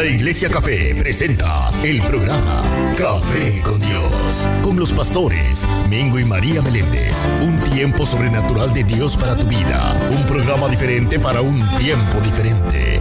La 0.00 0.06
Iglesia 0.06 0.48
Café 0.48 0.94
presenta 0.98 1.70
el 1.82 2.00
programa 2.00 2.62
Café 2.96 3.60
con 3.60 3.78
Dios, 3.78 4.48
con 4.62 4.78
los 4.78 4.94
pastores 4.94 5.66
Mingo 5.90 6.18
y 6.18 6.24
María 6.24 6.62
Meléndez. 6.62 7.28
Un 7.42 7.58
tiempo 7.70 8.06
sobrenatural 8.06 8.72
de 8.72 8.82
Dios 8.82 9.18
para 9.18 9.36
tu 9.36 9.46
vida. 9.46 9.94
Un 10.10 10.24
programa 10.24 10.70
diferente 10.70 11.20
para 11.20 11.42
un 11.42 11.60
tiempo 11.76 12.18
diferente. 12.22 12.98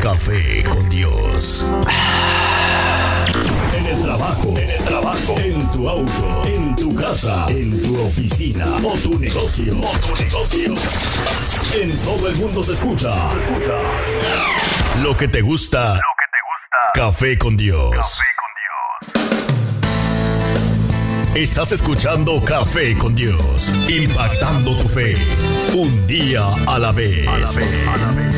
Café 0.00 0.62
con 0.62 0.88
Dios. 0.88 1.68
En 3.76 3.86
el 3.86 4.02
trabajo, 4.02 4.54
en 4.56 4.68
el 4.68 4.84
trabajo, 4.84 5.34
en 5.40 5.72
tu 5.72 5.88
auto, 5.88 6.42
en 6.46 6.76
tu 6.76 6.94
casa, 6.94 7.46
en 7.48 7.82
tu 7.82 8.00
oficina 8.00 8.64
o 8.76 8.92
tu 8.92 9.18
negocio, 9.18 9.74
o 9.76 9.98
tu 9.98 10.22
negocio. 10.22 10.74
En 11.82 11.98
todo 11.98 12.28
el 12.28 12.36
mundo 12.36 12.62
se 12.62 12.74
escucha. 12.74 13.12
Lo 14.98 15.16
que 15.16 15.28
te 15.28 15.40
gusta. 15.40 15.94
Lo 15.94 15.94
que 15.94 16.26
te 16.30 16.38
gusta. 16.44 16.90
Café 16.92 17.38
con 17.38 17.56
Dios. 17.56 17.90
Café 17.92 18.26
con 18.36 18.50
Dios. 19.14 19.40
Estás 21.34 21.72
escuchando 21.72 22.44
Café 22.44 22.98
con 22.98 23.14
Dios, 23.14 23.70
impactando 23.88 24.76
tu 24.76 24.86
fe, 24.88 25.16
un 25.74 26.06
día 26.06 26.44
a 26.66 26.78
la 26.78 26.92
vez. 26.92 27.26
A 27.26 27.38
la 27.38 27.50
vez, 27.50 27.88
a 27.88 27.96
la 27.96 28.12
vez. 28.12 28.36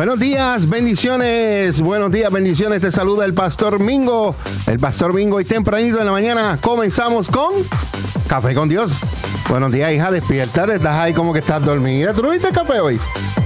Buenos 0.00 0.18
días, 0.18 0.66
bendiciones. 0.66 1.82
Buenos 1.82 2.10
días, 2.10 2.32
bendiciones. 2.32 2.80
Te 2.80 2.90
saluda 2.90 3.26
el 3.26 3.34
Pastor 3.34 3.78
Mingo. 3.80 4.34
El 4.66 4.78
Pastor 4.78 5.12
Mingo 5.12 5.38
y 5.42 5.44
tempranito 5.44 6.00
en 6.00 6.06
la 6.06 6.12
mañana 6.12 6.56
comenzamos 6.58 7.28
con 7.28 7.52
Café 8.26 8.54
con 8.54 8.70
Dios. 8.70 8.92
Buenos 9.50 9.70
días, 9.70 9.92
hija. 9.92 10.10
Despierta. 10.10 10.64
Estás 10.64 10.96
ahí 10.96 11.12
como 11.12 11.34
que 11.34 11.40
estás 11.40 11.62
dormida. 11.62 12.14
¿Tú 12.14 12.26
viste 12.30 12.48
café 12.48 12.80
hoy? 12.80 12.98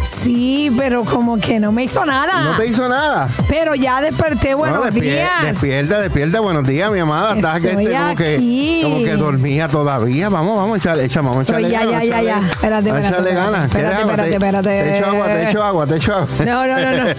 Sí, 0.05 0.71
pero 0.79 1.03
como 1.05 1.39
que 1.39 1.59
no 1.59 1.73
me 1.73 1.85
hizo 1.85 2.05
nada. 2.05 2.45
No 2.45 2.57
te 2.57 2.67
hizo 2.67 2.89
nada. 2.89 3.29
Pero 3.49 3.75
ya 3.75 4.01
desperté, 4.01 4.55
buenos 4.55 4.81
No, 4.81 4.87
despier- 4.87 5.01
días. 5.15 5.43
Despierta, 5.45 6.01
despierta. 6.01 6.41
Buenos 6.41 6.65
días, 6.67 6.91
mi 6.91 6.99
amada. 6.99 7.35
Estás 7.35 7.61
que 7.61 7.71
este, 7.71 7.93
como, 7.93 8.15
que, 8.17 8.35
aquí. 8.35 8.81
como 8.83 8.99
que 8.99 9.13
dormía 9.17 9.69
todavía. 9.69 10.29
Vamos, 10.29 10.57
vamos 10.57 10.79
echarle, 10.79 11.05
echa- 11.05 11.23
vamos 11.23 11.45
echarle 11.49 11.71
ya, 11.71 11.85
ganas, 11.85 12.03
ya, 12.05 12.09
ya, 12.09 12.23
ya. 12.23 12.39
Espérate, 12.51 12.89
espérate, 12.89 13.09
echarle 13.09 13.35
ganas. 13.35 13.65
espérate, 13.65 14.01
espérate, 14.03 14.23
Te- 14.29 14.35
espérate. 14.35 14.71
Te 14.83 14.99
echo 14.99 15.07
agua, 15.07 15.27
te 15.27 15.43
echo 15.49 15.63
agua, 15.63 15.87
te 15.87 15.97
echo 15.97 16.15
agua. 16.15 16.29
No, 16.45 16.67
no, 16.67 16.81
no, 16.81 17.05
no. 17.05 17.15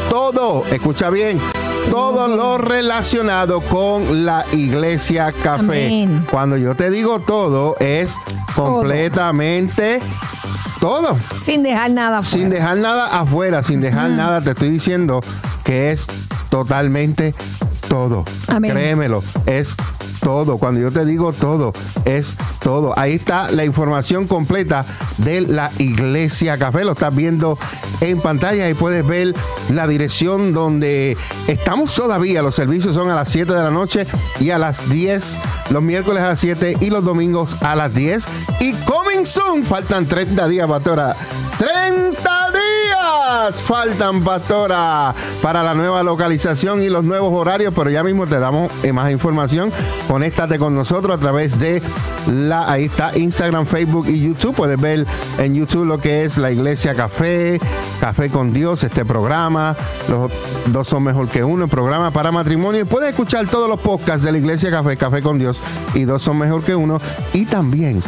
todo, 0.09 0.65
escucha 0.71 1.11
bien, 1.11 1.41
todo 1.91 2.29
lo 2.29 2.59
relacionado 2.59 3.63
con 3.63 4.25
la 4.25 4.47
Iglesia 4.53 5.33
Café. 5.43 5.87
Amén. 5.87 6.25
Cuando 6.31 6.57
yo 6.57 6.77
te 6.77 6.89
digo 6.91 7.19
todo, 7.19 7.75
es 7.81 8.17
completamente 8.55 9.99
todo. 9.99 10.38
Sin 11.35 11.63
dejar 11.63 11.91
nada 11.91 12.23
Sin 12.23 12.43
fuera. 12.43 12.55
dejar 12.55 12.77
nada 12.79 13.21
afuera, 13.21 13.63
sin 13.63 13.81
dejar 13.81 14.11
nada, 14.11 14.41
te 14.41 14.51
estoy 14.51 14.71
diciendo 14.71 15.21
que 15.65 15.91
es 15.91 16.07
totalmente 16.51 17.35
todo. 17.89 18.25
Amén. 18.49 18.71
Créemelo, 18.73 19.23
es 19.47 19.77
todo. 20.21 20.59
Cuando 20.59 20.81
yo 20.81 20.91
te 20.91 21.05
digo 21.05 21.33
todo, 21.33 21.73
es 22.05 22.37
todo. 22.61 22.99
Ahí 22.99 23.15
está 23.15 23.51
la 23.51 23.65
información 23.65 24.27
completa 24.27 24.85
de 25.19 25.41
la 25.43 25.71
Iglesia 25.79 26.59
Café. 26.59 26.85
Lo 26.85 26.93
estás 26.93 27.15
viendo 27.15 27.59
en 28.01 28.21
pantalla 28.21 28.69
y 28.69 28.75
puedes 28.75 29.07
ver 29.07 29.35
la 29.71 29.87
dirección 29.87 30.53
donde 30.53 31.17
estamos 31.47 31.95
todavía. 31.95 32.43
Los 32.43 32.55
servicios 32.55 32.95
son 32.95 33.11
a 33.11 33.15
las 33.15 33.29
7 33.29 33.53
de 33.53 33.63
la 33.63 33.71
noche 33.71 34.07
y 34.41 34.51
a 34.51 34.59
las 34.59 34.89
10, 34.89 35.39
los 35.71 35.83
miércoles 35.83 36.23
a 36.23 36.29
las 36.29 36.41
7 36.41 36.77
y 36.81 36.91
los 36.91 37.05
domingos 37.05 37.57
a 37.63 37.75
las 37.75 37.95
10. 37.95 38.27
Y 38.61 38.73
coming 38.85 39.25
soon, 39.25 39.65
faltan 39.65 40.07
30 40.07 40.49
días, 40.49 40.69
pastora. 40.69 41.15
30 41.59 42.48
faltan, 43.55 44.23
pastora, 44.23 45.15
para 45.43 45.63
la 45.63 45.75
nueva 45.75 46.03
localización 46.03 46.83
y 46.83 46.89
los 46.89 47.05
nuevos 47.05 47.33
horarios, 47.33 47.73
pero 47.75 47.91
ya 47.91 48.03
mismo 48.03 48.27
te 48.27 48.39
damos 48.39 48.73
eh, 48.83 48.93
más 48.93 49.11
información. 49.11 49.71
Conéctate 50.07 50.59
con 50.59 50.75
nosotros 50.75 51.17
a 51.17 51.21
través 51.21 51.59
de 51.59 51.83
la, 52.27 52.71
ahí 52.71 52.87
está 52.87 53.17
Instagram, 53.17 53.67
Facebook 53.67 54.07
y 54.09 54.21
YouTube. 54.21 54.55
Puedes 54.55 54.81
ver 54.81 55.07
en 55.39 55.55
YouTube 55.55 55.85
lo 55.85 55.99
que 55.99 56.25
es 56.25 56.39
la 56.39 56.51
Iglesia 56.51 56.95
Café, 56.95 57.61
Café 58.01 58.31
con 58.31 58.53
Dios, 58.53 58.83
este 58.83 59.05
programa. 59.05 59.77
Los 60.09 60.31
dos 60.67 60.89
son 60.89 61.03
mejor 61.03 61.29
que 61.29 61.45
uno, 61.45 61.65
el 61.65 61.71
programa 61.71 62.11
para 62.11 62.33
matrimonio. 62.33 62.87
Puedes 62.87 63.11
escuchar 63.11 63.47
todos 63.47 63.69
los 63.69 63.81
podcasts 63.81 64.23
de 64.23 64.33
la 64.33 64.39
Iglesia 64.39 64.71
Café, 64.71 64.97
Café 64.97 65.23
con 65.23 65.39
Dios 65.39 65.61
y 65.95 66.05
dos 66.05 66.23
son 66.23 66.39
mejor 66.39 66.63
que 66.63 66.75
uno. 66.75 67.01
Y 67.33 67.45
también 67.45 68.03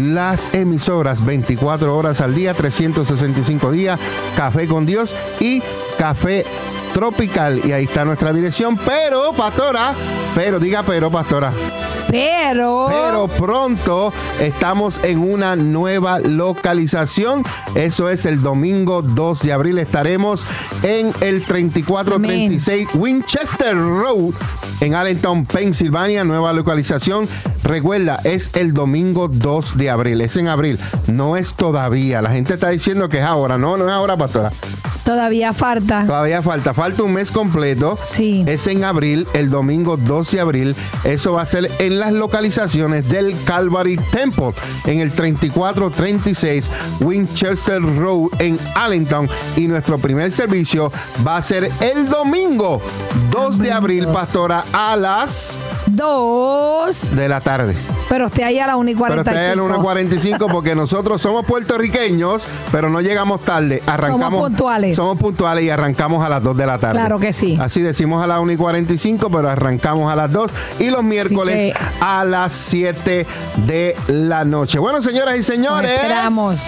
las 0.00 0.54
emisoras 0.54 1.24
24 1.24 1.96
horas 1.96 2.20
al 2.20 2.34
día, 2.34 2.54
365 2.54 3.70
días, 3.70 3.98
Café 4.36 4.63
con 4.66 4.86
Dios 4.86 5.14
y 5.40 5.62
Café 5.98 6.44
Tropical. 6.92 7.60
Y 7.64 7.72
ahí 7.72 7.84
está 7.84 8.04
nuestra 8.04 8.32
dirección. 8.32 8.76
Pero, 8.78 9.32
pastora, 9.32 9.94
pero, 10.34 10.58
diga 10.58 10.82
pero, 10.82 11.10
pastora. 11.10 11.52
Pero, 12.10 12.86
Pero 12.88 13.28
pronto 13.28 14.12
estamos 14.40 15.00
en 15.02 15.18
una 15.18 15.56
nueva 15.56 16.18
localización. 16.20 17.42
Eso 17.74 18.08
es 18.08 18.26
el 18.26 18.42
domingo 18.42 19.02
2 19.02 19.42
de 19.42 19.52
abril. 19.52 19.78
Estaremos 19.78 20.46
en 20.82 21.12
el 21.20 21.44
3436 21.44 22.88
Winchester 22.94 23.74
Road 23.76 24.34
en 24.80 24.94
Allentown, 24.94 25.46
Pensilvania. 25.46 26.24
Nueva 26.24 26.52
localización. 26.52 27.28
Recuerda, 27.62 28.20
es 28.24 28.50
el 28.54 28.74
domingo 28.74 29.28
2 29.28 29.76
de 29.76 29.90
abril. 29.90 30.20
Es 30.20 30.36
en 30.36 30.48
abril. 30.48 30.78
No 31.06 31.36
es 31.36 31.54
todavía. 31.54 32.20
La 32.22 32.30
gente 32.30 32.54
está 32.54 32.68
diciendo 32.70 33.08
que 33.08 33.18
es 33.18 33.24
ahora. 33.24 33.58
No, 33.58 33.76
no 33.76 33.86
es 33.88 33.92
ahora, 33.92 34.16
pastora. 34.16 34.50
todavía 35.04 35.52
falta. 35.52 36.04
Todavía 36.06 36.42
falta, 36.42 36.74
falta 36.74 37.02
un 37.02 37.12
mes 37.12 37.30
completo. 37.30 37.98
Sí. 38.04 38.44
Es 38.46 38.66
en 38.66 38.84
abril, 38.84 39.26
el 39.34 39.50
domingo 39.50 39.96
12 39.96 40.36
de 40.36 40.40
abril. 40.40 40.76
Eso 41.04 41.34
va 41.34 41.42
a 41.42 41.46
ser 41.46 41.70
en 41.78 41.93
las 41.98 42.12
localizaciones 42.12 43.08
del 43.08 43.36
Calvary 43.44 43.96
Temple, 44.10 44.52
en 44.86 45.00
el 45.00 45.12
3436 45.12 46.70
Winchester 47.00 47.80
Road 47.98 48.28
en 48.38 48.58
Allentown. 48.74 49.28
Y 49.56 49.68
nuestro 49.68 49.98
primer 49.98 50.30
servicio 50.30 50.92
va 51.26 51.36
a 51.36 51.42
ser 51.42 51.70
el 51.80 52.08
domingo 52.08 52.80
2 53.30 53.58
de 53.58 53.72
abril, 53.72 54.06
pastora, 54.08 54.64
a 54.72 54.96
las 54.96 55.58
Dos. 55.94 57.14
de 57.16 57.28
la 57.28 57.40
tarde. 57.40 57.74
Pero 58.08 58.26
usted 58.26 58.42
ahí 58.42 58.58
a 58.58 58.66
la 58.66 58.76
1 58.76 58.90
y 58.90 58.94
Pero 58.94 59.20
está 59.20 59.52
en 59.52 59.58
45. 59.58 60.46
1.45 60.46 60.52
porque 60.52 60.74
nosotros 60.74 61.20
somos 61.22 61.44
puertorriqueños, 61.46 62.46
pero 62.70 62.90
no 62.90 63.00
llegamos 63.00 63.40
tarde. 63.40 63.82
Arrancamos, 63.86 64.40
puntuales. 64.42 64.96
Somos 64.96 65.18
puntuales 65.18 65.64
y 65.64 65.70
arrancamos 65.70 66.24
a 66.24 66.28
las 66.28 66.42
2 66.42 66.56
de 66.56 66.66
la 66.66 66.78
tarde. 66.78 66.98
Claro 66.98 67.18
que 67.18 67.32
sí. 67.32 67.56
Así 67.60 67.80
decimos 67.80 68.22
a 68.22 68.26
las 68.26 68.40
1 68.40 68.52
y 68.52 68.56
45, 68.56 69.30
pero 69.30 69.48
arrancamos 69.48 70.12
a 70.12 70.16
las 70.16 70.30
2 70.32 70.50
y 70.80 70.90
los 70.90 71.02
miércoles 71.02 71.72
que- 71.72 71.74
a 72.00 72.24
las 72.24 72.52
7 72.52 73.26
de 73.66 73.96
la 74.08 74.44
noche. 74.44 74.78
Bueno, 74.78 75.00
señoras 75.02 75.34
y 75.34 75.38
Nos 75.38 75.46
señores. 75.46 75.90
esperamos. 75.90 76.60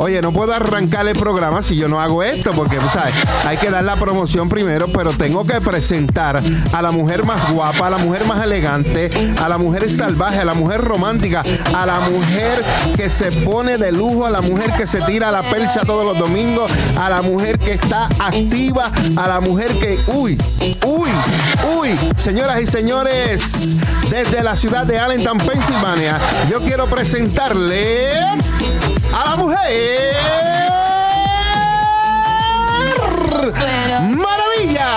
Oye, 0.00 0.22
no 0.22 0.32
puedo 0.32 0.54
arrancar 0.54 1.06
el 1.06 1.12
programa 1.14 1.62
si 1.62 1.76
yo 1.76 1.86
no 1.86 2.00
hago 2.00 2.22
esto, 2.22 2.52
porque 2.52 2.78
sabes, 2.90 3.14
hay 3.44 3.58
que 3.58 3.68
dar 3.68 3.84
la 3.84 3.96
promoción 3.96 4.48
primero, 4.48 4.88
pero 4.88 5.12
tengo 5.12 5.44
que 5.44 5.60
presentar 5.60 6.42
a 6.72 6.82
la 6.82 6.90
mujer 6.90 7.26
más 7.26 7.52
guapa, 7.52 7.88
a 7.88 7.90
la 7.90 7.98
mujer 7.98 8.24
más 8.24 8.42
elegante, 8.42 9.10
a 9.38 9.46
la 9.46 9.58
mujer 9.58 9.90
salvaje, 9.90 10.38
a 10.40 10.46
la 10.46 10.54
mujer 10.54 10.80
romántica, 10.80 11.42
a 11.74 11.84
la 11.84 12.00
mujer 12.00 12.64
que 12.96 13.10
se 13.10 13.30
pone 13.30 13.76
de 13.76 13.92
lujo, 13.92 14.24
a 14.24 14.30
la 14.30 14.40
mujer 14.40 14.72
que 14.74 14.86
se 14.86 15.02
tira 15.02 15.30
la 15.30 15.42
percha 15.50 15.82
todos 15.82 16.06
los 16.06 16.18
domingos, 16.18 16.70
a 16.98 17.10
la 17.10 17.20
mujer 17.20 17.58
que 17.58 17.72
está 17.72 18.06
activa, 18.20 18.90
a 19.16 19.28
la 19.28 19.40
mujer 19.42 19.70
que, 19.74 19.98
uy, 20.06 20.38
uy, 20.86 21.10
uy, 21.76 21.90
señoras 22.16 22.58
y 22.62 22.66
señores, 22.66 23.76
desde 24.08 24.42
la 24.42 24.56
ciudad 24.56 24.86
de 24.86 24.98
Allentown, 24.98 25.36
Pensilvania, 25.36 26.18
yo 26.48 26.60
quiero 26.60 26.86
presentarles 26.86 28.40
a 29.12 29.24
la 29.30 29.36
mujer. 29.36 30.16
Maravilla. 34.00 34.90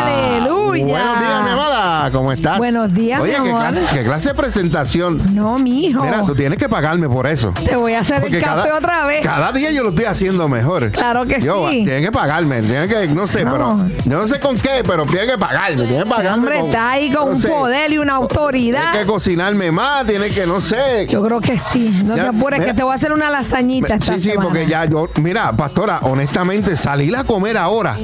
Aleluya. 0.00 0.84
Buenos 0.86 1.20
días, 1.20 1.44
mi 1.44 1.50
amada. 1.50 1.75
¿Cómo 2.10 2.32
estás? 2.32 2.58
Buenos 2.58 2.94
días, 2.94 3.20
Oye, 3.20 3.32
mi 3.38 3.44
¿qué 3.44 3.50
amor. 3.50 3.60
clase, 3.62 3.86
qué 3.92 4.04
clase 4.04 4.28
de 4.30 4.34
presentación. 4.34 5.34
No, 5.34 5.58
mijo. 5.58 6.02
Mira, 6.02 6.22
tú 6.24 6.34
tienes 6.34 6.58
que 6.58 6.68
pagarme 6.68 7.08
por 7.08 7.26
eso. 7.26 7.52
Te 7.64 7.76
voy 7.76 7.94
a 7.94 8.00
hacer 8.00 8.20
Porque 8.20 8.36
el 8.38 8.42
café 8.42 8.62
cada, 8.68 8.78
otra 8.78 9.06
vez. 9.06 9.22
Cada 9.22 9.52
día 9.52 9.70
yo 9.70 9.82
lo 9.82 9.90
estoy 9.90 10.04
haciendo 10.06 10.48
mejor. 10.48 10.90
Claro 10.92 11.24
que 11.24 11.40
Yo, 11.40 11.68
sí. 11.70 11.84
Tienen 11.84 12.02
que 12.02 12.12
pagarme, 12.12 12.60
tienen 12.62 12.88
que, 12.88 13.06
no 13.08 13.26
sé, 13.26 13.44
No. 13.44 13.52
pero 13.52 13.78
yo 14.04 14.18
no 14.18 14.28
sé 14.28 14.40
con 14.40 14.56
qué, 14.58 14.82
pero 14.86 15.04
tienen 15.06 15.28
que 15.30 15.38
pagarme, 15.38 15.84
tienen 15.86 16.04
que 16.04 16.10
pagarme. 16.10 16.36
Hombre, 16.46 16.56
con- 16.60 16.66
está 16.68 16.90
ahí 16.90 17.10
con 17.12 17.26
no 17.26 17.30
un 17.32 17.38
sé, 17.40 17.48
poder 17.48 17.92
y 17.92 17.98
una 17.98 18.14
autoridad. 18.14 18.90
Tienen 18.92 19.06
que 19.06 19.12
cocinarme 19.12 19.70
más, 19.72 20.06
tienen 20.06 20.32
que, 20.32 20.46
no 20.46 20.60
sé. 20.60 21.06
Yo 21.08 21.22
creo 21.22 21.40
que 21.40 21.58
sí. 21.58 22.02
No 22.04 22.16
Ya, 22.16 22.24
te 22.24 22.28
apures, 22.36 22.60
mira. 22.60 22.72
que 22.72 22.76
te 22.76 22.82
voy 22.82 22.92
a 22.92 22.94
hacer 22.96 23.12
una 23.12 23.30
lasañita 23.30 23.94
esta 23.94 24.18
Sí, 24.18 24.30
sí, 24.30 24.36
porque 24.40 24.66
ya 24.66 24.84
yo, 24.84 25.08
mira, 25.22 25.52
pastora, 25.52 25.98
honestamente, 26.02 26.76
salir 26.76 27.14
a 27.16 27.24
comer 27.24 27.56
ahora. 27.56 27.94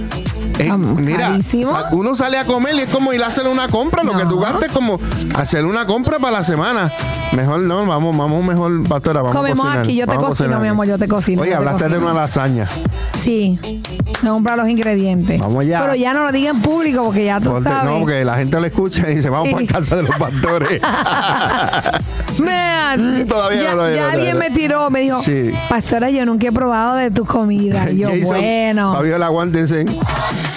Eh, 0.69 0.77
mira, 0.77 1.39
sa- 1.43 1.89
uno 1.93 2.15
sale 2.15 2.39
a 2.39 2.45
comer 2.45 2.75
y 2.77 2.81
es 2.81 2.89
como 2.89 3.13
ir 3.13 3.23
a 3.23 3.29
hacer 3.29 3.47
una 3.47 3.69
compra. 3.69 4.03
Lo 4.03 4.17
que 4.17 4.25
tú 4.25 4.39
gastes 4.41 4.69
es 4.69 4.73
como 4.73 4.99
hacer 5.35 5.65
una 5.65 5.87
compra 5.87 6.19
para 6.19 6.33
la 6.39 6.43
semana. 6.43 6.91
Mejor 7.33 7.61
no, 7.61 7.87
vamos, 7.87 8.17
vamos 8.17 8.45
mejor, 8.45 8.83
pastora. 8.89 9.21
Vamos 9.23 9.37
Comemos 9.37 9.61
a 9.61 9.63
cocinar, 9.63 9.85
aquí, 9.85 9.97
yo 9.97 10.07
te 10.07 10.17
cocino, 10.17 10.61
mi 10.61 10.69
amor, 10.69 10.87
yo 10.87 10.99
te 10.99 11.09
cocino, 11.09 11.43
Oye, 11.43 11.55
hablaste 11.55 11.85
de 11.85 11.91
cocino. 11.91 12.11
una 12.11 12.21
lasaña. 12.21 12.69
Sí. 13.15 13.59
Me 14.23 14.31
comprar 14.31 14.57
los 14.57 14.69
ingredientes. 14.69 15.41
Vamos 15.41 15.63
allá. 15.63 15.81
Pero 15.83 15.95
ya 15.97 16.13
no 16.15 16.23
lo 16.25 16.31
diga 16.33 16.51
en 16.51 16.61
público 16.63 17.03
porque 17.05 17.25
ya 17.25 17.41
tú 17.41 17.61
sabes. 17.63 17.91
no, 17.91 17.99
porque 18.01 18.25
la 18.25 18.37
gente 18.37 18.59
lo 18.61 18.67
escucha 18.67 19.11
y 19.11 19.17
dice, 19.17 19.31
vamos 19.31 19.49
Sí. 19.49 19.55
para 19.55 19.67
casa 19.67 19.97
de 19.97 20.03
los 20.05 20.17
pastores. 20.17 20.81
Mm, 22.39 23.25
todavía 23.29 23.63
ya, 23.63 23.71
no, 23.73 23.77
todavía 23.77 23.97
ya 23.97 24.03
no, 24.07 24.09
alguien 24.13 24.39
me 24.39 24.51
tiró, 24.51 24.91
me 24.91 25.01
dijo, 25.01 25.21
Sí. 25.21 25.51
Pastora, 25.69 26.11
yo 26.11 26.25
nunca 26.25 26.49
he 26.49 26.53
probado 26.53 26.97
de 26.97 27.11
tu 27.11 27.25
comida. 27.25 27.91
Y 27.91 27.99
yo, 27.99 28.09
Jason, 28.11 28.27
bueno. 28.29 28.95
Fabiola, 28.95 29.27
aguántense. 29.27 29.85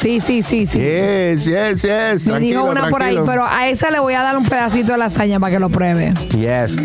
Sí, 0.01 0.19
sí, 0.19 0.41
sí, 0.41 0.65
sí. 0.65 0.79
Yes, 0.79 1.45
yes, 1.45 1.81
yes. 1.81 2.27
Me 2.27 2.39
dijo 2.39 2.63
una 2.63 2.89
por 2.89 3.01
ahí, 3.03 3.17
pero 3.25 3.45
a 3.45 3.67
esa 3.67 3.89
le 3.91 3.99
voy 3.99 4.13
a 4.13 4.21
dar 4.21 4.37
un 4.37 4.45
pedacito 4.45 4.91
de 4.93 4.97
lasaña 4.97 5.39
para 5.39 5.53
que 5.53 5.59
lo 5.59 5.69
pruebe. 5.69 6.13
Yes. 6.31 6.77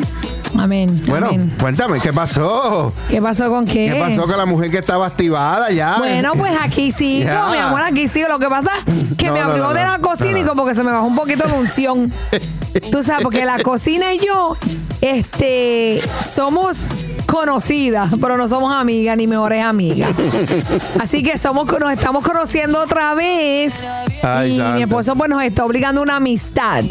Amén. 0.59 1.01
Bueno, 1.07 1.29
amén. 1.29 1.49
cuéntame, 1.61 2.01
¿qué 2.01 2.13
pasó? 2.13 2.93
¿Qué 3.09 3.23
pasó 3.23 3.49
con 3.49 3.65
qué? 3.67 3.91
¿Qué 3.93 4.01
pasó 4.01 4.27
con 4.27 4.37
la 4.37 4.47
mujer 4.47 4.71
que 4.71 4.79
estaba 4.79 5.07
activada 5.07 5.71
ya? 5.71 5.99
Bueno, 5.99 6.33
pues 6.37 6.53
aquí 6.61 6.91
sigo, 6.91 7.29
Ya. 7.29 7.47
mi 7.51 7.59
amor, 7.59 7.83
aquí 7.83 8.09
sigo. 8.09 8.29
Lo 8.29 8.39
que 8.39 8.49
pasa 8.49 8.71
es 8.87 9.17
que 9.17 9.29
No, 9.29 9.35
me 9.35 9.41
abrió 9.41 9.65
no, 9.65 9.75
de 9.75 9.83
no. 9.83 9.91
la 9.93 9.99
cocina 10.01 10.41
y 10.41 10.45
como 10.45 10.67
que 10.67 10.75
se 10.75 10.83
me 10.83 10.91
bajó 10.91 11.07
un 11.07 11.15
poquito 11.17 11.47
la 11.47 11.55
unción. 11.55 12.11
Tú 12.93 13.03
sabes, 13.03 13.23
porque 13.23 13.45
la 13.45 13.61
cocina 13.63 14.13
y 14.13 14.19
yo, 14.19 14.57
este, 15.01 16.01
somos 16.21 16.89
conocidas, 17.31 18.11
pero 18.21 18.37
no 18.37 18.49
somos 18.49 18.75
amigas 18.75 19.17
ni 19.17 19.27
mejores 19.27 19.65
amigas. 19.65 20.11
Así 21.01 21.23
que 21.23 21.39
somos, 21.39 21.67
nos 21.79 21.93
estamos 21.93 22.25
conociendo 22.25 22.81
otra 22.81 23.15
vez. 23.15 23.85
Ay, 24.23 24.53
y 24.53 24.57
santo. 24.57 24.75
mi 24.77 24.83
esposo 24.83 25.15
pues 25.17 25.31
nos 25.31 25.43
está 25.43 25.65
obligando 25.65 26.01
a 26.01 26.05
una 26.05 26.17
amistad. 26.17 26.85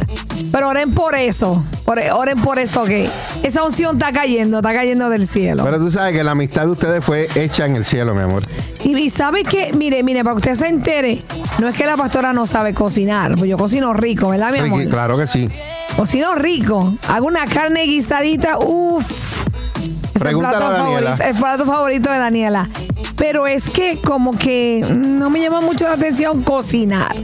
Pero 0.52 0.70
oren 0.70 0.94
por 0.94 1.16
eso. 1.16 1.64
Ore- 1.86 2.12
Oren 2.12 2.40
por 2.42 2.60
eso 2.60 2.86
que 2.86 3.10
esa 3.44 3.64
unción 3.64 3.98
está 3.98 4.12
cayendo, 4.12 4.58
está 4.60 4.74
cayendo 4.74 5.10
del 5.10 5.28
cielo. 5.28 5.64
Pero 5.64 5.80
tú 5.80 5.92
sabes 5.92 6.14
que 6.14 6.24
la 6.24 6.32
amistad 6.32 6.64
de 6.64 6.72
ustedes 6.72 7.04
fue 7.04 7.28
hecha 7.36 7.66
en 7.66 7.76
el 7.76 7.84
cielo, 7.84 8.14
mi 8.16 8.22
amor. 8.22 8.44
Y, 8.84 8.96
y 8.98 9.10
sabe 9.10 9.44
que, 9.44 9.74
mire, 9.74 10.02
mire, 10.04 10.24
para 10.24 10.36
que 10.36 10.52
usted 10.52 10.56
se 10.56 10.68
entere, 10.68 11.20
no 11.60 11.68
es 11.68 11.76
que 11.76 11.86
la 11.86 11.98
pastora 11.98 12.32
no 12.32 12.48
sabe 12.48 12.74
cocinar, 12.74 13.36
pues 13.36 13.50
yo 13.50 13.58
cocino 13.58 13.92
rico, 13.94 14.30
¿verdad, 14.30 14.52
mi 14.54 14.60
amor? 14.60 14.80
Ricky, 14.80 14.90
claro 14.92 15.18
que 15.18 15.28
sí. 15.28 15.50
Cocino 15.98 16.36
rico. 16.36 16.96
Hago 17.08 17.28
una 17.28 17.46
carne 17.46 17.84
guisadita, 17.84 18.58
uff. 18.60 19.48
Pregúntale 20.20 20.66
a 20.66 20.70
Daniela. 20.70 21.10
Favorito, 21.18 21.24
el 21.30 21.36
plato 21.36 21.66
favorito 21.66 22.12
de 22.12 22.18
Daniela. 22.18 22.70
Pero 23.16 23.48
es 23.48 23.70
que 23.70 23.98
como 23.98 24.38
que 24.38 24.86
no 24.98 25.30
me 25.30 25.42
llama 25.42 25.62
mucho 25.62 25.88
la 25.88 25.94
atención 25.96 26.42
cocinar. 26.44 27.16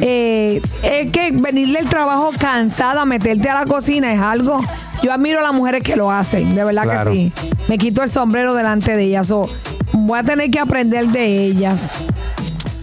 Eh, 0.00 0.60
es 0.82 1.10
que 1.12 1.30
venir 1.32 1.76
del 1.76 1.88
trabajo 1.88 2.30
cansada, 2.38 3.04
meterte 3.04 3.48
a 3.48 3.54
la 3.54 3.66
cocina 3.66 4.12
es 4.12 4.20
algo. 4.20 4.60
Yo 5.02 5.12
admiro 5.12 5.38
a 5.38 5.42
las 5.42 5.52
mujeres 5.54 5.82
que 5.82 5.96
lo 5.96 6.10
hacen, 6.10 6.54
de 6.54 6.64
verdad 6.64 6.82
Claro. 6.84 7.10
que 7.12 7.16
sí. 7.16 7.32
Me 7.68 7.78
quito 7.78 8.02
el 8.02 8.10
sombrero 8.10 8.54
delante 8.54 8.96
de 8.96 9.04
ellas. 9.04 9.30
o 9.30 9.48
voy 9.92 10.18
a 10.18 10.22
tener 10.22 10.50
que 10.50 10.58
aprender 10.58 11.06
de 11.08 11.44
ellas. 11.44 11.94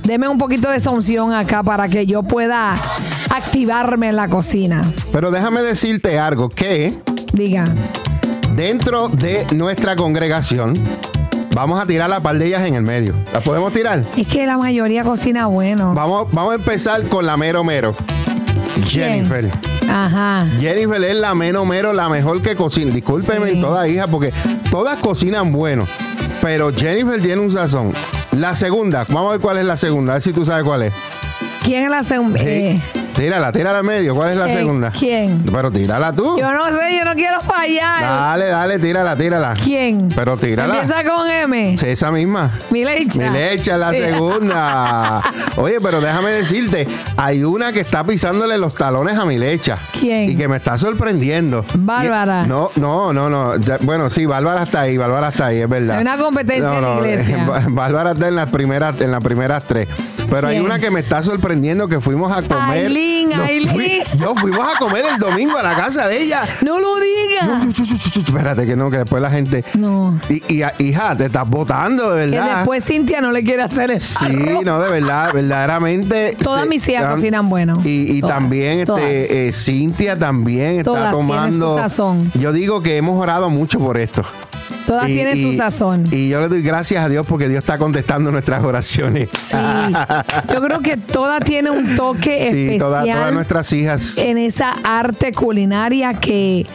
Deme 0.03 0.27
un 0.27 0.37
poquito 0.37 0.69
de 0.69 0.77
esa 0.77 0.91
unción 0.91 1.33
acá 1.33 1.61
para 1.63 1.87
que 1.89 2.05
yo 2.05 2.23
pueda 2.23 2.75
activarme 3.29 4.09
en 4.09 4.15
la 4.15 4.27
cocina. 4.27 4.81
Pero 5.11 5.29
déjame 5.31 5.61
decirte 5.61 6.17
algo, 6.17 6.49
que 6.49 6.93
Diga. 7.33 7.65
Dentro 8.55 9.07
de 9.09 9.45
nuestra 9.55 9.95
congregación 9.95 10.73
vamos 11.55 11.81
a 11.81 11.85
tirar 11.85 12.09
la 12.09 12.19
par 12.19 12.37
de 12.37 12.47
ellas 12.47 12.63
en 12.67 12.75
el 12.75 12.81
medio. 12.83 13.15
¿Las 13.33 13.43
podemos 13.43 13.73
tirar? 13.73 14.03
Es 14.17 14.27
que 14.27 14.45
la 14.45 14.57
mayoría 14.57 15.03
cocina 15.03 15.47
bueno. 15.47 15.93
Vamos, 15.93 16.27
vamos 16.31 16.51
a 16.53 16.55
empezar 16.55 17.03
con 17.07 17.25
la 17.25 17.37
mero 17.37 17.63
mero. 17.63 17.95
¿Quién? 18.89 19.25
Jennifer. 19.27 19.49
Ajá. 19.89 20.47
Jennifer 20.59 21.03
es 21.03 21.15
la 21.17 21.33
mero 21.35 21.65
mero, 21.65 21.93
la 21.93 22.09
mejor 22.09 22.41
que 22.41 22.55
cocina. 22.55 22.93
Discúlpeme 22.93 23.51
Sí. 23.53 23.61
toda 23.61 23.87
hija, 23.87 24.07
porque 24.07 24.31
todas 24.71 24.97
cocinan 24.97 25.51
bueno. 25.51 25.85
Pero 26.41 26.71
Jennifer 26.73 27.21
tiene 27.21 27.41
un 27.41 27.51
sazón. 27.51 27.93
La 28.31 28.55
segunda, 28.55 29.05
vamos 29.09 29.29
a 29.29 29.31
ver 29.33 29.41
cuál 29.41 29.57
es 29.57 29.65
la 29.65 29.75
segunda, 29.75 30.13
a 30.13 30.15
ver 30.15 30.21
si 30.23 30.31
tú 30.31 30.45
sabes 30.45 30.63
cuál 30.63 30.83
es. 30.83 30.93
¿Quién 31.65 31.83
es 31.85 31.91
la 31.91 32.03
segunda? 32.03 32.39
Sí. 32.39 32.79
Tírala, 33.15 33.51
tírala 33.51 33.79
al 33.79 33.83
medio. 33.83 34.15
¿Cuál 34.15 34.31
es 34.31 34.37
la 34.37 34.47
segunda? 34.47 34.91
¿quién? 34.91 35.43
Pero 35.51 35.71
tírala 35.71 36.13
tú. 36.13 36.37
yo 36.39 36.51
no 36.53 36.67
sé, 36.67 36.97
yo 36.97 37.03
no 37.05 37.13
quiero 37.15 37.41
fallar. 37.41 38.01
Dale, 38.01 38.45
dale, 38.45 38.79
tírala, 38.79 39.15
tírala. 39.15 39.53
¿Quién? 39.61 40.09
Pero 40.15 40.37
tírala. 40.37 40.75
Empieza 40.81 41.03
con 41.03 41.29
M. 41.29 41.77
Sí, 41.77 41.87
esa 41.87 42.11
misma. 42.11 42.57
Milecha. 42.71 43.19
Mi 43.19 43.29
leche 43.37 43.77
la 43.77 43.91
Sí. 43.91 43.99
segunda. 43.99 45.21
Oye, 45.57 45.79
pero 45.81 45.99
déjame 45.99 46.31
decirte, 46.31 46.87
hay 47.17 47.43
una 47.43 47.73
que 47.73 47.81
está 47.81 48.03
pisándole 48.05 48.57
los 48.57 48.73
talones 48.73 49.17
a 49.17 49.25
mi 49.25 49.37
lecha. 49.37 49.77
¿Quién? 49.99 50.29
Y 50.29 50.37
que 50.37 50.47
me 50.47 50.57
está 50.57 50.77
sorprendiendo. 50.77 51.65
Bárbara. 51.75 52.43
Y- 52.45 52.49
no, 52.49 52.69
no, 52.75 53.11
no, 53.11 53.29
no. 53.29 53.53
Bueno, 53.81 54.09
sí, 54.09 54.25
Bárbara 54.25 54.63
está 54.63 54.81
ahí, 54.81 54.97
Bárbara 54.97 55.29
está 55.29 55.47
ahí, 55.47 55.59
es 55.59 55.69
verdad. 55.69 55.97
Hay 55.97 56.01
una 56.01 56.17
competencia 56.17 56.75
en 56.77 56.81
la 56.81 56.95
iglesia. 56.95 57.45
Bá- 57.47 57.65
Bárbara 57.67 58.11
está 58.11 58.27
en 58.29 58.35
las 58.35 58.49
primeras, 58.49 58.99
en 59.01 59.11
las 59.11 59.21
primeras 59.23 59.65
tres. 59.65 59.89
Pero 60.29 60.47
hay 60.47 60.59
una 60.59 60.77
que 60.79 60.91
me 60.91 60.99
está 60.99 61.23
sorprendiendo 61.23 61.87
que 61.87 61.99
fuimos 61.99 62.31
a 62.31 62.43
comer. 62.43 62.91
Fui- 63.71 64.01
yo 64.17 64.35
fuimos 64.35 64.67
a 64.75 64.77
comer 64.77 65.05
el 65.13 65.19
domingo 65.19 65.57
a 65.57 65.63
la 65.63 65.75
casa 65.75 66.07
de 66.07 66.21
ella. 66.23 66.41
No 66.61 66.79
lo 66.79 66.95
digas. 66.99 67.73
Chu, 67.73 68.19
Espérate, 68.21 68.65
que 68.65 68.75
no, 68.75 68.89
que 68.91 68.97
después 68.99 69.21
la 69.21 69.29
gente. 69.29 69.63
No. 69.75 70.19
Y, 70.29 70.43
y, 70.53 70.63
hija, 70.79 71.15
te 71.15 71.25
estás 71.25 71.47
botando, 71.49 72.13
de 72.13 72.25
Que 72.25 72.31
verdad. 72.37 72.57
después 72.57 72.85
Cintia 72.85 73.21
no 73.21 73.31
le 73.31 73.43
quiere 73.43 73.63
hacer 73.63 73.91
eso. 73.91 74.19
Sí, 74.25 74.33
no, 74.63 74.79
de 74.81 74.89
verdad, 74.91 75.33
verdaderamente. 75.33 76.35
Todas 76.41 76.63
se- 76.63 76.69
mis 76.69 76.87
hijas 76.87 77.13
cocinan 77.15 77.49
bueno. 77.49 77.81
Y, 77.83 78.17
y 78.17 78.21
Todas, 78.21 78.35
también 78.37 78.79
este, 78.79 79.47
eh, 79.49 79.53
Cintia 79.53 80.17
también 80.17 80.71
está 80.79 80.83
Todas 80.91 81.11
tomando. 81.11 81.73
su 81.73 81.79
sazón. 81.79 82.31
Yo 82.35 82.51
digo 82.51 82.81
que 82.81 82.97
hemos 82.97 83.19
orado 83.21 83.49
mucho 83.49 83.79
por 83.79 83.97
esto. 83.97 84.23
Todas 84.87 85.09
Y- 85.09 85.13
tienen 85.13 85.37
su 85.37 85.53
sazón. 85.53 86.05
Y 86.11 86.29
yo 86.29 86.41
le 86.41 86.47
doy 86.47 86.61
gracias 86.61 87.03
a 87.03 87.09
Dios 87.09 87.25
porque 87.27 87.47
Dios 87.47 87.59
está 87.63 87.77
contestando 87.77 88.31
nuestras 88.31 88.63
oraciones. 88.63 89.29
Sí. 89.39 89.57
Yo 90.53 90.61
creo 90.61 90.79
que 90.79 90.97
todas 90.97 91.43
tienen 91.43 91.73
un 91.73 91.95
toque 91.95 92.39
Sí, 92.41 92.47
especial 92.47 92.77
todas, 92.79 93.05
todas 93.05 93.33
nuestras 93.33 93.73
hijas. 93.73 94.17
en 94.17 94.37
esa 94.37 94.73
arte 94.83 95.31
culinaria 95.31 96.13
que 96.15 96.65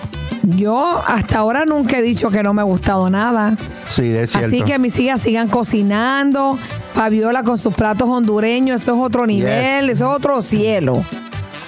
yo 0.42 1.02
hasta 1.06 1.38
ahora 1.38 1.64
nunca 1.64 1.98
he 1.98 2.02
dicho 2.02 2.30
que 2.30 2.42
no 2.42 2.52
me 2.54 2.60
ha 2.60 2.64
gustado 2.64 3.08
nada. 3.10 3.56
Sí, 3.86 4.08
es 4.14 4.30
cierto. 4.30 4.46
Así 4.48 4.62
que 4.62 4.78
mis 4.78 4.98
hijas 5.00 5.22
sigan 5.22 5.48
cocinando. 5.48 6.58
Fabiola 6.94 7.42
con 7.42 7.58
sus 7.58 7.74
platos 7.74 8.08
hondureños, 8.08 8.82
eso 8.82 8.94
es 8.94 9.00
otro 9.00 9.26
nivel, 9.26 9.90
eso 9.90 10.04
es 10.10 10.16
otro 10.16 10.40
cielo. 10.42 11.02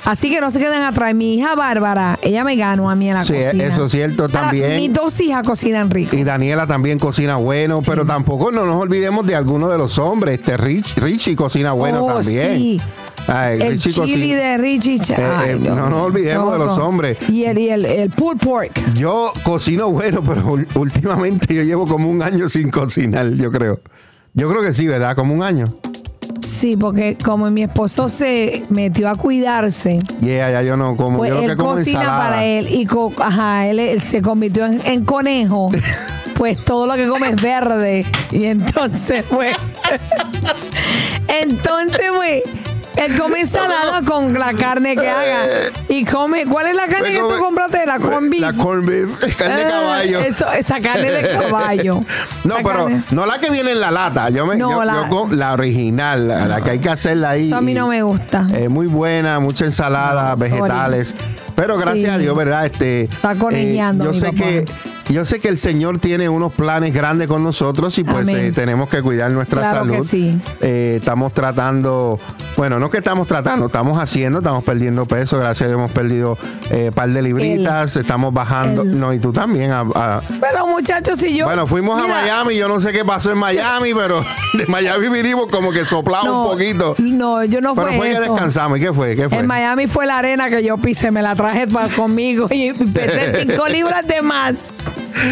Así 0.07 0.31
que 0.31 0.41
no 0.41 0.51
se 0.53 0.61
queden 0.61 0.83
atrás. 0.83 1.15
Mi 1.15 1.35
hija 1.35 1.55
Bárbara, 1.57 2.17
ella 2.23 2.45
me 2.45 2.55
ganó 2.57 2.89
a 2.89 2.95
mí 2.95 3.09
en 3.09 3.15
la 3.15 3.25
Sí, 3.25 3.35
cocina. 3.35 3.65
eso 3.65 3.87
es 3.87 3.93
cierto 3.93 4.23
Ahora, 4.23 4.41
también. 4.41 4.77
mis 4.77 4.93
dos 4.93 5.21
hijas 5.21 5.45
cocinan 5.45 5.91
rico. 5.91 6.15
Y 6.17 6.23
Daniela 6.23 6.65
también 6.67 6.99
cocina 7.01 7.37
bueno, 7.37 7.83
pero 7.85 8.07
tampoco 8.07 8.53
no 8.53 8.65
nos 8.65 8.77
olvidemos 8.81 9.27
de 9.27 9.35
alguno 9.35 9.69
de 9.69 9.79
los 9.79 9.99
hombres. 9.99 10.37
Este 10.37 10.57
Rich, 10.57 10.97
Richie 10.99 11.35
cocina 11.35 11.73
bueno 11.73 12.05
Oh, 12.07 12.15
también. 12.15 12.57
sí. 12.57 12.81
Ay, 13.27 13.59
El 13.61 13.69
Richie 13.73 13.91
chili 13.93 14.01
cocina- 14.01 14.37
de 14.37 14.59
Richie. 14.59 14.95
Eh, 14.95 15.17
eh, 15.49 15.59
no 15.61 15.91
nos 15.91 16.03
olvidemos 16.07 16.53
de 16.53 16.59
los 16.59 16.79
hombres. 16.79 17.19
Y 17.29 17.43
el, 17.43 17.59
y 17.59 17.71
el, 17.71 17.85
el 17.85 18.11
pulled 18.11 18.39
pork. 18.39 18.95
Yo 18.95 19.33
cocino 19.43 19.91
bueno, 19.91 20.23
pero 20.23 20.57
últimamente 20.77 21.53
yo 21.53 21.65
llevo 21.65 21.89
como 21.89 22.09
un 22.09 22.23
año 22.23 22.49
sin 22.49 22.71
cocinar, 22.71 23.29
yo 23.31 23.51
creo. 23.51 23.81
Yo 24.35 24.49
creo 24.49 24.63
que 24.63 24.73
sí, 24.73 24.87
¿verdad? 24.87 25.17
Como 25.17 25.35
un 25.35 25.43
año. 25.43 25.75
Sí, 26.41 26.77
porque 26.77 27.17
como 27.23 27.51
mi 27.51 27.63
esposo 27.63 28.09
se 28.09 28.63
metió 28.71 29.09
a 29.09 29.17
cuidarse, 29.17 29.99
Yeah, 30.21 30.51
ya 30.51 30.63
yo 30.63 30.77
no 30.77 30.95
como. 30.97 31.19
pues 31.19 31.31
yo 31.31 31.37
lo 31.37 31.43
él 31.43 31.51
que 31.51 31.57
como 31.57 31.71
cocina 31.73 32.01
ensalada. 32.01 32.25
para 32.29 32.45
él 32.45 32.69
y 32.73 32.87
co- 32.87 33.13
ajá, 33.19 33.67
él, 33.67 33.79
él 33.79 34.01
se 34.01 34.21
convirtió 34.23 34.67
en, 34.67 34.81
en 34.85 35.05
conejo. 35.05 35.71
Pues 36.37 36.63
todo 36.67 36.87
lo 36.87 36.97
que 36.97 37.09
come 37.09 37.31
es 37.31 37.41
verde. 37.41 38.05
Y 38.31 38.45
entonces, 38.45 39.25
pues. 39.31 39.57
entonces, 41.41 42.07
pues. 42.15 42.43
Él 42.97 43.19
come 43.21 43.41
ensalada 43.41 44.03
con 44.03 44.33
la 44.33 44.53
carne 44.55 44.97
que 44.97 45.09
haga. 45.09 45.45
Y 45.89 46.05
come. 46.05 46.47
¿Cuál 46.47 46.69
es 46.69 46.77
la 46.77 46.87
carne 46.89 47.13
que 47.13 47.19
tú 47.19 47.39
compraste? 47.39 47.85
La 47.87 47.99
corn 47.99 48.31
beef. 48.31 48.41
La 48.41 48.53
corn 48.55 48.87
beef, 48.87 49.37
carne 49.39 49.55
de 49.57 49.63
Eh, 49.63 49.71
caballo. 49.71 50.21
Eso, 50.21 50.51
esa 50.53 50.81
carne 50.81 51.11
de 51.11 51.29
caballo. 51.31 52.03
No, 52.45 52.57
La 52.59 52.63
pero 52.63 52.85
carne- 52.87 53.03
no 53.11 53.27
la 53.27 53.39
que 53.39 53.51
viene 53.51 53.73
en 53.73 53.81
la 53.81 53.91
lata. 53.91 54.31
Yo 54.31 54.47
me, 54.47 54.57
No, 54.57 54.71
yo- 54.71 54.85
la- 54.85 54.95
yo 54.95 55.09
con- 55.09 55.39
la 55.39 55.53
original, 55.53 56.29
la, 56.29 56.47
la 56.47 56.61
que 56.63 56.71
hay 56.73 56.79
que 56.79 56.89
hacerla 56.91 57.31
ahí. 57.31 57.47
Eso 57.49 57.57
a 57.57 57.61
mí 57.61 57.75
no 57.75 57.89
me 57.89 58.03
gusta. 58.03 58.47
Eh, 58.55 58.69
muy 58.69 58.87
buena, 58.87 59.41
mucha 59.41 59.65
ensalada, 59.65 60.31
No, 60.31 60.37
sorry. 60.39 61.05
Pero 61.57 61.77
gracias 61.79 62.05
Sí. 62.05 62.11
a 62.11 62.19
Dios, 62.19 62.37
¿verdad? 62.37 62.67
Este, 62.67 63.03
Está 63.05 63.35
conejeando 63.35 64.05
yo 64.05 64.15
sé 64.15 64.27
papá. 64.27 64.37
que 64.39 64.65
yo 65.09 65.25
sé 65.25 65.41
que 65.41 65.49
el 65.49 65.57
Señor 65.57 65.99
tiene 66.01 66.29
unos 66.29 66.53
planes 66.53 66.93
grandes 66.93 67.29
con 67.29 67.43
nosotros 67.45 67.97
y 67.99 68.05
pues 68.05 68.27
eh, 68.29 68.53
tenemos 68.55 68.89
que 68.91 69.03
cuidar 69.03 69.31
nuestra 69.31 69.61
Claro 69.63 69.79
salud. 69.79 69.95
que 69.95 70.03
sí. 70.03 70.37
Eh, 70.61 70.95
estamos 70.97 71.33
tratando, 71.33 72.19
bueno, 72.57 72.79
no 72.81 72.91
que 72.91 72.99
estamos 72.99 73.27
tratando, 73.29 73.67
estamos 73.67 73.99
haciendo, 74.01 74.39
estamos 74.39 74.65
perdiendo 74.65 75.07
peso. 75.07 75.39
Gracias 75.39 75.63
a 75.63 75.69
Dios 75.69 75.79
hemos 75.79 75.93
perdido 75.93 76.37
un 76.73 76.93
par 76.93 77.09
de 77.09 77.23
libritas, 77.23 77.97
estamos 77.97 78.35
bajando. 78.35 78.85
No, 78.85 79.13
y 79.15 79.19
tú 79.21 79.33
también. 79.33 79.71
a- 79.71 79.85
a- 79.95 80.23
Pero 80.41 80.67
muchachos, 80.67 81.19
si 81.19 81.37
yo. 81.37 81.45
bueno, 81.47 81.67
fuimos 81.69 82.03
Mira, 82.03 82.19
a 82.19 82.23
Miami, 82.23 82.57
yo 82.57 82.69
no 82.69 82.81
sé 82.81 82.93
qué 82.93 83.05
pasó 83.05 83.31
en 83.31 83.39
Miami, 83.39 83.95
pero 83.95 84.23
de 84.55 84.67
Miami 84.67 85.09
vinimos 85.09 85.47
como 85.51 85.71
que 85.71 85.85
soplaba 85.85 86.25
no, 86.25 86.43
un 86.43 86.51
poquito. 86.51 86.95
No, 86.99 87.45
yo 87.45 87.61
no 87.61 87.75
Pero 87.75 87.87
fue 87.89 87.97
fue 87.97 88.07
que 88.09 88.13
eso. 88.15 88.23
descansamos. 88.23 88.79
¿Y 88.79 88.81
qué 88.83 88.93
fue? 88.93 89.15
¿Qué 89.17 89.29
fue? 89.29 89.39
En 89.39 89.47
Miami 89.47 89.87
fue 89.87 90.05
la 90.07 90.19
arena 90.19 90.51
que 90.51 90.63
yo 90.65 90.77
pisé, 90.79 91.11
me 91.13 91.23
la 91.23 91.37
traje 91.37 91.46
pa- 91.73 91.89
conmigo 91.89 92.49
y 92.51 92.73
pesé 92.73 93.33
cinco 93.49 93.67
libras 93.69 94.07
de 94.07 94.23
más. 94.23 94.71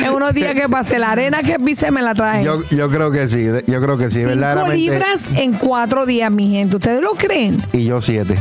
En 0.03 0.11
unos 0.15 0.33
días 0.33 0.55
que 0.55 0.67
pasé, 0.69 0.99
la 0.99 1.11
arena 1.13 1.43
que 1.43 1.59
pisé 1.59 1.91
me 1.91 2.01
la 2.01 2.15
traje. 2.15 2.43
Yo, 2.43 2.63
yo 2.71 2.89
creo 2.91 3.11
que 3.11 3.29
sí, 3.29 3.45
yo 3.67 3.81
creo 3.83 3.99
que 3.99 4.09
sí, 4.09 4.21
cinco 4.21 4.29
verdaderamente. 4.31 4.77
libras 4.79 5.25
en 5.35 5.53
cuatro 5.53 6.07
días, 6.07 6.31
mi 6.31 6.51
gente. 6.51 6.77
¿Ustedes 6.77 7.03
lo 7.03 7.13
creen? 7.13 7.63
Y 7.73 7.85
yo 7.85 8.01
siete. 8.01 8.39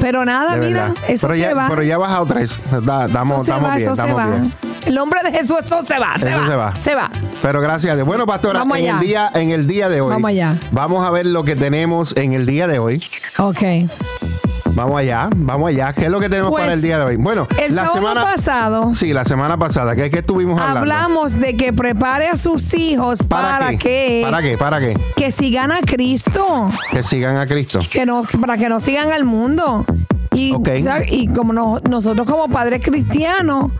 Pero 0.00 0.24
nada, 0.24 0.56
de 0.56 0.66
mira, 0.66 0.88
verdad. 0.88 0.96
eso 1.08 1.28
pero 1.28 1.34
se 1.34 1.40
ya, 1.48 1.54
va. 1.54 1.68
Pero 1.68 1.82
ya 1.84 1.94
he 1.94 1.98
bajado 1.98 2.26
tres. 2.26 2.60
Da- 2.84 3.06
Estamos, 3.06 3.36
eso 3.36 3.44
se 3.44 3.50
estamos 3.52 3.70
va, 3.70 3.76
bien, 3.76 3.90
eso 3.92 3.96
se 4.06 4.12
va. 4.12 4.26
bien. 4.26 4.52
El 4.86 4.94
nombre 4.94 5.20
de 5.22 5.30
Jesús, 5.30 5.56
eso 5.64 5.82
se 5.84 5.98
va, 5.98 6.18
se 6.18 6.28
Eso 6.28 6.38
va. 6.38 6.46
se 6.48 6.56
va. 6.56 6.74
Se 6.80 6.94
va. 6.96 7.10
Pero 7.42 7.60
gracias 7.60 7.92
a 7.92 7.96
Dios. 7.96 8.06
Bueno, 8.08 8.26
pastora, 8.26 8.58
Vamos 8.60 8.78
en 8.78 8.86
el, 8.86 8.98
día, 8.98 9.30
en 9.34 9.50
el 9.50 9.66
día 9.68 9.88
de 9.88 10.00
hoy. 10.00 10.10
Vamos 10.10 10.28
allá. 10.30 10.56
Vamos 10.72 11.06
a 11.06 11.10
ver 11.10 11.26
lo 11.26 11.44
que 11.44 11.54
tenemos 11.54 12.16
en 12.16 12.32
el 12.32 12.46
día 12.46 12.66
de 12.66 12.78
hoy. 12.80 13.00
Ok. 13.38 13.62
Vamos 14.80 14.98
allá, 14.98 15.28
vamos 15.36 15.68
allá. 15.68 15.92
¿Qué 15.92 16.06
es 16.06 16.10
lo 16.10 16.18
que 16.20 16.30
tenemos 16.30 16.50
Pues, 16.52 16.62
para 16.62 16.72
el 16.72 16.80
día 16.80 16.96
de 16.98 17.04
hoy? 17.04 17.16
Bueno, 17.16 17.46
El 17.58 17.74
la 17.74 17.82
sábado 17.84 17.98
semana 17.98 18.22
pasado 18.22 18.94
Sí, 18.94 19.12
la 19.12 19.26
semana 19.26 19.58
pasada, 19.58 19.94
¿qué, 19.94 20.08
qué 20.10 20.20
estuvimos 20.20 20.58
hablando? 20.58 20.80
hablamos 20.80 21.38
de 21.38 21.54
que 21.54 21.74
prepare 21.74 22.28
a 22.28 22.36
sus 22.38 22.72
hijos 22.72 23.22
para, 23.22 23.68
qué? 23.72 23.76
que, 23.78 24.20
¿Para 24.24 24.40
qué? 24.40 24.56
¿Para 24.56 24.80
qué? 24.80 24.98
que 25.16 25.30
sigan 25.32 25.70
a 25.70 25.80
Cristo. 25.82 26.70
Que 26.90 27.02
sigan 27.04 27.36
a 27.36 27.46
Cristo. 27.46 27.80
que 27.92 28.06
no, 28.06 28.22
para 28.40 28.56
que 28.56 28.70
no 28.70 28.80
sigan 28.80 29.12
al 29.12 29.24
mundo. 29.26 29.84
Y, 30.32 30.54
Ok. 30.54 30.68
o 30.78 30.82
sea, 30.82 31.04
y 31.06 31.26
como 31.28 31.52
no- 31.52 31.80
nosotros 31.86 32.26
como 32.26 32.48
padres 32.48 32.80
cristianos, 32.82 33.70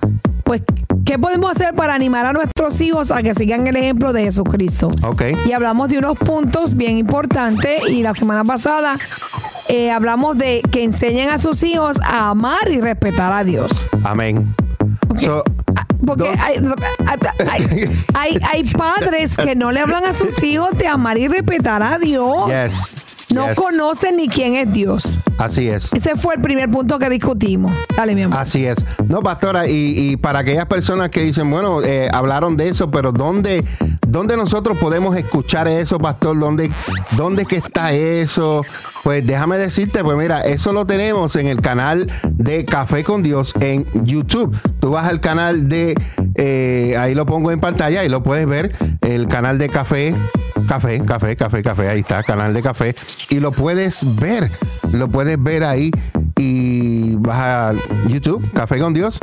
pues, 0.44 0.60
¿qué 1.06 1.18
podemos 1.18 1.50
hacer 1.52 1.72
para 1.74 1.94
animar 1.94 2.26
a 2.26 2.32
nuestros 2.34 2.78
hijos 2.82 3.10
a 3.10 3.22
que 3.22 3.34
sigan 3.34 3.66
el 3.66 3.76
ejemplo 3.76 4.12
de 4.12 4.24
Jesucristo? 4.24 4.90
Ok. 5.02 5.22
Y 5.46 5.52
hablamos 5.52 5.88
de 5.88 5.96
unos 5.98 6.18
puntos 6.18 6.76
bien 6.76 6.98
importantes 6.98 7.88
y 7.88 8.02
la 8.02 8.12
semana 8.14 8.44
pasada 8.44 8.96
eh, 9.70 9.90
hablamos 9.90 10.36
de 10.38 10.60
que 10.70 10.82
enseñen 10.84 11.30
a 11.30 11.38
sus 11.38 11.62
hijos 11.62 11.98
a 12.02 12.30
amar 12.30 12.70
y 12.70 12.80
respetar 12.80 13.32
a 13.32 13.44
Dios. 13.44 13.88
Amén. 14.04 14.54
Porque, 15.08 15.24
So, 15.26 15.42
ah, 15.76 15.86
porque 16.06 16.28
hay, 16.28 16.56
hay- 17.50 17.90
hay- 18.14 18.38
hay 18.50 18.64
padres 18.76 19.36
que 19.36 19.54
no 19.54 19.72
le 19.72 19.80
hablan 19.80 20.04
a 20.04 20.12
sus 20.14 20.42
hijos 20.42 20.76
de 20.78 20.86
amar 20.86 21.18
y 21.18 21.28
respetar 21.28 21.82
a 21.82 21.98
Dios. 21.98 22.48
Yes. 22.48 22.94
No 23.34 23.46
yes. 23.46 23.54
conocen 23.56 24.16
ni 24.16 24.28
quién 24.28 24.56
es 24.56 24.72
Dios. 24.72 25.20
Así 25.38 25.68
es. 25.68 25.92
Ese 25.92 26.16
fue 26.16 26.34
el 26.34 26.40
primer 26.40 26.68
punto 26.68 26.98
que 26.98 27.08
discutimos. 27.08 27.70
Dale, 27.96 28.14
mi 28.16 28.22
amor. 28.22 28.38
Así 28.38 28.66
es. 28.66 28.76
No, 29.06 29.22
pastora, 29.22 29.68
y, 29.68 29.72
y 30.10 30.16
para 30.16 30.40
aquellas 30.40 30.66
personas 30.66 31.10
que 31.10 31.22
dicen, 31.22 31.48
bueno, 31.48 31.80
eh, 31.82 32.08
hablaron 32.12 32.56
de 32.56 32.68
eso, 32.68 32.90
pero 32.90 33.12
¿dónde, 33.12 33.64
¿dónde 34.10 34.36
nosotros 34.36 34.76
podemos 34.78 35.16
escuchar 35.16 35.68
eso, 35.68 35.98
pastor? 35.98 36.38
¿Dónde, 36.38 36.70
¿Dónde 37.16 37.46
que 37.46 37.56
está 37.56 37.92
eso? 37.92 38.64
Pues 39.02 39.26
déjame 39.26 39.56
decirte, 39.56 40.02
pues 40.02 40.16
mira, 40.18 40.42
eso 40.42 40.72
lo 40.72 40.84
tenemos 40.84 41.36
en 41.36 41.46
el 41.46 41.60
canal 41.60 42.10
de 42.30 42.64
Café 42.64 43.04
con 43.04 43.22
Dios 43.22 43.54
en 43.60 43.86
YouTube. 44.04 44.56
Tú 44.80 44.90
vas 44.90 45.08
al 45.08 45.20
canal 45.20 45.68
de, 45.68 45.94
eh, 46.34 46.96
ahí 46.98 47.14
lo 47.14 47.26
pongo 47.26 47.50
en 47.50 47.60
pantalla 47.60 48.04
y 48.04 48.08
lo 48.08 48.22
puedes 48.22 48.46
ver, 48.46 48.74
el 49.00 49.28
canal 49.28 49.58
de 49.58 49.68
Café 49.68 50.14
Café, 50.70 51.00
café, 51.04 51.34
café, 51.34 51.62
café, 51.62 51.88
ahí 51.88 52.00
está, 52.00 52.22
canal 52.22 52.54
de 52.54 52.62
café. 52.62 52.94
Y 53.28 53.40
lo 53.40 53.50
puedes 53.50 54.16
ver, 54.20 54.48
lo 54.92 55.08
puedes 55.08 55.42
ver 55.42 55.64
ahí 55.64 55.90
y 56.36 57.16
vas 57.16 57.38
a 57.38 57.72
YouTube, 58.08 58.48
Café 58.52 58.78
con 58.78 58.94
Dios. 58.94 59.18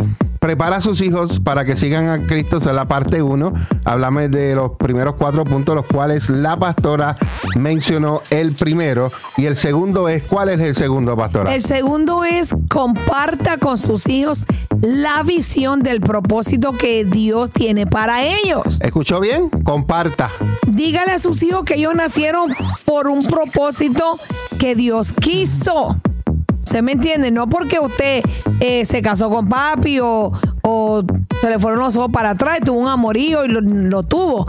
Prepara 0.47 0.77
a 0.77 0.81
sus 0.81 1.01
hijos 1.01 1.41
para 1.41 1.65
que 1.65 1.75
sigan 1.75 2.07
a 2.07 2.25
Cristo, 2.25 2.59
esa 2.59 2.69
es 2.69 2.75
la 2.77 2.87
parte 2.87 3.21
1. 3.21 3.53
Háblame 3.83 4.29
de 4.29 4.55
los 4.55 4.77
primeros 4.77 5.15
cuatro 5.15 5.43
puntos, 5.43 5.75
los 5.75 5.85
cuales 5.85 6.29
la 6.29 6.55
pastora 6.55 7.17
mencionó 7.57 8.21
el 8.29 8.53
primero. 8.53 9.11
Y 9.35 9.45
el 9.45 9.57
segundo 9.57 10.07
es, 10.07 10.23
¿cuál 10.23 10.47
es 10.47 10.61
el 10.61 10.73
segundo, 10.73 11.17
pastora? 11.17 11.53
El 11.53 11.59
segundo 11.59 12.23
es 12.23 12.55
comparta 12.69 13.57
con 13.57 13.77
sus 13.77 14.07
hijos 14.07 14.45
la 14.81 15.21
visión 15.23 15.81
del 15.81 15.99
propósito 15.99 16.71
que 16.71 17.03
Dios 17.03 17.49
tiene 17.49 17.85
para 17.85 18.23
ellos. 18.23 18.79
¿Escuchó 18.79 19.19
bien? 19.19 19.49
Comparta. 19.49 20.31
Dígale 20.65 21.11
a 21.11 21.19
sus 21.19 21.43
hijos 21.43 21.65
que 21.65 21.73
ellos 21.73 21.93
nacieron 21.93 22.53
por 22.85 23.09
un 23.09 23.27
propósito 23.27 24.17
que 24.61 24.75
Dios 24.75 25.11
quiso. 25.11 25.97
¿Se 26.67 26.81
me 26.81 26.91
entiende? 26.91 27.31
No 27.31 27.47
porque 27.47 27.79
usted 27.79 28.21
eh, 28.59 28.85
se 28.85 29.01
casó 29.01 29.29
con 29.29 29.47
papi 29.47 29.99
o, 29.99 30.33
o 30.61 31.03
se 31.39 31.49
le 31.49 31.59
fueron 31.59 31.79
los 31.79 31.95
ojos 31.95 32.11
para 32.11 32.31
atrás 32.31 32.59
y 32.61 32.65
tuvo 32.65 32.79
un 32.79 32.89
amorío 32.89 33.45
y 33.45 33.47
lo, 33.47 33.61
lo 33.61 34.03
tuvo. 34.03 34.47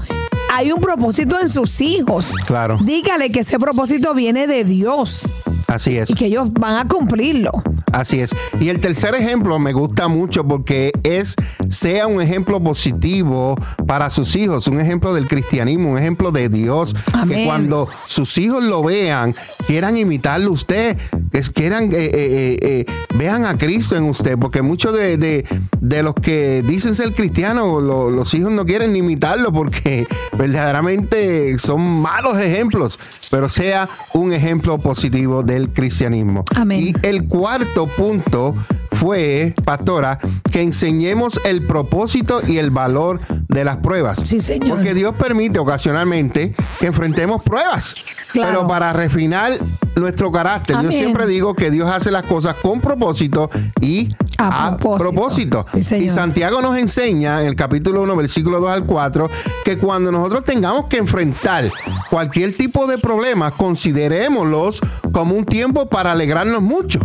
Hay 0.52 0.72
un 0.72 0.80
propósito 0.80 1.38
en 1.40 1.48
sus 1.48 1.80
hijos. 1.80 2.34
Claro. 2.46 2.78
Dígale 2.82 3.30
que 3.30 3.40
ese 3.40 3.58
propósito 3.58 4.14
viene 4.14 4.46
de 4.46 4.64
Dios 4.64 5.25
Así 5.68 5.96
es. 5.98 6.10
y 6.10 6.14
que 6.14 6.26
ellos 6.26 6.52
van 6.52 6.76
a 6.78 6.88
cumplirlo. 6.88 7.52
Así 7.92 8.20
es. 8.20 8.34
Y 8.60 8.68
el 8.70 8.80
tercer 8.80 9.14
ejemplo 9.14 9.58
me 9.58 9.72
gusta 9.72 10.08
mucho 10.08 10.44
porque 10.46 10.92
es, 11.02 11.34
sea 11.68 12.06
un 12.06 12.20
ejemplo 12.22 12.60
positivo 12.62 13.54
para 13.87 14.08
sus 14.10 14.34
hijos, 14.37 14.66
un 14.66 14.80
ejemplo 14.80 15.12
del 15.14 15.28
cristianismo, 15.28 15.92
un 15.92 15.98
ejemplo 15.98 16.32
de 16.32 16.48
Dios. 16.48 16.94
Que 16.94 17.00
Amén. 17.12 17.46
cuando 17.46 17.88
sus 18.06 18.37
hijos 18.38 18.62
lo 18.64 18.82
vean, 18.82 19.34
quieran 19.66 19.96
imitarlo 19.96 20.52
usted, 20.52 20.96
que 21.32 21.40
quieran, 21.42 21.84
eh, 21.92 22.10
eh, 22.12 22.58
eh, 22.62 22.87
vean 23.14 23.44
a 23.44 23.56
Cristo 23.56 23.94
en 23.96 24.04
usted, 24.04 24.38
porque 24.38 24.62
muchos 24.62 24.94
de, 24.94 25.16
de- 25.18 25.44
de 25.80 26.02
los 26.02 26.14
que 26.14 26.62
dicen 26.66 26.94
ser 26.94 27.12
cristianos, 27.12 27.82
lo- 27.82 28.10
los 28.10 28.32
hijos 28.34 28.52
no 28.52 28.64
quieren 28.64 28.96
imitarlo 28.96 29.52
porque 29.52 30.06
verdaderamente 30.38 31.58
son 31.58 32.00
malos 32.00 32.38
ejemplos, 32.38 32.98
pero 33.30 33.48
sea 33.48 33.88
un 34.14 34.32
ejemplo 34.32 34.78
positivo 34.78 35.42
del 35.58 35.70
cristianismo. 35.70 36.44
Amén. 36.54 36.80
Y 36.80 37.06
el 37.06 37.26
cuarto 37.26 37.86
punto 37.86 38.54
fue, 38.92 39.54
pastora, 39.64 40.18
que 40.50 40.62
enseñemos 40.62 41.40
el 41.44 41.62
propósito 41.62 42.40
y 42.46 42.58
el 42.58 42.70
valor 42.70 43.20
de 43.48 43.64
las 43.64 43.76
pruebas. 43.76 44.18
Sí, 44.24 44.40
señor. 44.40 44.70
Porque 44.70 44.94
Dios 44.94 45.14
permite 45.16 45.58
ocasionalmente 45.58 46.54
que 46.80 46.86
enfrentemos 46.86 47.42
pruebas. 47.42 47.94
Claro. 48.32 48.58
Pero 48.58 48.68
para 48.68 48.92
refinar 48.92 49.52
nuestro 49.94 50.32
carácter, 50.32 50.76
yo 50.82 50.90
siempre 50.90 51.26
digo 51.26 51.54
que 51.54 51.70
Dios 51.70 51.90
hace 51.90 52.10
las 52.10 52.24
cosas 52.24 52.56
con 52.56 52.80
propósito 52.80 53.50
y 53.80 54.08
A 54.38 54.66
a, 54.66 54.76
propósito. 54.76 54.99
propósito. 54.99 55.66
Sí, 55.75 55.83
señor. 55.83 56.04
y 56.04 56.09
Santiago 56.11 56.62
nos 56.62 56.78
enseña 56.78 57.42
en 57.42 57.49
el 57.49 57.57
capítulo 57.57 58.02
1, 58.02 58.16
versículo 58.16 58.61
2 58.61 58.71
al 58.71 58.85
4, 58.85 59.28
que 59.64 59.78
cuando 59.78 60.12
nosotros 60.12 60.45
tengamos 60.45 60.87
que 60.87 60.99
enfrentar 60.99 61.71
cualquier 62.09 62.57
tipo 62.57 62.87
de 62.87 62.99
problema, 62.99 63.50
considerémoslos 63.50 64.80
como 65.12 65.35
un 65.35 65.45
tiempo 65.45 65.88
para 65.88 66.12
alegrarnos 66.12 66.62
mucho. 66.62 67.00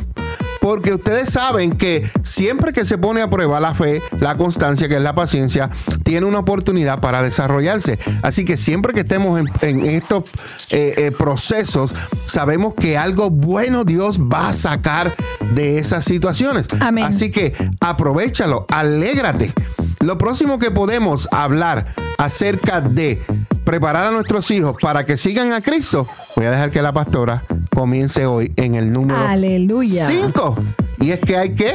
Porque 0.64 0.94
ustedes 0.94 1.30
saben 1.30 1.76
que 1.76 2.10
siempre 2.22 2.72
que 2.72 2.86
se 2.86 2.98
pone 2.98 3.22
a 3.22 3.30
prueba 3.30 3.60
la 3.60 3.76
fe, 3.76 4.02
la 4.22 4.38
constancia, 4.38 4.88
que 4.88 4.96
es 4.96 5.02
la 5.02 5.14
paciencia, 5.14 5.70
tiene 6.06 6.26
una 6.26 6.40
oportunidad 6.40 7.02
para 7.02 7.22
desarrollarse. 7.22 8.00
Así 8.22 8.46
que 8.46 8.56
siempre 8.56 8.94
que 8.94 9.02
estemos 9.02 9.42
en, 9.42 9.50
en 9.60 9.86
estos 9.86 10.24
eh, 10.70 10.94
eh, 10.96 11.12
procesos, 11.12 11.94
sabemos 12.26 12.76
que 12.76 12.98
algo 12.98 13.30
bueno 13.30 13.84
Dios 13.84 14.22
va 14.22 14.48
a 14.48 14.54
sacar 14.54 15.14
de 15.54 15.80
esas 15.80 16.06
situaciones. 16.06 16.68
Amén. 16.80 17.04
Así 17.04 17.30
que 17.30 17.54
aprovechalo, 17.82 18.66
alégrate. 18.70 19.52
Lo 20.00 20.18
próximo 20.18 20.60
que 20.60 20.72
podemos 20.72 21.28
hablar 21.34 21.88
acerca 22.18 22.80
de 22.80 23.22
preparar 23.66 24.06
a 24.06 24.12
nuestros 24.12 24.50
hijos 24.50 24.78
para 24.82 25.06
que 25.06 25.18
sigan 25.18 25.52
a 25.52 25.60
Cristo, 25.60 26.08
voy 26.38 26.46
a 26.46 26.52
dejar 26.52 26.72
que 26.72 26.82
la 26.82 26.94
pastora 26.94 27.44
comience 27.74 28.26
hoy 28.26 28.52
en 28.56 28.76
el 28.76 28.92
número 28.92 29.20
Aleluya. 29.20 30.08
5. 30.08 30.58
Y 31.02 31.12
es 31.12 31.20
que 31.20 31.38
hay 31.38 31.54
que 31.56 31.74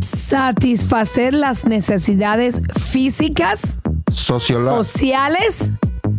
Satisfacer 0.00 1.34
las 1.34 1.64
necesidades 1.64 2.60
físicas, 2.80 3.76
sociales 4.12 5.70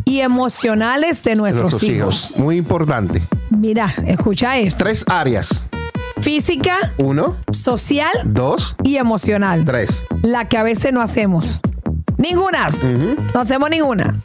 y 0.04 0.20
emocionales 0.20 1.22
de 1.22 1.34
nuestros, 1.36 1.82
hijos. 1.82 2.34
Muy 2.36 2.56
importante. 2.56 3.22
Mira, 3.50 3.94
escucha 4.06 4.56
esto. 4.58 4.84
Tres 4.84 5.04
áreas. 5.08 5.66
Física, 6.20 6.92
Uno, 6.96 7.36
social 7.50 8.12
dos, 8.24 8.76
y 8.82 8.96
emocional. 8.96 9.64
tres. 9.64 10.02
La 10.22 10.48
que 10.48 10.56
a 10.56 10.62
veces 10.62 10.92
no 10.92 11.02
hacemos. 11.02 11.60
Ninguna. 12.16 12.68
No 13.34 13.40
hacemos 13.40 13.68
ninguna. 13.68 14.22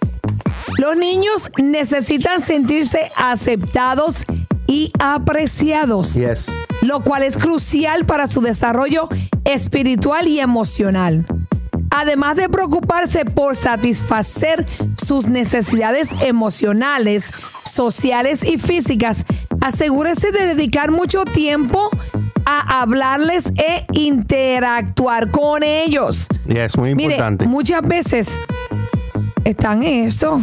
Los 0.77 0.96
niños 0.96 1.50
necesitan 1.58 2.39
sentirse 2.39 3.10
aceptados 3.17 4.24
y 4.69 4.91
apreciados, 4.99 6.13
Yes. 6.13 6.45
lo 6.83 7.01
cual 7.01 7.23
es 7.23 7.38
crucial 7.38 8.05
para 8.05 8.27
su 8.27 8.39
desarrollo 8.41 9.09
espiritual 9.43 10.27
y 10.27 10.39
emocional. 10.39 11.25
Además 11.89 12.38
de 12.38 12.49
preocuparse 12.49 13.25
por 13.25 13.55
satisfacer 13.55 14.67
sus 15.03 15.27
necesidades 15.27 16.13
emocionales, 16.21 17.31
sociales 17.65 18.43
y 18.43 18.59
físicas, 18.59 19.25
asegúrese 19.59 20.31
de 20.31 20.45
dedicar 20.45 20.91
mucho 20.91 21.25
tiempo 21.25 21.89
a 22.45 22.81
hablarles 22.81 23.51
e 23.55 23.85
interactuar 23.93 25.31
con 25.31 25.63
ellos. 25.63 26.27
Yes, 26.47 26.77
muy 26.77 26.93
Mire, 26.93 27.13
importante. 27.15 27.47
muchas 27.47 27.81
veces 27.81 28.39
están 29.43 29.81
en 29.83 30.05
esto. 30.07 30.41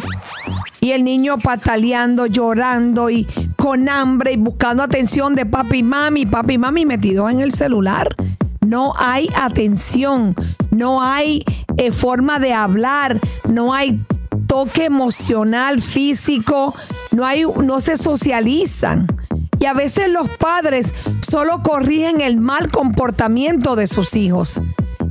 Y 0.87 0.93
el 0.93 1.03
niño 1.03 1.39
pataleando, 1.39 2.27
llorando 2.27 3.11
y 3.11 3.27
con 3.57 3.89
hambre 3.89 4.35
y 4.35 4.37
buscando 4.37 4.85
atención 4.85 5.35
de 5.35 5.45
papi 5.45 5.79
y 5.79 5.83
mami, 5.83 6.27
papi 6.27 6.55
y 6.55 6.59
mami 6.59 6.87
metidos 6.87 7.29
en 7.33 7.41
el 7.41 7.51
celular. 7.51 8.15
No 8.65 8.93
hay 8.97 9.29
atención, 9.35 10.37
no 10.71 11.03
hay 11.03 11.45
eh, 11.77 11.91
forma 11.91 12.39
de 12.39 12.53
hablar, 12.53 13.19
no 13.49 13.75
hay 13.75 14.01
toque 14.47 14.85
emocional, 14.85 15.81
físico, 15.81 16.73
no 17.11 17.27
hay, 17.27 17.43
no 17.65 17.81
se 17.81 17.97
socializan. 17.97 19.09
Y 19.59 19.65
a 19.65 19.75
veces 19.75 20.09
los 20.09 20.29
padres 20.29 20.95
solo 21.29 21.65
corrigen 21.65 22.21
el 22.21 22.37
mal 22.37 22.71
comportamiento 22.71 23.75
de 23.75 23.89
sus 23.89 24.15
hijos 24.15 24.63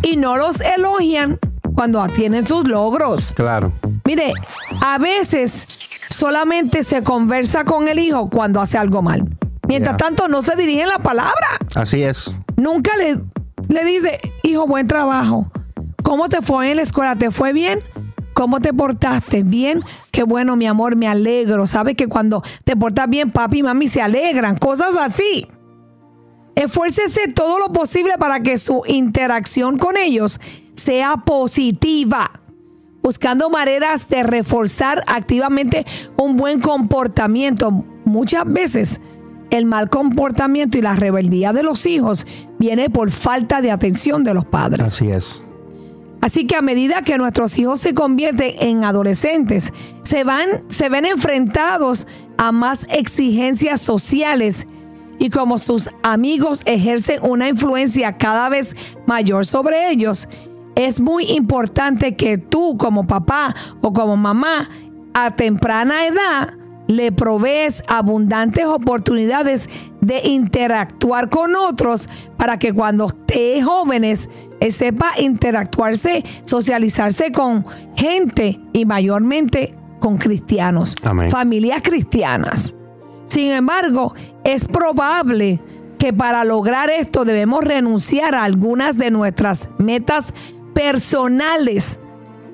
y 0.02 0.16
no 0.16 0.38
los 0.38 0.62
elogian 0.62 1.38
cuando 1.76 2.08
tienen 2.08 2.48
sus 2.48 2.66
logros. 2.66 3.34
Claro. 3.34 3.74
Mire, 4.06 4.34
a 4.82 4.98
veces 4.98 5.68
solamente 6.10 6.84
se 6.84 7.04
conversa 7.04 7.64
con 7.64 7.88
el 7.88 8.00
hijo 8.00 8.30
cuando 8.30 8.62
hace 8.62 8.78
algo 8.78 9.02
mal. 9.02 9.26
Mientras 9.68 9.98
tanto, 9.98 10.28
no 10.28 10.42
se 10.42 10.56
dirigen 10.56 10.88
la 10.88 11.00
palabra. 11.00 11.58
Así 11.74 12.04
es. 12.04 12.36
Nunca 12.56 12.96
le, 12.98 13.20
le 13.68 13.84
dice, 13.84 14.20
hijo, 14.44 14.68
buen 14.68 14.88
trabajo. 14.88 15.52
¿Cómo 16.04 16.30
te 16.30 16.42
fue 16.42 16.70
en 16.70 16.78
la 16.78 16.84
escuela? 16.84 17.16
¿Te 17.16 17.32
fue 17.32 17.52
bien? 17.52 17.82
¿Cómo 18.36 18.60
te 18.60 18.74
portaste? 18.74 19.44
¿Bien? 19.44 19.82
Qué 20.12 20.24
bueno, 20.24 20.56
mi 20.56 20.68
amor, 20.68 20.96
me 20.96 21.08
alegro. 21.08 21.66
Sabes 21.66 21.96
que 21.96 22.08
cuando 22.08 22.44
te 22.64 22.76
portas 22.76 23.10
bien, 23.10 23.32
papi 23.32 23.60
y 23.60 23.64
mami 23.64 23.88
se 23.88 24.02
alegran. 24.02 24.58
Cosas 24.58 24.96
así. 24.98 25.48
Esfuércese 26.54 27.30
todo 27.30 27.60
lo 27.60 27.72
posible 27.72 28.14
para 28.20 28.42
que 28.42 28.58
su 28.58 28.84
interacción 28.88 29.78
con 29.78 29.98
ellos 29.98 30.40
sea 30.74 31.18
positiva, 31.18 32.32
buscando 33.06 33.52
maneras 33.52 34.10
de 34.10 34.24
reforzar 34.24 35.04
activamente 35.06 35.86
un 36.18 36.38
buen 36.38 36.60
comportamiento. 36.60 37.86
Muchas 38.04 38.52
veces 38.52 39.00
el 39.52 39.66
mal 39.66 39.92
comportamiento 39.92 40.80
y 40.80 40.82
la 40.82 40.96
rebeldía 40.96 41.54
de 41.54 41.62
los 41.62 41.86
hijos 41.86 42.26
viene 42.58 42.90
por 42.90 43.12
falta 43.12 43.62
de 43.62 43.70
atención 43.70 44.24
de 44.24 44.34
los 44.34 44.46
padres. 44.46 44.88
Así 44.88 45.12
es. 45.12 45.44
Así 46.20 46.48
que 46.48 46.56
a 46.56 46.64
medida 46.64 47.04
que 47.04 47.20
nuestros 47.20 47.60
hijos 47.60 47.80
se 47.80 47.94
convierten 47.94 48.56
en 48.60 48.84
adolescentes, 48.84 49.72
se 50.02 50.24
van, 50.24 50.64
se 50.70 50.90
ven 50.90 51.06
enfrentados 51.06 52.08
a 52.38 52.52
más 52.52 52.88
exigencias 52.90 53.82
sociales 53.82 54.66
y 55.20 55.30
como 55.30 55.60
sus 55.60 55.92
amigos 56.02 56.64
ejercen 56.66 57.20
una 57.22 57.50
influencia 57.50 58.18
cada 58.18 58.50
vez 58.50 58.76
mayor 59.06 59.46
sobre 59.46 59.92
ellos, 59.92 60.28
es 60.76 61.00
muy 61.02 61.32
importante 61.32 62.16
que 62.16 62.38
tú 62.38 62.78
como 62.78 63.08
papá 63.08 63.54
o 63.82 63.94
como 63.94 64.18
mamá 64.18 64.70
a 65.14 65.32
temprana 65.32 66.06
edad 66.06 66.54
le 66.88 67.12
provees 67.12 67.84
abundantes 67.88 68.66
oportunidades 68.66 69.70
de 70.02 70.22
interactuar 70.28 71.30
con 71.30 71.56
otros 71.56 72.10
para 72.38 72.60
que 72.60 72.74
cuando 72.74 73.08
esté 73.08 73.62
jóvenes 73.64 74.30
eh, 74.60 74.72
sepa 74.72 75.14
interactuarse, 75.18 76.24
socializarse 76.44 77.32
con 77.32 77.66
gente 77.96 78.60
y 78.72 78.86
mayormente 78.86 79.74
con 80.00 80.18
cristianos, 80.18 80.96
Amén. 81.04 81.32
familias 81.32 81.82
cristianas. 81.82 82.76
Sin 83.26 83.52
embargo, 83.52 84.14
es 84.44 84.66
probable 84.66 85.60
que 85.98 86.14
para 86.14 86.44
lograr 86.44 86.92
esto 86.92 87.26
debemos 87.26 87.64
renunciar 87.64 88.36
a 88.36 88.44
algunas 88.44 88.98
de 88.98 89.10
nuestras 89.10 89.70
metas 89.80 90.34
personales 90.76 92.00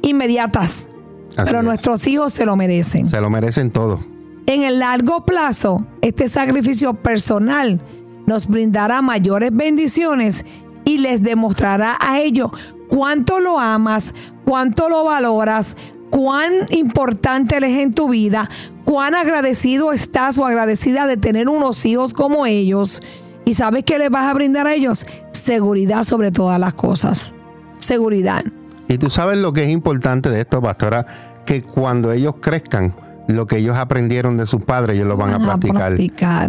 inmediatas. 0.02 0.88
Así 1.36 1.48
pero 1.48 1.60
es. 1.60 1.66
nuestros 1.66 2.08
hijos 2.08 2.32
se 2.32 2.46
lo 2.46 2.56
merecen. 2.56 3.10
Se 3.10 3.20
lo 3.20 3.30
merecen 3.30 3.72
todo. 3.72 4.06
En 4.46 4.64
el 4.64 4.80
largo 4.80 5.26
plazo, 5.26 5.86
este 6.02 6.30
sacrificio 6.30 6.94
personal 6.94 7.82
nos 8.26 8.48
brindará 8.48 9.02
mayores 9.02 9.52
bendiciones 9.52 10.46
y 10.86 11.00
les 11.00 11.22
demostrará 11.24 11.98
a 12.00 12.20
ellos 12.20 12.52
cuánto 12.88 13.40
lo 13.40 13.60
amas, 13.60 14.14
cuánto 14.46 14.88
lo 14.88 15.04
valoras, 15.04 15.76
cuán 16.10 16.52
importante 16.70 17.56
eres 17.56 17.78
en 17.78 17.94
tu 17.94 18.10
vida, 18.10 18.50
cuán 18.86 19.16
agradecido 19.16 19.94
estás 19.94 20.38
o 20.38 20.46
agradecida 20.46 21.08
de 21.08 21.18
tener 21.18 21.50
unos 21.50 21.86
hijos 21.86 22.14
como 22.14 22.46
ellos. 22.46 23.02
Y 23.46 23.56
sabes 23.56 23.84
que 23.84 23.98
les 23.98 24.10
vas 24.10 24.26
a 24.26 24.34
brindar 24.34 24.68
a 24.68 24.74
ellos 24.74 25.06
seguridad 25.32 26.04
sobre 26.04 26.32
todas 26.32 26.60
las 26.60 26.74
cosas. 26.74 27.34
Seguridad. 27.82 28.44
Y 28.88 28.98
tú 28.98 29.10
sabes 29.10 29.38
lo 29.38 29.54
que 29.54 29.64
es 29.64 29.70
importante 29.70 30.30
de 30.30 30.42
esto, 30.42 30.62
pastora, 30.62 31.06
que 31.46 31.62
cuando 31.62 32.12
ellos 32.12 32.36
crezcan, 32.42 32.94
lo 33.28 33.48
que 33.48 33.58
ellos 33.58 33.78
aprendieron 33.78 34.36
de 34.38 34.46
sus 34.46 34.62
padres, 34.64 34.96
ellos 34.98 35.08
lo 35.08 35.16
van, 35.18 35.32
Van 35.32 35.42
a 35.42 35.44
a 35.46 35.48
practicar. 35.58 35.96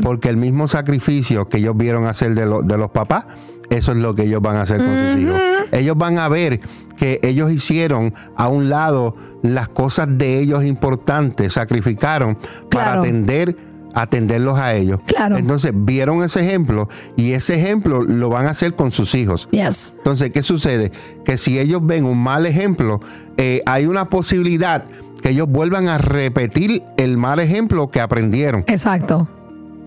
Porque 0.01 0.29
el 0.29 0.37
mismo 0.37 0.67
sacrificio 0.69 1.49
que 1.49 1.59
ellos 1.59 1.77
vieron 1.77 2.07
hacer 2.07 2.35
de, 2.35 2.47
lo- 2.47 2.63
de 2.63 2.77
los 2.79 2.91
papás, 2.91 3.25
eso 3.71 3.93
es 3.93 3.99
lo 3.99 4.15
que 4.15 4.23
ellos 4.25 4.43
van 4.43 4.57
a 4.57 4.63
hacer 4.63 4.79
con 4.79 4.97
sus 4.99 5.17
hijos. 5.21 5.41
Ellos 5.71 5.97
van 5.97 6.19
a 6.19 6.29
ver 6.29 6.61
que 6.97 7.21
ellos 7.23 7.51
hicieron 7.53 8.13
a 8.37 8.49
un 8.49 8.69
lado 8.69 9.15
las 9.43 9.69
cosas 9.69 10.09
de 10.11 10.41
ellos 10.41 10.65
importantes, 10.65 11.53
sacrificaron 11.55 12.37
para 12.71 12.95
atender 13.01 13.57
atenderlos 13.95 14.59
a 14.59 14.75
ellos. 14.75 15.01
Claro. 15.07 15.37
Entonces 15.37 15.73
vieron 15.75 16.23
ese 16.23 16.41
ejemplo 16.47 16.89
y 17.17 17.33
ese 17.33 17.55
ejemplo 17.61 18.03
lo 18.03 18.29
van 18.29 18.47
a 18.47 18.51
hacer 18.51 18.75
con 18.75 18.93
sus 18.93 19.15
hijos. 19.15 19.49
Yes. 19.51 19.95
Entonces, 19.99 20.31
¿qué 20.31 20.43
sucede? 20.43 20.93
Que 21.25 21.37
si 21.39 21.59
ellos 21.59 21.81
ven 21.85 22.05
un 22.05 22.23
mal 22.23 22.47
ejemplo, 22.47 23.01
eh, 23.37 23.63
hay 23.67 23.87
una 23.87 24.07
posibilidad 24.11 24.85
que 25.23 25.31
ellos 25.31 25.49
vuelvan 25.49 25.89
a 25.89 25.99
repetir 25.99 26.83
el 26.97 27.17
mal 27.17 27.39
ejemplo 27.41 27.89
que 27.91 28.01
aprendieron. 28.01 28.65
Exacto. 28.67 29.29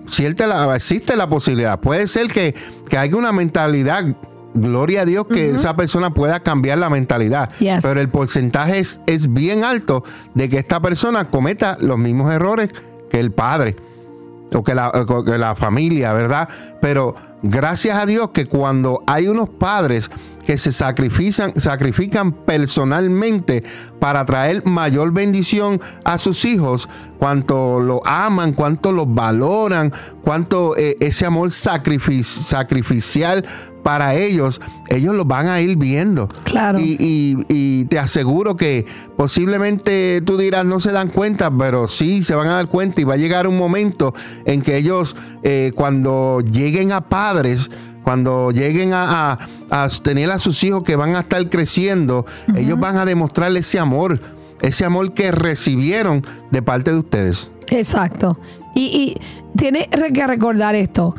Cierta 0.09 0.47
la- 0.47 0.75
existe 0.75 1.15
la 1.15 1.27
posibilidad. 1.27 1.79
Puede 1.79 2.07
ser 2.07 2.27
que, 2.27 2.53
que 2.89 2.97
haya 2.97 3.15
una 3.17 3.31
mentalidad, 3.31 4.05
gloria 4.53 5.01
a 5.01 5.05
Dios, 5.05 5.25
que 5.27 5.49
esa 5.49 5.75
persona 5.75 6.13
pueda 6.13 6.39
cambiar 6.39 6.77
la 6.77 6.89
mentalidad. 6.89 7.49
Yes. 7.59 7.79
Pero 7.81 7.99
el 7.99 8.07
porcentaje 8.09 8.79
es, 8.79 9.01
es 9.07 9.33
bien 9.33 9.63
alto 9.63 10.03
de 10.35 10.47
que 10.47 10.59
esta 10.59 10.79
persona 10.79 11.25
cometa 11.29 11.77
los 11.81 11.97
mismos 11.97 12.31
errores 12.31 12.69
que 13.09 13.19
el 13.19 13.31
padre 13.31 13.75
o 14.55 14.63
que 14.63 14.73
la, 14.73 14.89
o 14.89 15.23
que 15.23 15.37
la 15.37 15.55
familia, 15.55 16.13
¿verdad? 16.13 16.49
Pero 16.81 17.15
gracias 17.41 17.97
a 17.97 18.05
Dios 18.05 18.29
que 18.29 18.45
cuando 18.47 19.03
hay 19.05 19.27
unos 19.27 19.49
padres 19.49 20.09
que 20.45 20.57
se 20.57 20.71
sacrifican, 20.71 21.53
sacrifican 21.59 22.31
personalmente 22.31 23.63
para 23.99 24.25
traer 24.25 24.65
mayor 24.65 25.11
bendición 25.11 25.81
a 26.03 26.17
sus 26.17 26.45
hijos, 26.45 26.87
cuánto 27.17 27.79
lo 27.79 28.05
aman, 28.05 28.53
cuánto 28.53 28.91
lo 28.91 29.05
valoran, 29.05 29.91
cuánto 30.21 30.77
eh, 30.77 30.97
ese 30.99 31.25
amor 31.25 31.49
sacrific- 31.49 32.23
sacrificial 32.23 33.43
para 33.81 34.15
ellos, 34.15 34.61
ellos 34.89 35.15
lo 35.15 35.25
van 35.25 35.47
a 35.47 35.61
ir 35.61 35.77
viendo. 35.77 36.27
Claro. 36.43 36.79
Y, 36.79 36.95
y- 36.99 37.45
y 37.49 37.85
te 37.85 37.99
aseguro 37.99 38.55
que 38.55 38.85
posiblemente 39.15 40.21
tú 40.25 40.37
dirás 40.37 40.65
no 40.65 40.79
se 40.79 40.91
dan 40.91 41.09
cuenta, 41.09 41.51
pero 41.55 41.87
sí 41.87 42.23
se 42.23 42.33
van 42.35 42.47
a 42.47 42.53
dar 42.55 42.67
cuenta 42.67 43.01
y 43.01 43.03
va 43.03 43.13
a 43.13 43.17
llegar 43.17 43.47
un 43.47 43.57
momento 43.57 44.13
en 44.45 44.61
que 44.61 44.77
ellos 44.77 45.15
eh, 45.43 45.71
cuando 45.75 46.41
lleguen 46.41 46.91
a 46.91 47.01
padres, 47.01 47.69
cuando 48.05 48.51
lleguen 48.51 48.93
a, 48.93 49.33
a- 49.33 49.39
a 49.83 49.89
tener 50.01 50.31
a 50.31 50.39
sus 50.39 50.63
hijos 50.63 50.83
que 50.83 50.95
van 50.95 51.15
a 51.15 51.19
estar 51.21 51.49
creciendo, 51.49 52.25
ellos 52.55 52.79
van 52.79 52.97
a 52.97 53.03
demostrarle 53.05 53.59
ese 53.59 53.79
amor, 53.79 54.21
ese 54.61 54.85
amor 54.85 55.13
que 55.13 55.31
recibieron 55.31 56.21
de 56.51 56.61
parte 56.61 56.91
de 56.91 56.99
ustedes. 56.99 57.51
Exacto. 57.69 58.39
Y, 58.75 58.83
y 58.83 59.17
tiene 59.57 59.89
que 59.89 60.27
recordar 60.27 60.75
esto. 60.75 61.15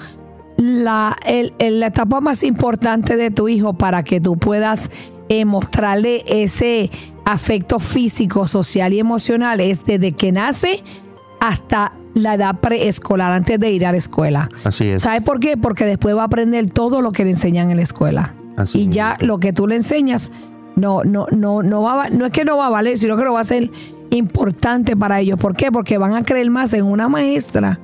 La, 0.56 1.16
el- 1.26 1.52
el- 1.58 1.80
la 1.80 1.88
etapa 1.88 2.20
más 2.20 2.42
importante 2.44 3.16
de 3.16 3.30
tu 3.30 3.48
hijo 3.48 3.74
para 3.74 4.02
que 4.04 4.20
tú 4.20 4.38
puedas 4.38 4.90
eh, 5.28 5.44
mostrarle 5.44 6.24
ese 6.28 6.90
afecto 7.24 7.80
físico, 7.80 8.46
social 8.46 8.92
y 8.92 9.00
emocional 9.00 9.60
es 9.60 9.84
desde 9.84 10.12
que 10.12 10.30
nace 10.32 10.82
hasta 11.40 11.92
la 12.16 12.34
edad 12.34 12.60
preescolar, 12.60 13.32
antes 13.32 13.60
de 13.60 13.70
ir 13.70 13.84
a 13.86 13.92
la 13.92 13.98
escuela. 13.98 14.48
Así 14.64 14.88
es. 14.88 15.02
¿Sabes 15.02 15.22
por 15.22 15.38
qué? 15.38 15.56
Porque 15.56 15.84
después 15.84 16.16
va 16.16 16.22
a 16.22 16.26
aprender 16.26 16.68
todo 16.70 17.02
lo 17.02 17.12
que 17.12 17.24
le 17.24 17.30
enseñan 17.30 17.70
en 17.70 17.76
la 17.76 17.82
escuela. 17.82 18.34
Así 18.56 18.80
y 18.82 18.88
ya 18.88 19.16
lo 19.20 19.38
que 19.38 19.52
tú 19.52 19.66
le 19.66 19.76
enseñas 19.76 20.32
no, 20.76 21.04
no, 21.04 21.26
no, 21.30 21.62
no 21.62 21.82
va 21.82 21.92
a, 21.92 21.96
va- 21.96 22.08
no 22.10 22.24
es 22.26 22.32
que 22.32 22.44
no 22.46 22.56
va 22.56 22.66
a 22.68 22.70
valer, 22.70 22.96
sino 22.96 23.16
que 23.18 23.24
no 23.24 23.34
va 23.34 23.40
a 23.40 23.44
ser 23.44 23.70
importante 24.10 24.96
para 24.96 25.20
ellos. 25.20 25.38
¿Por 25.38 25.54
qué? 25.56 25.70
Porque 25.70 25.98
van 25.98 26.14
a 26.14 26.22
creer 26.22 26.50
más 26.50 26.72
en 26.72 26.84
una 26.84 27.08
maestra. 27.08 27.78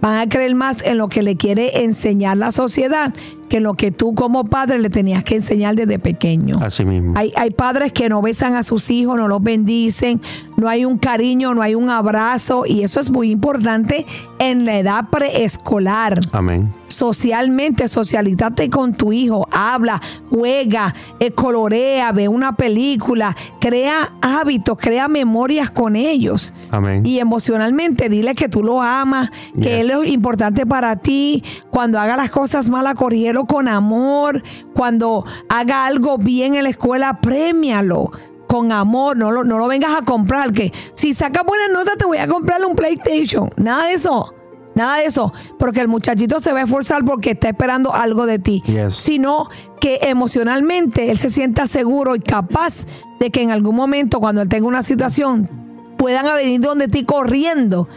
Van 0.00 0.18
a 0.18 0.28
creer 0.28 0.54
más 0.54 0.82
en 0.82 0.98
lo 0.98 1.08
que 1.08 1.22
le 1.22 1.36
quiere 1.36 1.82
enseñar 1.84 2.36
la 2.36 2.52
sociedad 2.52 3.12
que 3.48 3.60
lo 3.60 3.74
que 3.74 3.90
tú 3.90 4.14
como 4.14 4.44
padre 4.44 4.78
le 4.78 4.90
tenías 4.90 5.24
que 5.24 5.36
enseñar 5.36 5.74
desde 5.76 5.98
pequeño. 5.98 6.58
Así 6.60 6.84
mismo. 6.84 7.14
Hay, 7.16 7.32
hay 7.36 7.50
padres 7.50 7.92
que 7.92 8.08
no 8.08 8.22
besan 8.22 8.54
a 8.54 8.62
sus 8.62 8.90
hijos, 8.90 9.16
no 9.16 9.28
los 9.28 9.42
bendicen, 9.42 10.20
no 10.56 10.68
hay 10.68 10.84
un 10.84 10.98
cariño, 10.98 11.54
no 11.54 11.62
hay 11.62 11.74
un 11.74 11.90
abrazo 11.90 12.64
y 12.66 12.82
eso 12.82 13.00
es 13.00 13.10
muy 13.10 13.30
importante 13.30 14.06
en 14.38 14.64
la 14.64 14.78
edad 14.78 15.08
preescolar 15.10 16.20
Amén. 16.32 16.72
socialmente, 16.88 17.88
socialízate 17.88 18.70
con 18.70 18.94
tu 18.94 19.12
hijo, 19.12 19.46
habla, 19.52 20.00
juega, 20.30 20.94
eh, 21.20 21.30
colorea, 21.32 22.12
ve 22.12 22.28
una 22.28 22.56
película, 22.56 23.36
crea 23.60 24.12
hábitos, 24.22 24.78
crea 24.78 25.08
memorias 25.08 25.70
con 25.70 25.96
ellos. 25.96 26.52
Amén. 26.70 27.04
Y 27.04 27.18
emocionalmente 27.18 28.08
dile 28.08 28.34
que 28.34 28.48
tú 28.48 28.62
lo 28.62 28.80
amas, 28.80 29.30
que 29.60 29.80
él 29.80 29.90
es 29.90 30.08
importante 30.08 30.66
para 30.66 30.96
ti. 30.96 31.42
Cuando 31.70 31.98
haga 31.98 32.16
las 32.16 32.30
cosas 32.30 32.68
malas, 32.68 32.94
con 33.44 33.68
amor. 33.68 34.42
Cuando 34.74 35.24
haga 35.48 35.84
algo 35.86 36.16
bien 36.18 36.54
en 36.54 36.64
la 36.64 36.70
escuela, 36.70 37.20
premialo 37.20 38.10
con 38.46 38.72
amor. 38.72 39.16
No 39.16 39.30
lo, 39.30 39.44
no 39.44 39.58
lo 39.58 39.68
vengas 39.68 39.94
a 39.94 40.02
comprar. 40.02 40.52
Que 40.52 40.72
si 40.94 41.12
saca 41.12 41.42
buenas 41.42 41.70
notas, 41.70 41.98
te 41.98 42.06
voy 42.06 42.18
a 42.18 42.26
comprarle 42.26 42.66
un 42.66 42.76
PlayStation. 42.76 43.50
Nada 43.56 43.86
de 43.86 43.94
eso. 43.94 44.32
Nada 44.74 44.98
de 44.98 45.06
eso, 45.06 45.32
porque 45.58 45.80
el 45.80 45.88
muchachito 45.88 46.38
se 46.38 46.52
va 46.52 46.60
a 46.60 46.64
esforzar 46.64 47.02
porque 47.02 47.30
está 47.30 47.48
esperando 47.48 47.94
algo 47.94 48.26
de 48.26 48.38
ti, 48.38 48.62
Yes. 48.66 48.94
sino 48.94 49.46
que 49.80 50.00
emocionalmente 50.02 51.10
él 51.10 51.16
se 51.16 51.30
sienta 51.30 51.66
seguro 51.66 52.14
y 52.14 52.20
capaz 52.20 52.84
de 53.18 53.30
que 53.30 53.40
en 53.40 53.50
algún 53.52 53.74
momento 53.74 54.20
cuando 54.20 54.42
él 54.42 54.50
tenga 54.50 54.66
una 54.66 54.82
situación 54.82 55.48
puedan 55.96 56.26
venir 56.36 56.60
donde 56.60 56.88
ti 56.88 57.06
corriendo, 57.06 57.88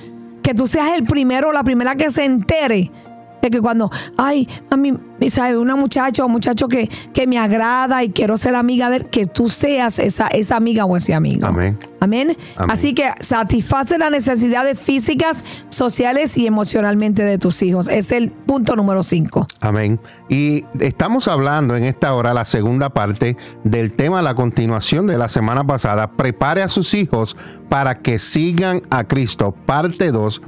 que 0.42 0.54
tú 0.54 0.68
seas 0.68 0.94
el 0.94 1.04
primero 1.06 1.50
o 1.50 1.52
la 1.52 1.66
primera 1.66 1.96
que 1.96 2.12
se 2.12 2.24
entere 2.24 2.94
de 3.42 3.50
que 3.50 3.62
cuando, 3.62 3.90
ay, 4.18 4.48
mami, 4.70 4.94
¿sabe? 5.30 5.58
Una 5.58 5.76
muchacha 5.76 6.24
o 6.24 6.30
muchacho 6.30 6.68
que, 6.68 6.90
que 7.14 7.28
me 7.28 7.38
agrada 7.38 8.04
y 8.04 8.10
quiero 8.10 8.38
ser 8.38 8.56
amiga 8.56 8.90
de 8.90 8.98
él, 8.98 9.06
que 9.06 9.26
tú 9.26 9.50
seas 9.50 10.00
esa, 10.00 10.28
esa 10.28 10.56
amiga 10.56 10.86
o 10.86 10.96
ese 10.96 11.14
amigo. 11.14 11.46
Amén. 11.46 11.78
Amén. 12.00 12.38
Amén. 12.56 12.72
Así 12.72 12.94
que 12.94 13.12
satisface 13.20 13.98
las 13.98 14.12
necesidades 14.12 14.80
físicas, 14.80 15.44
sociales 15.70 16.38
y 16.38 16.48
emocionalmente 16.48 17.24
de 17.24 17.38
tus 17.38 17.62
hijos. 17.62 17.90
Es 17.90 18.12
el 18.12 18.32
punto 18.32 18.76
número 18.76 19.04
cinco. 19.04 19.48
Amén. 19.60 20.00
Y 20.30 20.66
estamos 20.80 21.28
hablando 21.28 21.76
en 21.76 21.84
esta 21.84 22.14
hora, 22.14 22.34
la 22.34 22.46
segunda 22.46 22.90
parte 22.90 23.36
del 23.64 23.92
tema, 23.92 24.22
la 24.22 24.36
continuación 24.36 25.08
de 25.08 25.18
la 25.18 25.28
semana 25.28 25.66
pasada. 25.66 26.12
Prepare 26.12 26.62
a 26.62 26.68
sus 26.68 26.94
hijos 26.94 27.36
para 27.68 27.96
que 27.96 28.20
sigan 28.20 28.82
a 28.90 29.04
Cristo, 29.04 29.54
parte 29.66 30.12
2. 30.12 30.42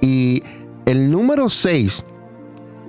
Y 0.00 0.42
el 0.86 1.10
número 1.10 1.48
6, 1.48 2.04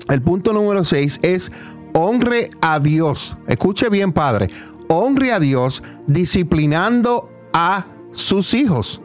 el 0.10 0.22
punto 0.22 0.54
número 0.54 0.84
6 0.84 1.20
es 1.22 1.52
honre 1.94 2.50
a 2.62 2.80
Dios. 2.80 3.38
Escuche 3.48 3.90
bien, 3.90 4.12
Padre. 4.12 4.50
Honre 4.88 5.32
a 5.32 5.40
Dios 5.40 5.84
disciplinando 6.08 7.30
a 7.54 7.86
sus 8.12 8.54
hijos. 8.54 9.02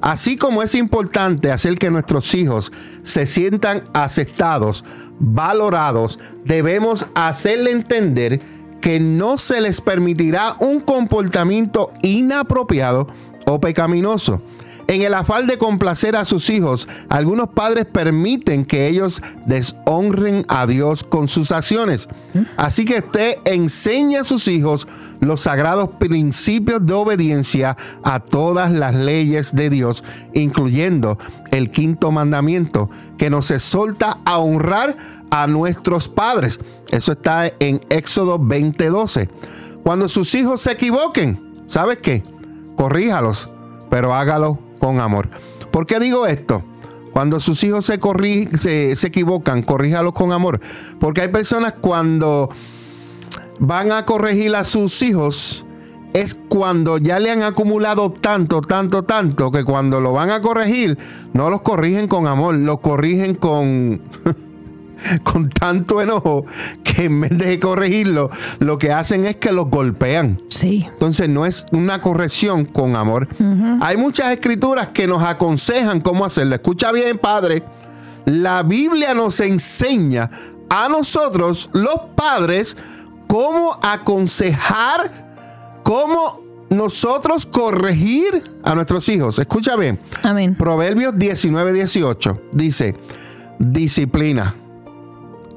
Así 0.00 0.36
como 0.36 0.62
es 0.62 0.74
importante 0.74 1.50
hacer 1.50 1.78
que 1.78 1.90
nuestros 1.90 2.34
hijos 2.34 2.72
se 3.02 3.26
sientan 3.26 3.80
aceptados, 3.94 4.84
valorados, 5.18 6.18
debemos 6.44 7.06
hacerle 7.14 7.70
entender 7.70 8.42
que 8.82 9.00
no 9.00 9.38
se 9.38 9.62
les 9.62 9.80
permitirá 9.80 10.56
un 10.60 10.80
comportamiento 10.80 11.90
inapropiado 12.02 13.08
o 13.46 13.58
pecaminoso. 13.58 14.42
En 14.86 15.02
el 15.02 15.14
afán 15.14 15.46
de 15.46 15.58
complacer 15.58 16.14
a 16.14 16.24
sus 16.24 16.50
hijos, 16.50 16.88
algunos 17.08 17.48
padres 17.48 17.86
permiten 17.86 18.64
que 18.64 18.88
ellos 18.88 19.22
deshonren 19.46 20.44
a 20.48 20.66
Dios 20.66 21.04
con 21.04 21.28
sus 21.28 21.52
acciones. 21.52 22.08
Así 22.56 22.84
que 22.84 22.98
usted 22.98 23.38
enseña 23.44 24.20
a 24.20 24.24
sus 24.24 24.46
hijos 24.48 24.86
los 25.20 25.42
sagrados 25.42 25.90
principios 25.98 26.84
de 26.84 26.92
obediencia 26.92 27.76
a 28.02 28.20
todas 28.20 28.70
las 28.70 28.94
leyes 28.94 29.54
de 29.54 29.70
Dios, 29.70 30.04
incluyendo 30.34 31.18
el 31.50 31.70
quinto 31.70 32.10
mandamiento, 32.10 32.90
que 33.16 33.30
nos 33.30 33.50
exhorta 33.50 34.18
a 34.24 34.38
honrar 34.38 34.96
a 35.30 35.46
nuestros 35.46 36.08
padres. 36.08 36.60
Eso 36.90 37.12
está 37.12 37.50
en 37.58 37.80
Éxodo 37.88 38.38
20:12. 38.38 39.28
Cuando 39.82 40.08
sus 40.08 40.34
hijos 40.34 40.60
se 40.60 40.72
equivoquen, 40.72 41.40
¿sabes 41.66 41.98
qué? 41.98 42.22
Corríjalos, 42.76 43.50
pero 43.90 44.14
hágalo 44.14 44.58
con 44.84 45.00
amor. 45.00 45.28
¿Por 45.70 45.86
qué 45.86 45.98
digo 45.98 46.26
esto? 46.26 46.62
Cuando 47.14 47.40
sus 47.40 47.64
hijos 47.64 47.86
se, 47.86 47.98
corri- 47.98 48.54
se, 48.54 48.94
se 48.96 49.06
equivocan, 49.06 49.62
corríjalos 49.62 50.12
con 50.12 50.30
amor. 50.30 50.60
Porque 51.00 51.22
hay 51.22 51.28
personas 51.28 51.72
cuando 51.80 52.50
van 53.58 53.92
a 53.92 54.04
corregir 54.04 54.54
a 54.54 54.62
sus 54.64 55.00
hijos, 55.00 55.64
es 56.12 56.34
cuando 56.34 56.98
ya 56.98 57.18
le 57.18 57.30
han 57.30 57.42
acumulado 57.42 58.10
tanto, 58.12 58.60
tanto, 58.60 59.04
tanto, 59.04 59.50
que 59.50 59.64
cuando 59.64 60.00
lo 60.00 60.12
van 60.12 60.28
a 60.30 60.42
corregir, 60.42 60.98
no 61.32 61.48
los 61.48 61.62
corrigen 61.62 62.06
con 62.06 62.26
amor, 62.26 62.54
los 62.56 62.80
corrigen 62.80 63.34
con... 63.36 64.00
con 65.22 65.50
tanto 65.50 66.00
enojo 66.00 66.46
que 66.82 67.04
en 67.04 67.20
vez 67.20 67.36
de 67.36 67.58
corregirlo, 67.58 68.30
lo 68.58 68.78
que 68.78 68.92
hacen 68.92 69.26
es 69.26 69.36
que 69.36 69.52
los 69.52 69.68
golpean. 69.68 70.38
Sí. 70.48 70.86
Entonces 70.92 71.28
no 71.28 71.46
es 71.46 71.66
una 71.72 72.00
corrección 72.00 72.64
con 72.64 72.96
amor. 72.96 73.28
Hay 73.80 73.96
muchas 73.96 74.32
escrituras 74.32 74.88
que 74.88 75.06
nos 75.06 75.22
aconsejan 75.22 76.00
cómo 76.00 76.24
hacerlo. 76.24 76.54
Escucha 76.54 76.92
bien, 76.92 77.18
Padre. 77.18 77.62
La 78.24 78.62
Biblia 78.62 79.14
nos 79.14 79.40
enseña 79.40 80.30
a 80.70 80.88
nosotros, 80.88 81.68
los 81.72 82.00
padres, 82.14 82.76
cómo 83.26 83.78
aconsejar, 83.82 85.10
cómo 85.82 86.40
nosotros 86.70 87.46
corregir 87.46 88.42
a 88.62 88.74
nuestros 88.74 89.08
hijos. 89.08 89.38
Escucha 89.38 89.76
bien. 89.76 89.98
Amén. 90.22 90.54
Proverbios 90.54 91.16
19, 91.16 91.72
18 91.72 92.40
dice, 92.52 92.96
disciplina 93.58 94.54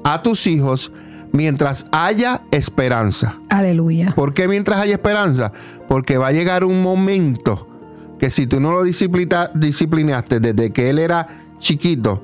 a 0.04 0.22
tus 0.22 0.46
hijos 0.46 0.92
mientras 1.32 1.86
haya 1.92 2.42
esperanza. 2.50 3.36
Aleluya. 3.48 4.12
¿Por 4.14 4.34
qué 4.34 4.48
mientras 4.48 4.78
haya 4.80 4.94
esperanza? 4.94 5.52
Porque 5.88 6.18
va 6.18 6.28
a 6.28 6.32
llegar 6.32 6.64
un 6.64 6.82
momento 6.82 7.66
que 8.18 8.30
si 8.30 8.46
tú 8.46 8.60
no 8.60 8.72
lo 8.72 8.82
disciplinaste 8.82 10.40
desde 10.40 10.72
que 10.72 10.90
él 10.90 10.98
era 10.98 11.28
chiquito, 11.58 12.22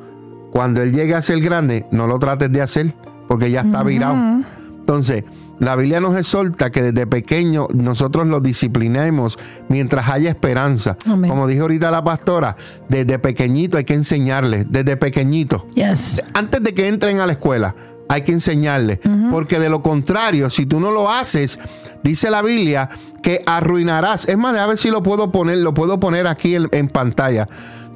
cuando 0.51 0.83
él 0.83 0.93
llegue 0.93 1.15
a 1.15 1.23
ser 1.23 1.41
grande, 1.41 1.87
no 1.91 2.07
lo 2.07 2.19
trates 2.19 2.51
de 2.51 2.63
hacer 2.63 2.95
porque 3.29 3.51
ya 3.51 3.63
está 3.63 3.83
virado. 3.83 4.43
Entonces, 4.79 5.25
la 5.61 5.77
Biblia 5.77 6.01
nos 6.01 6.19
exhorta 6.19 6.71
que 6.71 6.83
desde 6.83 7.07
pequeño 7.07 7.69
nosotros 7.73 8.27
lo 8.27 8.40
disciplinemos 8.40 9.38
mientras 9.69 10.09
haya 10.09 10.29
esperanza. 10.31 10.97
Amén. 11.07 11.31
Como 11.31 11.47
dijo 11.47 11.62
ahorita 11.62 11.90
la 11.90 12.03
pastora, 12.03 12.57
desde 12.88 13.19
pequeñito 13.19 13.79
hay 13.79 13.85
que 13.85 13.95
enseñarles, 13.95 14.67
desde 14.71 14.97
pequeñito 14.97 15.67
Yes. 15.75 16.23
antes 16.35 16.62
de 16.62 16.75
que 16.75 16.88
entren 16.88 17.21
a 17.21 17.27
la 17.27 17.33
escuela, 17.33 17.75
hay 18.09 18.23
que 18.23 18.33
enseñarles. 18.33 18.99
Porque 19.31 19.59
de 19.59 19.71
lo 19.71 19.83
contrario, 19.83 20.51
si 20.51 20.67
tú 20.67 20.79
no 20.81 20.90
lo 20.90 21.11
haces, 21.11 21.59
dice 22.03 22.31
la 22.31 22.43
Biblia 22.43 22.90
que 23.23 23.40
arruinarás. 23.47 24.29
Es 24.29 24.37
más, 24.37 24.59
a 24.59 24.67
ver 24.67 24.77
si 24.77 24.90
lo 24.90 25.03
puedo 25.03 25.33
poner, 25.33 25.59
lo 25.59 25.73
puedo 25.73 25.99
poner 25.99 26.27
aquí 26.27 26.55
en, 26.55 26.69
en 26.73 26.88
pantalla. 26.88 27.47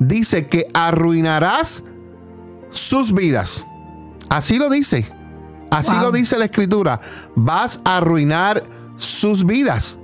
Dice 0.01 0.47
que 0.47 0.67
arruinarás 0.73 1.85
sus 2.71 3.13
vidas. 3.13 3.67
Así 4.31 4.57
lo 4.57 4.71
dice. 4.71 5.05
Así 5.71 5.93
Wow. 5.93 6.03
lo 6.03 6.13
dice 6.13 6.39
la 6.39 6.47
escritura. 6.47 7.01
Vas 7.35 7.81
a 7.85 7.99
arruinar 7.99 8.63
sus 8.97 9.45
vidas. 9.45 9.99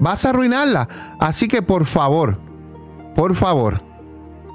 Vas 0.00 0.24
a 0.24 0.30
arruinarla. 0.30 1.16
Así 1.20 1.48
que 1.48 1.62
por 1.62 1.86
favor, 1.86 2.38
por 3.14 3.34
favor, 3.34 3.80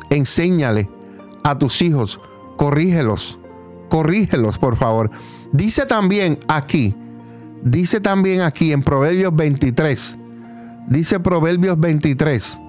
enséñale 0.09 0.89
a 1.43 1.57
tus 1.57 1.81
hijos, 1.81 2.19
corrígelos, 2.57 3.39
corrígelos, 3.89 4.57
por 4.57 4.75
favor. 4.77 5.09
Dice 5.51 5.85
también 5.85 6.37
aquí, 6.47 6.95
dice 7.63 7.99
también 8.01 8.41
aquí 8.41 8.71
en 8.73 8.83
Proverbios 8.83 9.35
23, 9.35 10.17
dice 10.87 11.19
Proverbios 11.19 11.79
23, 11.79 12.59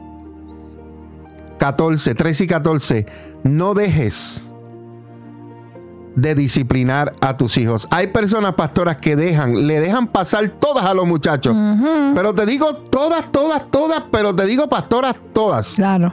14, 1.58 2.14
13 2.14 2.44
y 2.44 2.46
14, 2.46 3.06
no 3.44 3.74
dejes 3.74 4.51
de 6.16 6.34
disciplinar 6.34 7.14
a 7.20 7.36
tus 7.36 7.56
hijos. 7.56 7.86
Hay 7.90 8.08
personas 8.08 8.54
pastoras 8.54 8.96
que 8.96 9.16
dejan, 9.16 9.66
le 9.66 9.80
dejan 9.80 10.08
pasar 10.08 10.48
todas 10.48 10.84
a 10.84 10.94
los 10.94 11.06
muchachos. 11.06 11.56
Pero 12.14 12.34
te 12.34 12.46
digo 12.46 12.74
todas, 12.74 13.30
todas, 13.32 13.68
todas, 13.68 14.02
pero 14.10 14.34
te 14.34 14.46
digo 14.46 14.68
pastoras 14.68 15.14
todas. 15.32 15.74
Claro. 15.74 16.12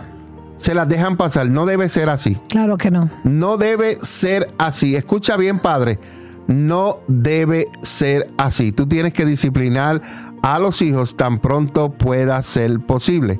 se 0.57 0.73
las 0.73 0.87
dejan 0.87 1.17
pasar. 1.17 1.47
No 1.47 1.65
debe 1.65 1.89
ser 1.89 2.09
así. 2.09 2.37
Claro 2.49 2.77
que 2.77 2.91
no. 2.91 3.09
No 3.23 3.57
debe 3.57 3.97
ser 4.01 4.49
así. 4.57 4.95
Escucha 4.95 5.37
bien, 5.37 5.59
padre. 5.59 5.99
No 6.47 6.99
debe 7.07 7.67
ser 7.81 8.29
así. 8.37 8.71
Tú 8.71 8.87
tienes 8.87 9.13
que 9.13 9.25
disciplinar 9.25 10.01
a 10.41 10.59
los 10.59 10.81
hijos 10.81 11.15
tan 11.15 11.39
pronto 11.39 11.91
pueda 11.91 12.41
ser 12.43 12.79
posible. 12.79 13.39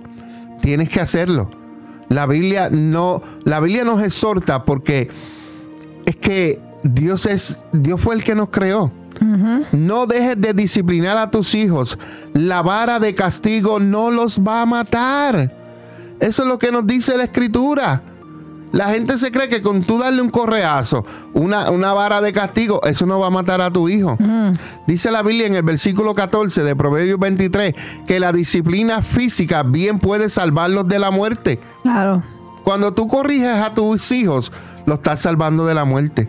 Tienes 0.62 0.90
que 0.90 1.00
hacerlo. 1.00 1.50
La 2.10 2.26
Biblia 2.26 2.70
no, 2.72 3.22
la 3.44 3.60
Biblia 3.60 3.84
nos 3.84 4.02
exhorta 4.02 4.64
porque 4.66 5.10
es 6.10 6.16
que 6.16 6.60
Dios 6.84 7.28
es, 7.28 7.68
Dios 7.72 8.02
fue 8.02 8.16
el 8.16 8.24
que 8.24 8.34
nos 8.34 8.50
creó. 8.50 8.92
No 9.74 10.08
dejes 10.08 10.40
de 10.40 10.54
disciplinar 10.54 11.18
a 11.18 11.30
tus 11.30 11.54
hijos. 11.54 12.00
La 12.34 12.62
vara 12.62 13.00
de 13.00 13.14
castigo 13.14 13.80
no 13.80 14.12
los 14.12 14.40
va 14.40 14.62
a 14.62 14.66
matar. 14.66 15.54
Eso 16.20 16.44
es 16.44 16.48
lo 16.48 16.58
que 16.58 16.72
nos 16.72 16.88
dice 16.88 17.18
la 17.18 17.26
escritura. 17.26 18.02
La 18.72 18.86
gente 18.86 19.18
se 19.18 19.32
cree 19.32 19.50
que 19.50 19.62
con 19.62 19.84
tú 19.84 19.98
darle 20.00 20.22
un 20.22 20.30
correazo, 20.30 21.06
una, 21.34 21.70
una 21.70 21.92
vara 21.94 22.22
de 22.22 22.32
castigo, 22.32 22.82
eso 22.84 23.06
no 23.06 23.20
va 23.20 23.28
a 23.28 23.32
matar 23.32 23.62
a 23.62 23.72
tu 23.72 23.90
hijo. 23.90 24.18
Dice 24.88 25.12
la 25.12 25.22
Biblia 25.22 25.48
en 25.48 25.56
el 25.56 25.64
versículo 25.64 26.16
14 26.16 26.64
de 26.64 26.76
Proverbios 26.76 27.20
23 27.20 27.76
que 28.08 28.20
la 28.20 28.32
disciplina 28.32 29.02
física 29.02 29.64
bien 29.64 30.00
puede 30.00 30.30
salvarlos 30.30 30.88
de 30.88 31.00
la 31.00 31.12
muerte. 31.12 31.60
Claro. 31.84 32.24
Cuando 32.64 32.94
tú 32.94 33.08
corriges 33.08 33.56
a 33.56 33.74
tus 33.74 34.12
hijos, 34.12 34.52
lo 34.90 34.96
estás 34.96 35.22
salvando 35.22 35.68
de 35.68 35.76
la 35.76 35.86
muerte. 35.86 36.26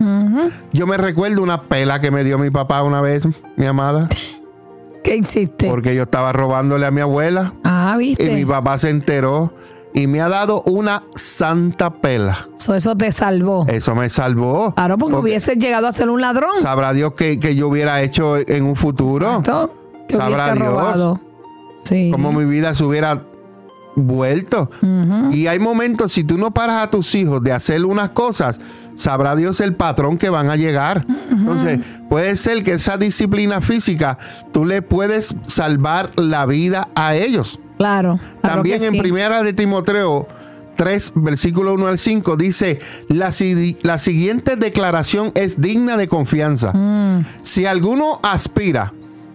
Yo 0.71 0.85
me 0.85 0.95
recuerdo 0.95 1.41
una 1.41 1.63
pela 1.63 1.99
que 1.99 2.11
me 2.11 2.23
dio 2.23 2.37
mi 2.37 2.51
papá 2.51 2.83
una 2.83 3.01
vez, 3.01 3.27
mi 3.57 3.65
amada. 3.65 4.07
¿Qué 5.03 5.15
hiciste? 5.15 5.67
Porque 5.67 5.95
yo 5.95 6.03
estaba 6.03 6.31
robándole 6.31 6.85
a 6.85 6.91
mi 6.91 7.01
abuela. 7.01 7.53
Ah, 7.63 7.95
viste. 7.97 8.23
Y 8.23 8.35
mi 8.35 8.45
papá 8.45 8.77
se 8.77 8.91
enteró 8.91 9.51
y 9.95 10.05
me 10.05 10.21
ha 10.21 10.29
dado 10.29 10.61
una 10.61 11.01
santa 11.15 11.89
pela. 11.89 12.47
eso 12.55 12.95
te 12.95 13.11
salvó. 13.11 13.65
Eso 13.67 13.95
me 13.95 14.09
salvó. 14.09 14.75
Claro, 14.75 14.99
porque, 14.99 15.15
hubiese 15.15 15.55
llegado 15.55 15.87
a 15.87 15.91
ser 15.91 16.11
un 16.11 16.21
ladrón. 16.21 16.55
Sabrá 16.61 16.93
Dios 16.93 17.13
que, 17.13 17.39
yo 17.55 17.67
hubiera 17.67 18.03
hecho 18.03 18.37
en 18.37 18.63
un 18.63 18.75
futuro. 18.75 19.39
Exacto. 19.39 19.73
Que 20.07 20.17
Sabrá 20.17 20.53
Dios. 20.53 20.67
Robado. 20.67 21.19
Sí. 21.83 22.11
Como 22.11 22.31
mi 22.31 22.45
vida 22.45 22.75
se 22.75 22.83
hubiera 22.83 23.23
vuelto. 23.95 24.69
Y 25.31 25.47
hay 25.47 25.59
momentos, 25.59 26.11
si 26.11 26.23
tú 26.23 26.37
no 26.37 26.51
paras 26.51 26.83
a 26.83 26.89
tus 26.89 27.13
hijos 27.15 27.43
de 27.43 27.51
hacer 27.51 27.85
unas 27.85 28.11
cosas, 28.11 28.59
sabrá 28.95 29.35
Dios 29.35 29.59
el 29.61 29.75
patrón 29.75 30.17
que 30.17 30.29
van 30.29 30.49
a 30.49 30.55
llegar. 30.55 31.05
Entonces, 31.29 31.79
puede 32.09 32.35
ser 32.35 32.63
que 32.63 32.73
esa 32.73 32.97
disciplina 32.97 33.61
física, 33.61 34.17
tú 34.51 34.65
le 34.65 34.81
puedes 34.81 35.35
salvar 35.45 36.11
la 36.15 36.45
vida 36.45 36.89
a 36.95 37.15
ellos. 37.15 37.59
Claro. 37.77 38.19
También 38.41 38.83
en 38.83 38.97
primera 38.97 39.41
de 39.41 39.53
Timoteo 39.53 40.27
3, 40.75 41.13
versículo 41.15 41.73
1 41.73 41.87
al 41.87 41.97
5, 41.97 42.35
dice, 42.37 42.79
la, 43.07 43.33
la 43.81 43.97
siguiente 43.97 44.55
declaración 44.55 45.31
es 45.35 45.61
digna 45.61 45.97
de 45.97 46.07
confianza. 46.07 46.73
Mm. 46.73 47.25
Si 47.41 47.65
alguno 47.65 48.19
aspira 48.23 48.93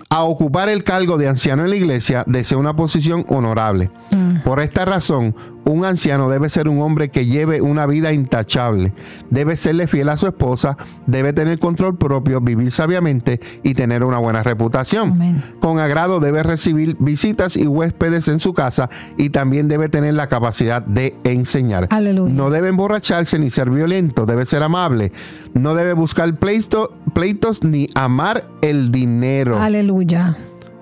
a 0.09 0.23
ocupar 0.25 0.69
el 0.69 0.85
cargo 0.85 1.17
de 1.19 1.29
anciano 1.29 1.65
en 1.65 1.71
la 1.71 1.77
iglesia, 1.77 2.25
desea 2.27 2.59
una 2.59 2.77
posición 2.77 3.25
honorable. 3.29 3.91
Mm. 4.11 4.43
Por 4.43 4.61
esta 4.61 4.85
razón, 4.85 5.35
un 5.67 5.85
anciano 5.85 6.31
debe 6.31 6.49
ser 6.49 6.69
un 6.69 6.81
hombre 6.81 7.11
que 7.11 7.27
lleve 7.27 7.61
una 7.61 7.87
vida 7.87 8.13
intachable, 8.13 8.93
debe 9.31 9.57
serle 9.57 9.89
fiel 9.89 10.09
a 10.09 10.17
su 10.17 10.29
esposa, 10.29 10.77
debe 11.07 11.33
tener 11.33 11.59
control 11.59 11.99
propio, 11.99 12.41
vivir 12.41 12.71
sabiamente 12.71 13.41
y 13.65 13.75
tener 13.75 14.05
una 14.05 14.19
buena 14.19 14.45
reputación. 14.45 15.43
Con 15.61 15.81
agrado 15.81 16.21
debe 16.21 16.45
recibir 16.45 16.97
visitas 17.01 17.57
y 17.57 17.67
huéspedes 17.67 18.29
en 18.29 18.39
su 18.39 18.55
casa 18.55 18.89
y 19.17 19.31
también 19.31 19.67
debe 19.67 19.89
tener 19.89 20.15
la 20.15 20.29
capacidad 20.29 20.83
de 20.83 21.17
enseñar. 21.25 21.89
No 21.91 22.51
debe 22.51 22.69
emborracharse 22.69 23.39
ni 23.41 23.51
ser 23.51 23.69
violento, 23.69 24.25
debe 24.25 24.47
ser 24.47 24.63
amable, 24.63 25.11
no 25.53 25.75
debe 25.75 25.95
buscar 25.95 26.33
pleitos 26.37 27.65
ni 27.65 27.89
amar 27.97 28.45
el 28.63 28.93
dinero. 28.93 29.59
Aleluya. 29.59 30.37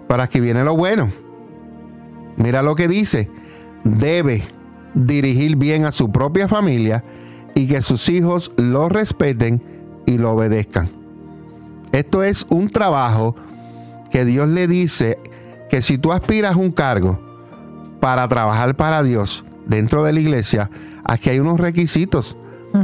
Para 0.09 0.29
que 0.29 0.43
viene 0.43 0.63
lo 0.63 0.77
bueno. 0.77 1.09
Mira 2.37 2.63
lo 2.63 2.75
que 2.75 2.87
dice. 2.87 3.31
Debe 3.85 4.43
dirigir 4.95 5.57
bien 5.57 5.85
a 5.85 5.93
su 5.93 6.11
propia 6.11 6.49
familia 6.49 7.05
y 7.55 7.67
que 7.67 7.83
sus 7.83 8.09
hijos 8.09 8.53
lo 8.57 8.89
respeten 8.89 9.63
y 10.07 10.19
lo 10.19 10.33
obedezcan. 10.33 10.89
Esto 11.93 12.25
es 12.25 12.47
un 12.51 12.69
trabajo 12.69 13.37
que 14.11 14.25
Dios 14.25 14.49
le 14.49 14.67
dice 14.67 15.19
que 15.71 15.83
si 15.83 15.99
tú 15.99 16.13
aspiras 16.13 16.55
a 16.55 16.59
un 16.59 16.73
cargo 16.73 17.19
para 18.01 18.27
trabajar 18.29 18.75
para 18.75 19.03
Dios 19.03 19.45
dentro 19.67 20.05
de 20.05 20.13
la 20.13 20.21
iglesia, 20.21 20.71
aquí 21.05 21.31
hay 21.31 21.39
unos 21.39 21.61
requisitos. 21.61 22.37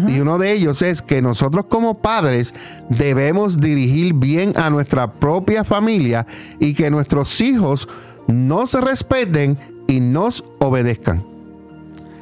Y 0.07 0.20
uno 0.20 0.38
de 0.38 0.53
ellos 0.53 0.83
es 0.83 1.03
que 1.03 1.20
nosotros 1.20 1.66
como 1.68 1.99
padres 1.99 2.55
debemos 2.88 3.59
dirigir 3.59 4.14
bien 4.14 4.53
a 4.57 4.70
nuestra 4.70 5.12
propia 5.12 5.64
familia 5.64 6.29
y 6.61 6.75
que 6.75 6.92
nuestros 6.92 7.40
hijos 7.40 7.88
nos 8.29 8.75
respeten 8.75 9.59
y 9.88 9.99
nos 9.99 10.44
obedezcan. 10.61 11.30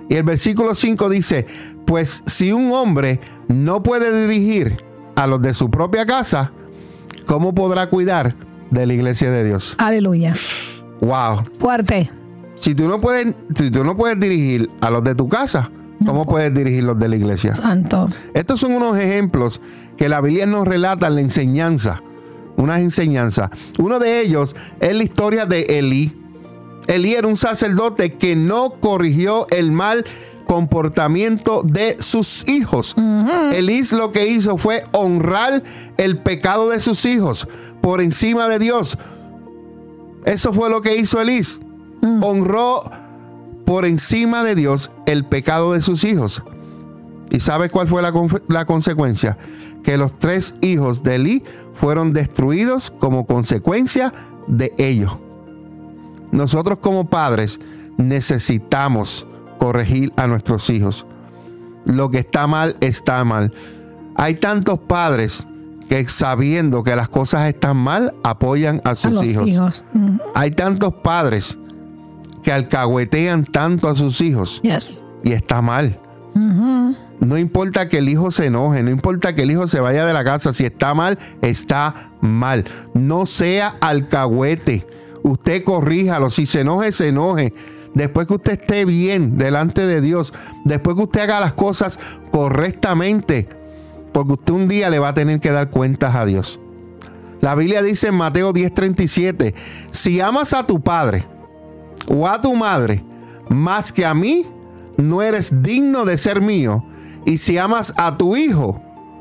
Y 0.09 0.15
el 0.15 0.23
versículo 0.23 0.75
5 0.75 1.09
dice, 1.09 1.47
pues 1.87 2.23
si 2.27 2.53
un 2.53 2.73
hombre 2.73 3.21
no 3.49 3.83
puede 3.83 4.27
dirigir 4.27 4.77
a 5.15 5.27
los 5.27 5.41
de 5.43 5.55
su 5.55 5.71
propia 5.71 6.07
casa, 6.07 6.53
¿cómo 7.27 7.55
podrá 7.55 7.89
cuidar 7.89 8.35
de 8.71 8.87
la 8.87 8.95
iglesia 8.95 9.31
de 9.31 9.45
Dios? 9.45 9.75
Aleluya. 9.79 10.35
Wow. 11.01 11.45
Fuerte. 11.59 12.11
Si 12.57 12.75
tú 12.75 12.89
no 12.89 13.01
puedes, 13.01 13.35
si 13.55 13.71
tú 13.71 13.85
no 13.85 13.97
puedes 13.97 14.19
dirigir 14.19 14.69
a 14.81 14.91
los 14.91 15.05
de 15.05 15.15
tu 15.15 15.29
casa, 15.29 15.71
¿cómo 16.05 16.25
puedes 16.25 16.53
dirigir 16.53 16.85
los 16.85 16.99
de 16.99 17.09
la 17.09 17.17
iglesia? 17.17 17.55
Santo. 17.55 18.07
Estos 18.35 18.61
son 18.61 18.73
unos 18.73 18.97
ejemplos 18.99 19.61
que 19.97 20.09
la 20.09 20.21
Biblia 20.21 20.47
nos 20.47 20.67
relata 20.67 21.07
en 21.07 21.15
la 21.17 21.21
enseñanza, 21.21 22.03
unas 22.57 22.81
enseñanzas. 22.81 23.51
Uno 23.79 23.99
de 23.99 24.21
ellos 24.21 24.57
es 24.81 24.97
la 24.97 25.03
historia 25.03 25.45
de 25.45 25.63
Elí. 25.63 26.13
Elí 26.89 27.15
era 27.15 27.29
un 27.29 27.37
sacerdote 27.37 28.15
que 28.15 28.35
no 28.35 28.75
corrigió 28.81 29.47
el 29.51 29.71
mal 29.71 30.05
comportamiento 30.47 31.63
de 31.63 31.97
sus 32.01 32.49
hijos. 32.49 32.97
Elí 33.53 33.83
lo 33.93 34.11
que 34.11 34.27
hizo 34.27 34.57
fue 34.57 34.85
honrar 34.93 35.63
el 35.99 36.19
pecado 36.19 36.71
de 36.71 36.81
sus 36.81 37.05
hijos 37.05 37.47
por 37.83 38.01
encima 38.01 38.49
de 38.49 38.59
Dios. 38.59 38.99
Eso 40.25 40.53
fue 40.53 40.71
lo 40.71 40.81
que 40.81 40.97
hizo 40.97 41.21
Elís. 41.21 41.61
Mm. 42.01 42.25
Honró 42.25 42.83
por 43.67 43.85
encima 43.85 44.43
de 44.43 44.55
Dios 44.55 44.91
el 45.05 45.27
pecado 45.27 45.75
de 45.75 45.83
sus 45.83 46.03
hijos. 46.05 46.43
¿Y 47.31 47.41
sabe 47.41 47.69
cuál 47.69 47.87
fue 47.87 48.01
la, 48.01 48.13
la 48.49 48.65
consecuencia? 48.65 49.37
Que 49.85 49.99
los 49.99 50.19
tres 50.19 50.55
hijos 50.63 51.03
de 51.03 51.17
Elí 51.17 51.45
fueron 51.75 52.15
destruidos 52.15 52.91
como 52.91 53.27
consecuencia 53.27 54.15
de 54.47 54.73
ello. 54.79 55.28
Nosotros 56.33 56.79
como 56.81 57.09
padres 57.09 57.61
necesitamos 57.97 59.27
corregir 59.59 60.13
a 60.17 60.27
nuestros 60.27 60.71
hijos. 60.71 61.07
Lo 61.85 62.11
que 62.11 62.19
está 62.19 62.47
mal 62.47 62.77
está 62.81 63.25
mal. 63.25 63.53
Hay 64.15 64.35
tantos 64.35 64.79
padres 64.79 65.47
que 65.89 66.07
sabiendo 66.09 66.83
que 66.83 66.95
las 66.95 67.09
cosas 67.09 67.49
están 67.49 67.77
mal, 67.77 68.15
apoyan 68.23 68.83
a 68.85 68.95
sus 68.95 69.23
hijos. 69.23 69.85
Hay 70.35 70.51
tantos 70.51 70.93
padres 70.93 71.59
que 72.43 72.53
alcahuetean 72.53 73.45
tanto 73.45 73.89
a 73.89 73.95
sus 73.95 74.21
hijos. 74.21 74.61
Y 75.25 75.33
está 75.33 75.63
mal. 75.63 75.99
No 77.21 77.37
importa 77.37 77.89
que 77.89 77.99
el 77.99 78.09
hijo 78.09 78.31
se 78.31 78.47
enoje, 78.47 78.83
no 78.83 78.91
importa 78.91 79.35
que 79.35 79.43
el 79.43 79.51
hijo 79.51 79.67
se 79.67 79.81
vaya 79.81 80.07
de 80.07 80.13
la 80.13 80.23
casa, 80.25 80.53
si 80.53 80.65
está 80.65 80.95
mal, 80.95 81.19
está 81.43 82.11
mal. 82.21 82.65
No 82.95 83.27
sea 83.27 83.75
alcahuete 83.81 84.87
usted 85.29 85.65
corríjalo. 85.65 86.31
Si 86.31 86.47
se 86.47 86.61
enoje, 86.61 86.93
se 86.93 87.09
enoje. 87.09 87.53
Después 87.95 88.27
que 88.27 88.35
usted 88.35 88.61
esté 88.61 88.85
bien 88.85 89.39
delante 89.39 89.87
de 89.87 90.01
Dios, 90.01 90.35
después 90.65 90.97
que 90.97 91.03
usted 91.03 91.21
haga 91.23 91.41
las 91.41 91.55
cosas 91.55 91.99
correctamente, 92.31 93.49
porque 94.13 94.35
usted 94.35 94.55
un 94.55 94.69
día 94.69 94.91
le 94.91 94.99
va 94.99 95.09
a 95.09 95.15
tener 95.15 95.41
que 95.41 95.51
dar 95.51 95.71
cuentas 95.71 96.15
a 96.15 96.25
Dios. 96.25 96.61
La 97.41 97.55
Biblia 97.55 97.83
dice 97.83 98.09
en 98.09 98.17
Mateo 98.17 98.53
10:37, 98.53 99.55
si 99.91 100.21
amas 100.21 100.53
a 100.53 100.67
tu 100.67 100.81
padre 100.81 101.25
o 102.07 102.27
a 102.27 102.41
tu 102.41 102.55
madre 102.55 103.03
más 103.49 103.93
que 103.93 104.05
a 104.05 104.15
mí, 104.15 104.47
no 104.97 105.23
eres 105.23 105.63
digno 105.63 106.05
de 106.05 106.19
ser 106.19 106.41
mío. 106.41 106.85
Y 107.25 107.39
si 107.39 107.59
amas 107.59 107.95
a 107.97 108.17
tu 108.17 108.37
hijo 108.37 108.81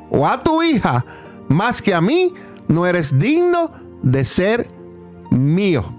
o 0.10 0.28
a 0.28 0.42
tu 0.42 0.64
hija 0.64 1.06
más 1.48 1.82
que 1.82 1.94
a 1.94 2.02
mí, 2.02 2.34
no 2.68 2.86
eres 2.86 3.18
digno 3.18 3.72
de 4.02 4.26
ser 4.26 4.68
mío. 5.30 5.97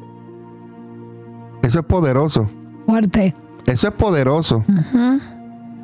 Eso 1.62 1.80
es 1.80 1.84
poderoso. 1.84 2.48
Fuerte. 2.86 3.34
Eso 3.66 3.88
es 3.88 3.94
poderoso. 3.94 4.64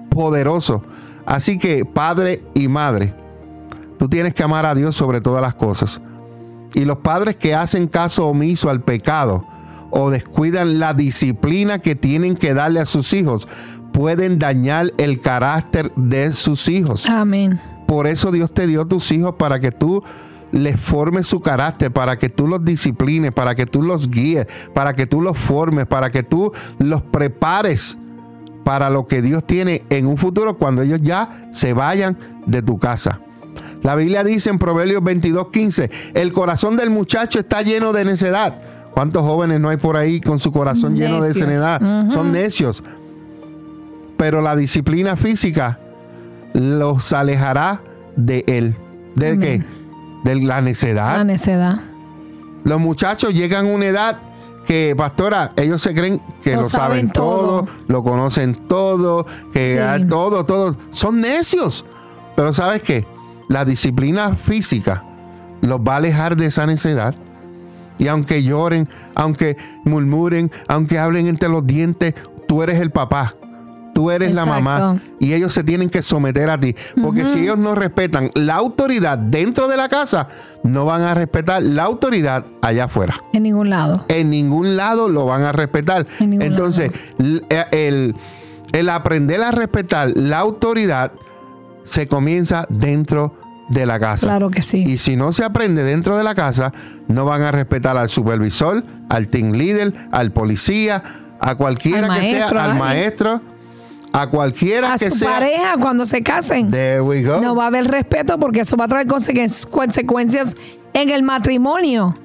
Poderoso. 0.09 0.83
Así 1.27 1.59
que, 1.59 1.85
padre 1.85 2.43
y 2.55 2.69
madre, 2.69 3.13
tú 3.99 4.09
tienes 4.09 4.35
que 4.35 4.43
amar 4.43 4.67
a 4.67 4.75
Dios 4.75 4.97
sobre 4.97 5.21
todas 5.21 5.43
las 5.43 5.55
cosas. 5.55 6.01
Y 6.75 6.85
los 6.85 6.99
padres 6.99 7.37
que 7.37 7.55
hacen 7.55 7.89
caso 7.89 8.27
omiso 8.27 8.69
al 8.69 8.83
pecado 8.83 9.45
o 9.91 10.11
descuidan 10.11 10.79
la 10.79 10.93
disciplina 10.93 11.79
que 11.79 11.95
tienen 11.95 12.37
que 12.37 12.53
darle 12.53 12.81
a 12.81 12.87
sus 12.87 13.13
hijos, 13.13 13.47
pueden 13.93 14.41
dañar 14.41 14.93
el 14.99 15.21
carácter 15.21 15.93
de 15.95 16.33
sus 16.33 16.69
hijos. 16.69 17.09
Amén. 17.09 17.61
Por 17.87 18.09
eso 18.09 18.33
Dios 18.33 18.53
te 18.53 18.67
dio 18.67 18.87
tus 18.87 19.13
hijos 19.13 19.37
para 19.37 19.61
que 19.61 19.71
tú 19.71 20.03
les 20.55 20.79
formes 20.79 21.27
su 21.27 21.41
carácter, 21.41 21.91
para 21.91 22.17
que 22.17 22.29
tú 22.29 22.47
los 22.47 22.65
disciplines, 22.65 23.33
para 23.33 23.55
que 23.55 23.67
tú 23.67 23.83
los 23.83 24.09
guíes, 24.09 24.47
para 24.73 24.95
que 24.95 25.07
tú 25.07 25.21
los 25.21 25.37
formes, 25.37 25.87
para 25.87 26.11
que 26.11 26.23
tú 26.23 26.53
los 26.79 27.03
prepares 27.03 27.99
para 28.65 28.89
lo 28.89 29.07
que 29.07 29.21
Dios 29.21 29.45
tiene 29.45 29.83
en 29.91 30.07
un 30.07 30.17
futuro 30.17 30.57
cuando 30.57 30.83
ellos 30.83 31.01
ya 31.03 31.49
se 31.53 31.75
vayan 31.75 32.17
de 32.47 32.63
tu 32.63 32.79
casa. 32.79 33.21
La 33.83 33.95
Biblia 33.95 34.25
dice 34.25 34.49
en 34.49 34.59
Proverbios 34.59 35.03
22:15, 35.03 35.91
el 36.15 36.33
corazón 36.33 36.77
del 36.77 36.89
muchacho 36.89 37.39
está 37.39 37.61
lleno 37.63 37.93
de 37.93 38.05
necedad. 38.05 38.55
¿Cuántos 38.93 39.23
jóvenes 39.23 39.61
no 39.61 39.69
hay 39.69 39.77
por 39.77 39.97
ahí 39.97 40.21
con 40.21 40.39
su 40.39 40.53
corazón 40.53 40.97
lleno 40.97 41.21
de 41.21 41.29
necedad? 41.29 41.81
Son 42.11 42.33
necios. 42.33 42.83
Pero 44.17 44.41
la 44.41 44.55
disciplina 44.55 45.17
física 45.17 45.81
los 46.55 47.13
alejará 47.13 47.83
de 48.17 48.45
él. 48.47 48.77
¿De 49.17 49.31
Amén. 49.31 49.41
qué? 49.41 49.84
De 50.25 50.35
la 50.37 50.61
necedad. 50.61 51.19
La 51.19 51.25
necedad. 51.25 51.81
Los 52.65 52.81
muchachos 52.81 53.33
llegan 53.35 53.67
a 53.67 53.71
una 53.71 53.87
edad 53.87 54.19
que, 54.67 54.95
pastora, 54.97 55.53
ellos 55.57 55.83
se 55.83 55.95
creen 55.95 56.21
que 56.43 56.55
Lo 56.55 56.63
lo, 56.63 56.69
saben, 56.69 56.89
saben 57.09 57.13
todo, 57.13 57.47
todo. 57.65 57.69
lo 57.87 58.03
conocen 58.03 58.55
todo, 58.55 59.27
que 59.53 59.79
Sí. 60.01 60.07
todo, 60.09 60.45
todo. 60.47 60.77
Son 60.91 61.21
necios. 61.21 61.85
Pero 62.35 62.53
¿sabes 62.55 62.83
qué? 62.83 63.07
La 63.49 63.65
disciplina 63.67 64.35
física 64.35 65.05
los 65.61 65.81
va 65.81 65.95
a 65.95 65.97
alejar 65.99 66.37
de 66.37 66.47
esa 66.47 66.67
necedad. 66.67 67.15
Y 67.99 68.09
aunque 68.09 68.43
lloren, 68.43 68.89
aunque 69.15 69.57
murmuren, 69.85 70.51
aunque 70.67 70.99
hablen 70.99 71.27
entre 71.27 71.49
los 71.51 71.67
dientes, 71.67 72.15
tú 72.49 72.63
eres 72.63 72.81
el 72.81 72.91
papá. 72.91 73.35
Tú 73.95 74.11
eres 74.11 74.35
la 74.35 74.45
mamá 74.45 75.01
y 75.21 75.33
ellos 75.33 75.53
se 75.55 75.63
tienen 75.63 75.89
que 75.89 76.03
someter 76.03 76.51
a 76.51 76.59
ti. 76.59 76.75
Porque 77.01 77.25
si 77.25 77.41
ellos 77.41 77.57
no 77.57 77.75
respetan 77.75 78.31
la 78.35 78.57
autoridad 78.57 79.17
dentro 79.17 79.69
de 79.69 79.77
la 79.77 79.89
casa, 79.89 80.29
no 80.65 80.85
van 80.85 81.03
a 81.03 81.15
respetar 81.15 81.63
la 81.63 81.85
autoridad 81.85 82.45
allá 82.61 82.85
afuera. 82.85 83.17
En 83.33 83.45
ningún 83.45 83.71
lado. 83.71 84.05
En 84.09 84.31
ningún 84.31 84.77
lado 84.77 85.09
lo 85.09 85.27
van 85.27 85.43
a 85.45 85.53
respetar. 85.53 86.07
En 86.19 86.31
ningún 86.31 86.47
Entonces, 86.47 86.91
eh, 87.49 87.65
el, 87.71 88.15
el 88.73 88.89
aprender 88.89 89.41
a 89.43 89.53
respetar 89.53 90.11
la 90.17 90.41
autoridad 90.41 91.13
se 91.85 92.09
comienza 92.09 92.67
dentro 92.69 93.35
de 93.69 93.87
la 93.87 94.01
casa. 94.01 94.27
Claro 94.27 94.51
que 94.51 94.63
sí. 94.63 94.83
Y 94.87 94.97
si 94.99 95.17
no 95.17 95.33
se 95.33 95.45
aprende 95.45 95.85
dentro 95.85 96.17
de 96.17 96.25
la 96.25 96.35
casa, 96.35 96.73
no 97.09 97.25
van 97.25 97.43
a 97.43 97.53
respetar 97.53 97.97
al 97.97 98.09
supervisor, 98.09 98.83
al 99.09 99.29
team 99.29 99.53
leader, 99.53 99.93
al 100.11 100.33
policía, 100.33 101.03
a 101.41 101.55
cualquiera 101.57 102.13
Al 102.13 102.21
que 102.21 102.31
sea, 102.31 102.49
al 102.49 102.73
ay. 102.73 102.79
maestro, 102.79 103.41
a 104.17 104.29
cualquiera 104.29 104.95
a 104.95 104.97
que 104.99 105.11
su 105.11 105.19
sea. 105.19 105.31
pareja 105.33 105.77
cuando 105.81 106.07
se 106.07 106.23
casen. 106.23 106.71
There 106.71 107.01
we 107.03 107.23
go. 107.23 107.41
No 107.41 107.55
va 107.57 107.65
a 107.65 107.67
haber 107.67 107.87
respeto 107.89 108.39
porque 108.39 108.61
eso 108.61 108.77
va 108.77 108.85
a 108.85 108.89
traer 108.89 109.07
consecu- 109.09 109.69
consecuencias 109.69 110.55
en 110.93 111.11
el 111.11 111.23
matrimonio. 111.23 112.17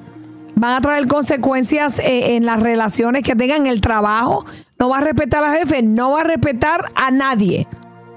Van 0.55 0.75
a 0.75 0.81
traer 0.81 1.07
consecuencias 1.07 1.99
eh, 1.99 2.35
en 2.35 2.45
las 2.45 2.61
relaciones 2.61 3.23
que 3.23 3.35
tengan 3.35 3.61
en 3.61 3.67
el 3.67 3.81
trabajo. 3.81 4.45
No 4.77 4.89
va 4.89 4.99
a 4.99 5.01
respetar 5.01 5.43
a 5.43 5.49
la 5.51 5.57
jefe, 5.57 5.81
no 5.81 6.11
va 6.11 6.21
a 6.21 6.23
respetar 6.25 6.91
a 6.95 7.11
nadie 7.11 7.67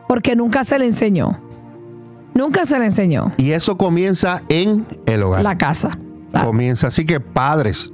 porque 0.08 0.36
nunca 0.36 0.64
se 0.64 0.78
le 0.78 0.84
enseñó. 0.86 1.40
Nunca 2.34 2.64
se 2.66 2.78
le 2.78 2.86
enseñó 2.86 3.32
Y 3.36 3.50
eso 3.52 3.76
comienza 3.76 4.42
en 4.48 4.86
el 5.06 5.22
hogar. 5.22 5.42
la 5.42 5.56
casa. 5.58 5.98
Claro. 6.30 6.46
Comienza. 6.46 6.88
Así 6.88 7.04
que 7.06 7.20
padres, 7.20 7.92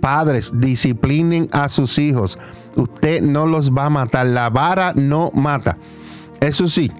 padres, 0.00 0.52
disciplinen 0.54 1.48
a 1.52 1.68
sus 1.68 1.98
hijos. 1.98 2.38
Usted 2.76 3.22
no 3.22 3.46
los 3.46 3.72
va 3.72 3.86
a 3.86 3.90
matar. 3.90 4.26
La 4.26 4.48
vara 4.50 4.92
no 4.94 5.30
mata. 5.34 5.76
Eso 6.40 6.68
sí, 6.68 6.90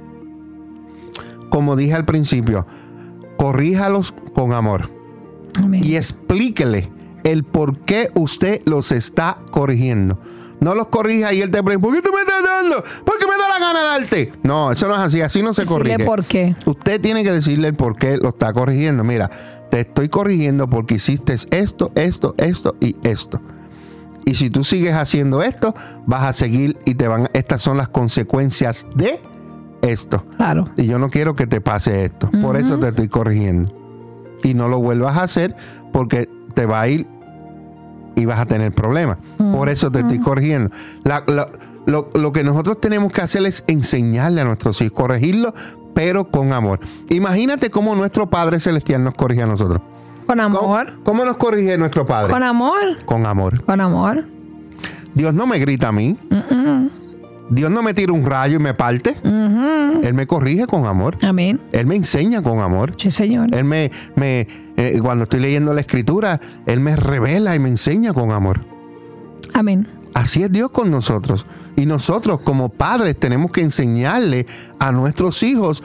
como 1.51 1.77
dije 1.77 1.95
al 1.95 2.05
principio, 2.05 2.67
corríjalos 3.37 4.13
con 4.35 4.53
amor 4.53 4.91
Amén. 5.63 5.83
y 5.85 5.97
explíquele 5.97 6.91
el 7.25 7.45
por 7.45 7.79
qué 7.81 8.11
usted 8.15 8.63
los 8.67 8.93
está 8.93 9.39
corrigiendo. 9.51 10.19
No 10.61 10.75
los 10.75 10.89
corrija 10.89 11.33
y 11.33 11.41
él 11.41 11.51
te 11.51 11.63
pregunta, 11.63 11.87
¿por 11.89 11.97
qué 11.97 12.03
tú 12.03 12.15
me 12.15 12.21
estás 12.21 12.43
dando? 12.45 12.85
¿Por 13.05 13.19
qué 13.19 13.25
me 13.27 13.33
da 13.39 13.49
la 13.49 13.59
gana 13.59 13.83
darte? 13.83 14.33
No, 14.43 14.71
eso 14.71 14.89
no 14.89 14.95
es 14.95 15.01
así, 15.01 15.23
así 15.23 15.43
no 15.43 15.55
se 15.55 15.63
Decirle 15.63 15.93
corrige. 15.95 16.05
por 16.05 16.25
qué. 16.25 16.55
Usted 16.67 17.01
tiene 17.01 17.25
que 17.25 17.33
decirle 17.33 17.69
el 17.69 17.75
por 17.75 17.97
qué 17.97 18.19
lo 18.19 18.29
está 18.29 18.53
corrigiendo. 18.53 19.03
Mira, 19.03 19.31
te 19.71 19.81
estoy 19.81 20.11
corrigiendo 20.11 20.69
porque 20.69 20.97
hiciste 20.97 21.35
esto, 21.51 21.93
esto, 21.95 22.35
esto 22.37 22.77
y 22.79 22.95
esto. 23.05 23.41
Y 24.25 24.35
si 24.35 24.51
tú 24.51 24.63
sigues 24.65 24.95
haciendo 24.95 25.43
esto, 25.43 25.75
vas 26.07 26.23
a 26.25 26.33
seguir 26.33 26.79
y 26.85 26.95
te 26.95 27.09
van. 27.09 27.29
Estas 27.33 27.63
son 27.63 27.77
las 27.77 27.89
consecuencias 27.89 28.87
de 28.95 29.21
esto. 29.83 30.25
Claro. 30.37 30.69
Y 30.77 30.87
yo 30.87 30.99
no 30.99 31.09
quiero 31.09 31.35
que 31.35 31.47
te 31.47 31.61
pase 31.61 32.05
esto. 32.05 32.29
Por 32.43 32.57
eso 32.57 32.79
te 32.79 32.89
estoy 32.89 33.09
corrigiendo. 33.09 33.71
Y 34.43 34.55
no 34.55 34.69
lo 34.69 34.81
vuelvas 34.81 35.17
a 35.17 35.23
hacer 35.23 35.57
porque 35.93 36.29
te 36.55 36.67
va 36.67 36.81
a 36.83 36.89
ir 36.89 37.07
y 38.17 38.25
vas 38.27 38.39
a 38.41 38.47
tener 38.47 38.73
problemas. 38.73 39.19
Por 39.39 39.69
eso 39.69 39.91
te 39.91 40.01
estoy 40.01 40.19
corrigiendo. 40.19 40.71
La- 41.05 41.25
la- 41.27 41.49
lo, 41.87 42.11
lo 42.15 42.31
que 42.33 42.45
nosotros 42.45 42.79
tenemos 42.81 43.11
que 43.13 43.23
hacer 43.23 43.45
es 43.47 43.65
enseñarle 43.67 44.43
a 44.43 44.45
nuestros 44.45 44.81
hijos, 44.83 44.93
corregirlo, 44.97 45.55
pero 45.95 46.27
con 46.31 46.53
amor. 46.53 46.79
Imagínate 47.09 47.71
cómo 47.71 47.97
nuestro 47.97 48.29
Padre 48.29 48.61
Celestial 48.61 49.03
nos 49.03 49.15
corrige 49.15 49.43
a 49.43 49.47
nosotros. 49.47 49.81
Con 50.31 50.39
¿Cómo, 50.39 50.59
amor. 50.61 50.93
cómo 51.03 51.25
nos 51.25 51.39
corrige 51.39 51.77
nuestro 51.77 52.07
Padre? 52.07 52.33
Con 52.33 52.45
amor. 52.45 52.99
con 53.05 53.27
amor. 53.27 53.65
Con 53.65 53.81
amor. 53.81 54.25
Dios 55.13 55.35
no 55.35 55.45
me 55.45 55.59
grita 55.59 55.89
a 55.89 55.93
mí. 55.93 56.17
Dios 57.49 57.69
no 57.69 57.83
me 57.83 57.95
tira 57.95 58.13
un 58.13 58.23
rayo 58.23 58.59
y 58.59 58.63
me 58.63 58.73
parte. 58.73 59.17
Él 59.25 60.15
me 60.15 60.29
corrige 60.29 60.69
con 60.69 60.87
amor. 60.87 61.19
Amén. 61.23 61.61
Él 61.73 61.85
me 61.87 61.97
enseña 61.97 62.43
con 62.43 62.61
amor. 62.61 62.95
Sí, 62.97 63.11
Señor. 63.11 63.53
Él 63.53 63.65
me, 63.65 63.91
me 64.15 64.47
eh, 64.77 65.01
cuando 65.03 65.25
estoy 65.25 65.41
leyendo 65.41 65.75
la 65.75 65.81
escritura, 65.81 66.41
Él 66.65 66.79
me 66.79 66.95
revela 66.95 67.57
y 67.57 67.59
me 67.59 67.69
enseña 67.69 68.13
con 68.13 68.31
amor. 68.31 68.61
Amén. 69.53 69.89
Así 70.15 70.45
es 70.45 70.53
Dios 70.53 70.71
con 70.71 70.93
nosotros. 70.93 71.45
Y 71.75 71.87
nosotros 71.87 72.41
como 72.43 72.69
padres 72.69 73.19
tenemos 73.19 73.51
que 73.51 73.63
enseñarle 73.63 74.47
a 74.79 74.93
nuestros 74.93 75.43
hijos 75.43 75.83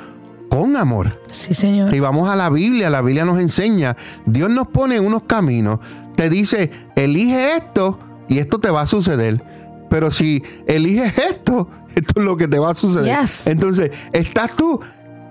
con 0.60 0.76
amor. 0.78 1.20
Sí, 1.32 1.54
Señor. 1.54 1.94
Y 1.94 2.00
vamos 2.00 2.30
a 2.30 2.36
la 2.36 2.50
Biblia, 2.50 2.90
la 2.90 3.02
Biblia 3.02 3.26
nos 3.26 3.40
enseña, 3.40 3.96
Dios 4.26 4.50
nos 4.50 4.68
pone 4.68 5.00
unos 5.00 5.24
caminos, 5.24 5.80
te 6.16 6.30
dice, 6.30 6.72
elige 6.96 7.58
esto 7.58 8.00
y 8.30 8.40
esto 8.40 8.60
te 8.60 8.70
va 8.70 8.82
a 8.82 8.86
suceder. 8.86 9.44
Pero 9.90 10.12
si 10.12 10.44
eliges 10.68 11.18
esto, 11.18 11.70
esto 11.96 12.20
es 12.20 12.26
lo 12.26 12.38
que 12.38 12.48
te 12.48 12.60
va 12.60 12.72
a 12.72 12.76
suceder. 12.76 13.22
Yes. 13.22 13.48
Entonces, 13.48 13.92
estás 14.14 14.56
tú, 14.56 14.80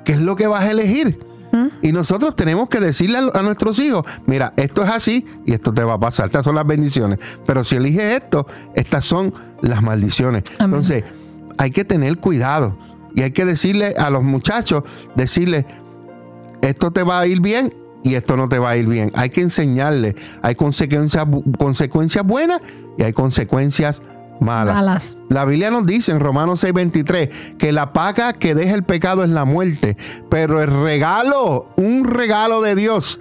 ¿qué 0.05 0.13
es 0.13 0.21
lo 0.21 0.37
que 0.37 0.47
vas 0.47 0.65
a 0.65 0.71
elegir? 0.71 1.19
Y 1.83 1.93
nosotros 1.93 2.35
tenemos 2.35 2.69
que 2.69 2.81
decirle 2.81 3.19
a, 3.19 3.39
a 3.39 3.43
nuestros 3.43 3.79
hijos, 3.79 4.05
mira, 4.27 4.53
esto 4.57 4.83
es 4.83 4.91
así 4.91 5.25
y 5.47 5.53
esto 5.53 5.73
te 5.73 5.85
va 5.85 5.95
a 5.95 6.01
pasar, 6.01 6.27
estas 6.27 6.45
son 6.45 6.57
las 6.57 6.67
bendiciones. 6.67 7.21
Pero 7.47 7.63
si 7.63 7.77
eliges 7.77 8.23
esto, 8.23 8.45
estas 8.75 9.05
son 9.05 9.33
las 9.63 9.81
maldiciones. 9.81 10.43
Amén. 10.59 10.81
Entonces, 10.81 11.05
hay 11.57 11.71
que 11.71 11.85
tener 11.85 12.19
cuidado 12.19 12.77
y 13.14 13.22
hay 13.22 13.31
que 13.31 13.44
decirle 13.44 13.94
a 13.96 14.11
los 14.11 14.22
muchachos, 14.22 14.85
decirle, 15.14 15.66
esto 16.62 16.90
te 16.90 17.03
va 17.03 17.20
a 17.20 17.27
ir 17.27 17.40
bien 17.40 17.72
y 18.03 18.14
esto 18.14 18.37
no 18.37 18.48
te 18.48 18.59
va 18.59 18.70
a 18.70 18.77
ir 18.77 18.87
bien. 18.87 19.11
Hay 19.14 19.31
que 19.31 19.40
enseñarle, 19.40 20.14
hay 20.42 20.55
consecuencias, 20.55 21.27
consecuencias 21.59 22.24
buenas 22.24 22.61
y 22.98 23.03
hay 23.03 23.12
consecuencias 23.12 24.03
malas. 24.40 24.77
Malas. 24.77 25.18
La 25.29 25.44
Biblia 25.44 25.70
nos 25.70 25.87
dice 25.87 26.12
en 26.12 26.20
Romanos 26.20 26.62
6:23 26.62 27.57
que 27.57 27.72
la 27.72 27.92
paga 27.92 28.33
que 28.33 28.55
deja 28.55 28.74
el 28.74 28.83
pecado 28.83 29.24
es 29.24 29.31
la 29.31 29.44
muerte, 29.44 29.96
pero 30.29 30.61
el 30.62 30.83
regalo, 30.83 31.68
un 31.77 32.05
regalo 32.05 32.61
de 32.61 32.74
Dios, 32.74 33.20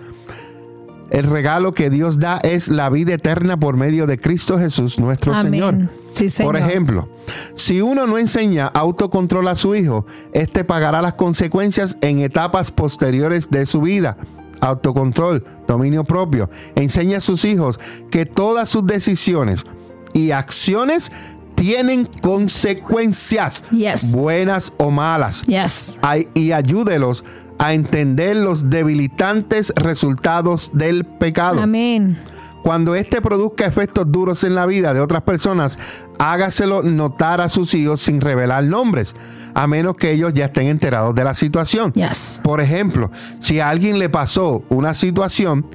el 1.13 1.23
regalo 1.29 1.73
que 1.73 1.89
Dios 1.89 2.19
da 2.19 2.39
es 2.43 2.67
la 2.67 2.89
vida 2.89 3.13
eterna 3.13 3.57
por 3.57 3.77
medio 3.77 4.05
de 4.07 4.17
Cristo 4.19 4.59
Jesús, 4.59 4.99
nuestro 4.99 5.33
Amén. 5.33 5.51
Señor. 5.51 5.75
Sí, 6.13 6.27
Señor. 6.27 6.51
Por 6.53 6.61
ejemplo, 6.61 7.09
si 7.55 7.79
uno 7.81 8.05
no 8.05 8.17
enseña 8.17 8.67
autocontrol 8.67 9.47
a 9.47 9.55
su 9.55 9.73
hijo, 9.75 10.05
este 10.33 10.63
pagará 10.65 11.01
las 11.01 11.13
consecuencias 11.13 11.97
en 12.01 12.19
etapas 12.19 12.69
posteriores 12.71 13.49
de 13.49 13.65
su 13.65 13.81
vida. 13.81 14.17
Autocontrol, 14.59 15.43
dominio 15.67 16.03
propio. 16.03 16.49
Enseña 16.75 17.17
a 17.17 17.21
sus 17.21 17.45
hijos 17.45 17.79
que 18.11 18.25
todas 18.25 18.69
sus 18.69 18.85
decisiones 18.85 19.65
y 20.13 20.31
acciones 20.31 21.11
tienen 21.55 22.07
consecuencias, 22.21 23.63
Yes. 23.71 24.11
buenas 24.11 24.73
o 24.77 24.89
malas. 24.91 25.43
Yes. 25.43 25.97
Ay- 26.01 26.27
y 26.33 26.51
ayúdelos 26.51 27.23
a 27.59 27.73
entender 27.73 28.35
los 28.35 28.69
debilitantes 28.69 29.73
resultados 29.75 30.71
del 30.73 31.05
pecado. 31.05 31.61
Amén. 31.61 32.17
Cuando 32.63 32.95
éste 32.95 33.21
produzca 33.21 33.65
efectos 33.65 34.09
duros 34.09 34.43
en 34.45 34.55
la 34.55 34.65
vida 34.65 34.93
de 34.93 35.01
otras 35.01 35.23
personas, 35.23 35.77
hágaselo 36.17 36.81
notar 36.81 37.41
a 37.41 37.49
sus 37.49 37.73
hijos 37.73 38.01
sin 38.01 38.21
revelar 38.21 38.63
nombres, 38.63 39.15
a 39.53 39.67
menos 39.67 39.97
que 39.97 40.11
ellos 40.11 40.33
ya 40.33 40.45
estén 40.45 40.67
enterados 40.67 41.13
de 41.13 41.25
la 41.25 41.33
situación. 41.33 41.91
Yes. 41.91 42.39
Por 42.41 42.61
ejemplo, 42.61 43.11
si 43.39 43.59
a 43.59 43.67
alguien 43.67 43.99
le 43.99 44.07
pasó 44.07 44.63
una 44.69 44.93
situación, 44.93 45.65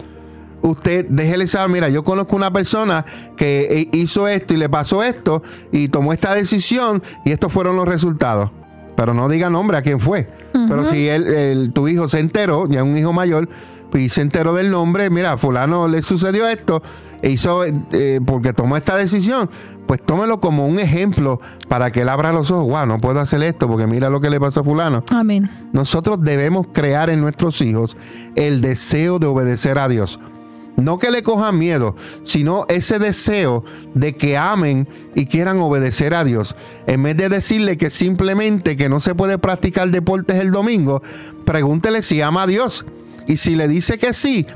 usted 0.62 1.04
déjele 1.10 1.46
saber, 1.46 1.70
mira, 1.70 1.88
yo 1.90 2.02
conozco 2.04 2.36
una 2.36 2.52
persona 2.52 3.04
que 3.36 3.90
hizo 3.92 4.26
esto 4.26 4.54
y 4.54 4.56
le 4.56 4.70
pasó 4.70 5.02
esto 5.02 5.42
y 5.70 5.88
tomó 5.88 6.14
esta 6.14 6.34
decisión 6.34 7.02
y 7.24 7.32
estos 7.32 7.52
fueron 7.52 7.76
los 7.76 7.86
resultados. 7.86 8.50
Pero 8.98 9.14
no 9.14 9.28
diga 9.28 9.48
nombre 9.48 9.76
a 9.76 9.82
quién 9.82 10.00
fue. 10.00 10.28
Pero 10.52 10.84
si 10.84 11.08
él, 11.08 11.70
tu 11.72 11.86
hijo 11.86 12.08
se 12.08 12.18
enteró, 12.18 12.66
ya 12.66 12.82
un 12.82 12.98
hijo 12.98 13.12
mayor, 13.12 13.48
y 13.94 14.08
se 14.08 14.22
enteró 14.22 14.54
del 14.54 14.72
nombre, 14.72 15.08
mira, 15.08 15.38
fulano 15.38 15.86
le 15.86 16.02
sucedió 16.02 16.48
esto, 16.48 16.82
e 17.22 17.30
hizo 17.30 17.64
eh, 17.64 18.20
porque 18.26 18.52
tomó 18.52 18.76
esta 18.76 18.96
decisión, 18.96 19.48
pues 19.86 20.02
tómelo 20.04 20.40
como 20.40 20.66
un 20.66 20.80
ejemplo 20.80 21.40
para 21.68 21.92
que 21.92 22.00
él 22.00 22.08
abra 22.08 22.32
los 22.32 22.50
ojos. 22.50 22.66
Wow, 22.66 22.86
no 22.86 22.98
puedo 22.98 23.20
hacer 23.20 23.40
esto 23.44 23.68
porque 23.68 23.86
mira 23.86 24.10
lo 24.10 24.20
que 24.20 24.30
le 24.30 24.40
pasó 24.40 24.62
a 24.62 24.64
fulano. 24.64 25.04
Amén. 25.12 25.48
Nosotros 25.72 26.20
debemos 26.20 26.66
crear 26.72 27.08
en 27.08 27.20
nuestros 27.20 27.60
hijos 27.60 27.96
el 28.34 28.60
deseo 28.60 29.20
de 29.20 29.28
obedecer 29.28 29.78
a 29.78 29.86
Dios. 29.86 30.18
No 30.78 31.00
que 31.00 31.10
le 31.10 31.24
cojan 31.24 31.58
miedo, 31.58 31.96
sino 32.22 32.64
ese 32.68 33.00
deseo 33.00 33.64
de 33.94 34.16
que 34.16 34.36
amen 34.36 34.86
y 35.16 35.26
quieran 35.26 35.58
obedecer 35.58 36.14
a 36.14 36.22
Dios. 36.22 36.54
En 36.86 37.02
vez 37.02 37.16
de 37.16 37.28
decirle 37.28 37.76
que 37.76 37.90
simplemente 37.90 38.76
que 38.76 38.88
no 38.88 39.00
se 39.00 39.16
puede 39.16 39.38
practicar 39.38 39.90
deportes 39.90 40.40
el 40.40 40.52
domingo, 40.52 41.02
pregúntele 41.44 42.00
si 42.00 42.22
ama 42.22 42.44
a 42.44 42.46
Dios. 42.46 42.86
Y 43.26 43.38
si 43.38 43.56
le 43.56 43.66
dice 43.66 43.98
que 43.98 44.12
sí, 44.12 44.46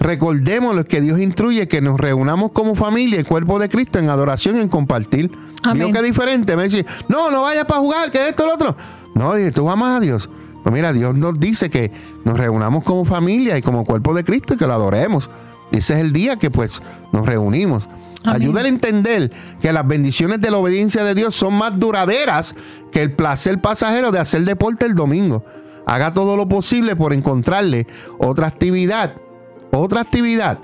recordémosle 0.00 0.86
que 0.86 1.00
Dios 1.00 1.20
instruye 1.20 1.68
que 1.68 1.80
nos 1.80 2.00
reunamos 2.00 2.50
como 2.50 2.74
familia 2.74 3.20
y 3.20 3.24
cuerpo 3.24 3.60
de 3.60 3.68
Cristo 3.68 4.00
en 4.00 4.10
adoración 4.10 4.56
y 4.56 4.62
en 4.62 4.68
compartir. 4.68 5.30
Amén. 5.62 5.92
que 5.92 6.02
diferente. 6.02 6.56
Me 6.56 6.64
dice, 6.64 6.84
no, 7.08 7.30
no 7.30 7.42
vayas 7.42 7.66
para 7.66 7.78
jugar, 7.78 8.10
que 8.10 8.28
esto, 8.28 8.44
lo 8.44 8.54
otro. 8.54 8.76
No, 9.14 9.34
dije, 9.36 9.52
tú 9.52 9.70
amas 9.70 9.98
a 9.98 10.00
Dios. 10.00 10.28
Pues 10.64 10.74
mira, 10.74 10.92
Dios 10.92 11.14
nos 11.14 11.38
dice 11.38 11.70
que 11.70 11.92
nos 12.24 12.36
reunamos 12.36 12.82
como 12.82 13.04
familia 13.04 13.56
y 13.56 13.62
como 13.62 13.84
cuerpo 13.84 14.14
de 14.14 14.24
Cristo 14.24 14.54
y 14.54 14.56
que 14.56 14.66
lo 14.66 14.72
adoremos. 14.72 15.30
Ese 15.72 15.94
es 15.94 16.00
el 16.00 16.12
día 16.12 16.36
que 16.36 16.50
pues 16.50 16.82
nos 17.12 17.26
reunimos. 17.26 17.88
Ayúdale 18.24 18.68
a 18.68 18.72
entender 18.72 19.30
que 19.60 19.72
las 19.72 19.86
bendiciones 19.86 20.40
de 20.40 20.50
la 20.50 20.58
obediencia 20.58 21.04
de 21.04 21.14
Dios 21.14 21.34
son 21.34 21.54
más 21.54 21.78
duraderas 21.78 22.54
que 22.92 23.02
el 23.02 23.12
placer 23.12 23.60
pasajero 23.60 24.10
de 24.10 24.18
hacer 24.18 24.42
deporte 24.42 24.84
el 24.84 24.94
domingo. 24.94 25.44
Haga 25.86 26.12
todo 26.12 26.36
lo 26.36 26.48
posible 26.48 26.96
por 26.96 27.14
encontrarle 27.14 27.86
otra 28.18 28.46
actividad, 28.46 29.14
otra 29.72 30.02
actividad 30.02 30.58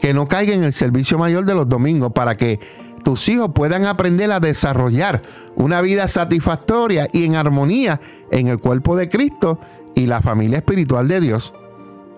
que 0.00 0.14
no 0.14 0.28
caiga 0.28 0.54
en 0.54 0.62
el 0.62 0.72
servicio 0.72 1.18
mayor 1.18 1.44
de 1.44 1.54
los 1.54 1.68
domingos 1.68 2.12
para 2.12 2.36
que 2.36 2.60
tus 3.02 3.28
hijos 3.28 3.50
puedan 3.54 3.84
aprender 3.84 4.30
a 4.32 4.40
desarrollar 4.40 5.22
una 5.56 5.80
vida 5.80 6.08
satisfactoria 6.08 7.08
y 7.12 7.24
en 7.24 7.36
armonía 7.36 8.00
en 8.30 8.48
el 8.48 8.58
cuerpo 8.58 8.96
de 8.96 9.08
Cristo 9.08 9.58
y 9.94 10.06
la 10.06 10.22
familia 10.22 10.58
espiritual 10.58 11.08
de 11.08 11.20
Dios. 11.20 11.54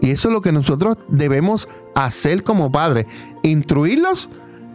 Y 0.00 0.10
eso 0.10 0.28
es 0.28 0.34
lo 0.34 0.40
que 0.40 0.52
nosotros 0.52 0.98
debemos 1.08 1.68
hacer 1.94 2.42
como 2.42 2.70
padres, 2.70 3.06
instruirlos 3.42 4.28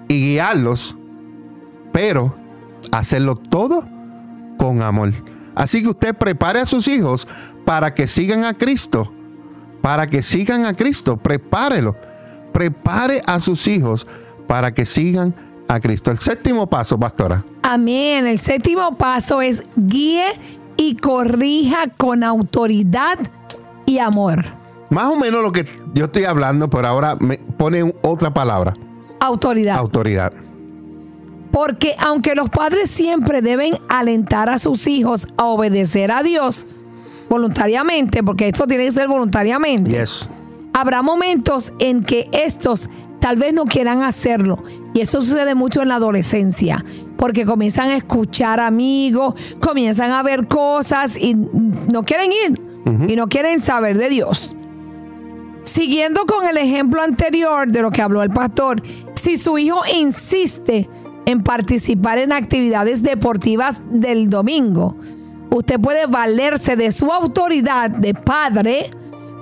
y 0.07 0.31
guiarlos, 0.31 0.95
pero 1.91 2.33
hacerlo 2.91 3.35
todo 3.35 3.85
con 4.57 4.81
amor. 4.81 5.11
Así 5.55 5.81
que 5.81 5.89
usted 5.89 6.15
prepare 6.15 6.59
a 6.59 6.65
sus 6.65 6.87
hijos 6.87 7.27
para 7.65 7.93
que 7.93 8.07
sigan 8.07 8.43
a 8.43 8.53
Cristo, 8.53 9.11
para 9.81 10.07
que 10.07 10.21
sigan 10.21 10.65
a 10.65 10.73
Cristo, 10.73 11.17
prepárelo. 11.17 11.95
Prepare 12.51 13.21
a 13.25 13.39
sus 13.39 13.67
hijos 13.67 14.05
para 14.47 14.73
que 14.73 14.85
sigan 14.85 15.33
a 15.67 15.79
Cristo. 15.79 16.11
El 16.11 16.17
séptimo 16.17 16.67
paso, 16.67 16.99
pastora. 16.99 17.43
Amén. 17.63 18.27
El 18.27 18.37
séptimo 18.37 18.97
paso 18.97 19.41
es 19.41 19.63
guíe 19.75 20.25
y 20.75 20.95
corrija 20.95 21.87
con 21.95 22.23
autoridad 22.23 23.17
y 23.85 23.99
amor. 23.99 24.60
Más 24.91 25.05
o 25.05 25.15
menos 25.15 25.41
lo 25.41 25.53
que 25.53 25.65
yo 25.93 26.05
estoy 26.05 26.25
hablando, 26.25 26.69
pero 26.69 26.87
ahora 26.89 27.15
me 27.15 27.37
pone 27.37 27.95
otra 28.01 28.33
palabra. 28.33 28.75
Autoridad. 29.21 29.77
Autoridad. 29.77 30.33
Porque 31.49 31.95
aunque 31.97 32.35
los 32.35 32.49
padres 32.49 32.91
siempre 32.91 33.41
deben 33.41 33.73
alentar 33.87 34.49
a 34.49 34.59
sus 34.59 34.87
hijos 34.87 35.27
a 35.37 35.45
obedecer 35.45 36.11
a 36.11 36.23
Dios 36.23 36.67
voluntariamente, 37.29 38.21
porque 38.21 38.49
esto 38.49 38.67
tiene 38.67 38.83
que 38.83 38.91
ser 38.91 39.07
voluntariamente. 39.07 39.91
Yes. 39.91 40.29
Habrá 40.73 41.01
momentos 41.01 41.71
en 41.79 42.03
que 42.03 42.29
estos 42.33 42.89
tal 43.21 43.37
vez 43.37 43.53
no 43.53 43.63
quieran 43.63 44.03
hacerlo. 44.03 44.61
Y 44.93 44.99
eso 44.99 45.21
sucede 45.21 45.55
mucho 45.55 45.81
en 45.81 45.87
la 45.87 45.95
adolescencia, 45.95 46.83
porque 47.15 47.45
comienzan 47.45 47.91
a 47.91 47.95
escuchar 47.95 48.59
amigos, 48.59 49.35
comienzan 49.61 50.11
a 50.11 50.21
ver 50.21 50.47
cosas 50.47 51.15
y 51.15 51.33
no 51.35 52.03
quieren 52.03 52.31
ir 52.33 52.61
y 53.07 53.15
no 53.15 53.29
quieren 53.29 53.61
saber 53.61 53.97
de 53.97 54.09
Dios. 54.09 54.53
Siguiendo 55.71 56.25
con 56.25 56.45
el 56.45 56.57
ejemplo 56.57 57.01
anterior 57.01 57.71
de 57.71 57.81
lo 57.81 57.91
que 57.91 58.01
habló 58.01 58.21
el 58.23 58.29
pastor, 58.29 58.83
si 59.13 59.37
su 59.37 59.57
hijo 59.57 59.79
insiste 59.97 60.89
en 61.25 61.43
participar 61.43 62.17
en 62.17 62.33
actividades 62.33 63.01
deportivas 63.01 63.81
del 63.89 64.29
domingo, 64.29 64.97
usted 65.49 65.79
puede 65.79 66.07
valerse 66.07 66.75
de 66.75 66.91
su 66.91 67.09
autoridad 67.09 67.89
de 67.89 68.13
padre 68.13 68.89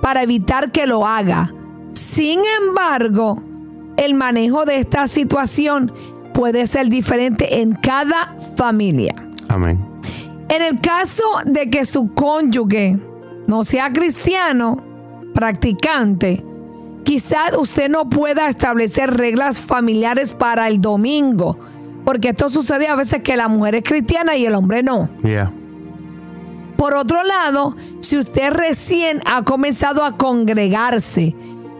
para 0.02 0.22
evitar 0.22 0.70
que 0.70 0.86
lo 0.86 1.04
haga. 1.04 1.52
Sin 1.94 2.42
embargo, 2.62 3.42
el 3.96 4.14
manejo 4.14 4.64
de 4.66 4.76
esta 4.76 5.08
situación 5.08 5.92
puede 6.32 6.68
ser 6.68 6.88
diferente 6.88 7.60
en 7.60 7.72
cada 7.72 8.36
familia. 8.56 9.16
Amén. 9.48 9.84
En 10.48 10.62
el 10.62 10.80
caso 10.80 11.24
de 11.44 11.68
que 11.70 11.84
su 11.84 12.14
cónyuge 12.14 13.00
no 13.48 13.64
sea 13.64 13.92
cristiano, 13.92 14.89
practicante, 15.34 16.44
quizás 17.04 17.56
usted 17.56 17.88
no 17.88 18.08
pueda 18.08 18.48
establecer 18.48 19.16
reglas 19.16 19.60
familiares 19.60 20.34
para 20.34 20.68
el 20.68 20.80
domingo, 20.80 21.58
porque 22.04 22.30
esto 22.30 22.48
sucede 22.48 22.88
a 22.88 22.96
veces 22.96 23.22
que 23.22 23.36
la 23.36 23.48
mujer 23.48 23.76
es 23.76 23.84
cristiana 23.84 24.36
y 24.36 24.46
el 24.46 24.54
hombre 24.54 24.82
no. 24.82 25.10
Por 26.76 26.94
otro 26.94 27.22
lado, 27.22 27.76
si 28.00 28.16
usted 28.16 28.50
recién 28.50 29.20
ha 29.26 29.42
comenzado 29.42 30.02
a 30.02 30.16
congregarse 30.16 31.34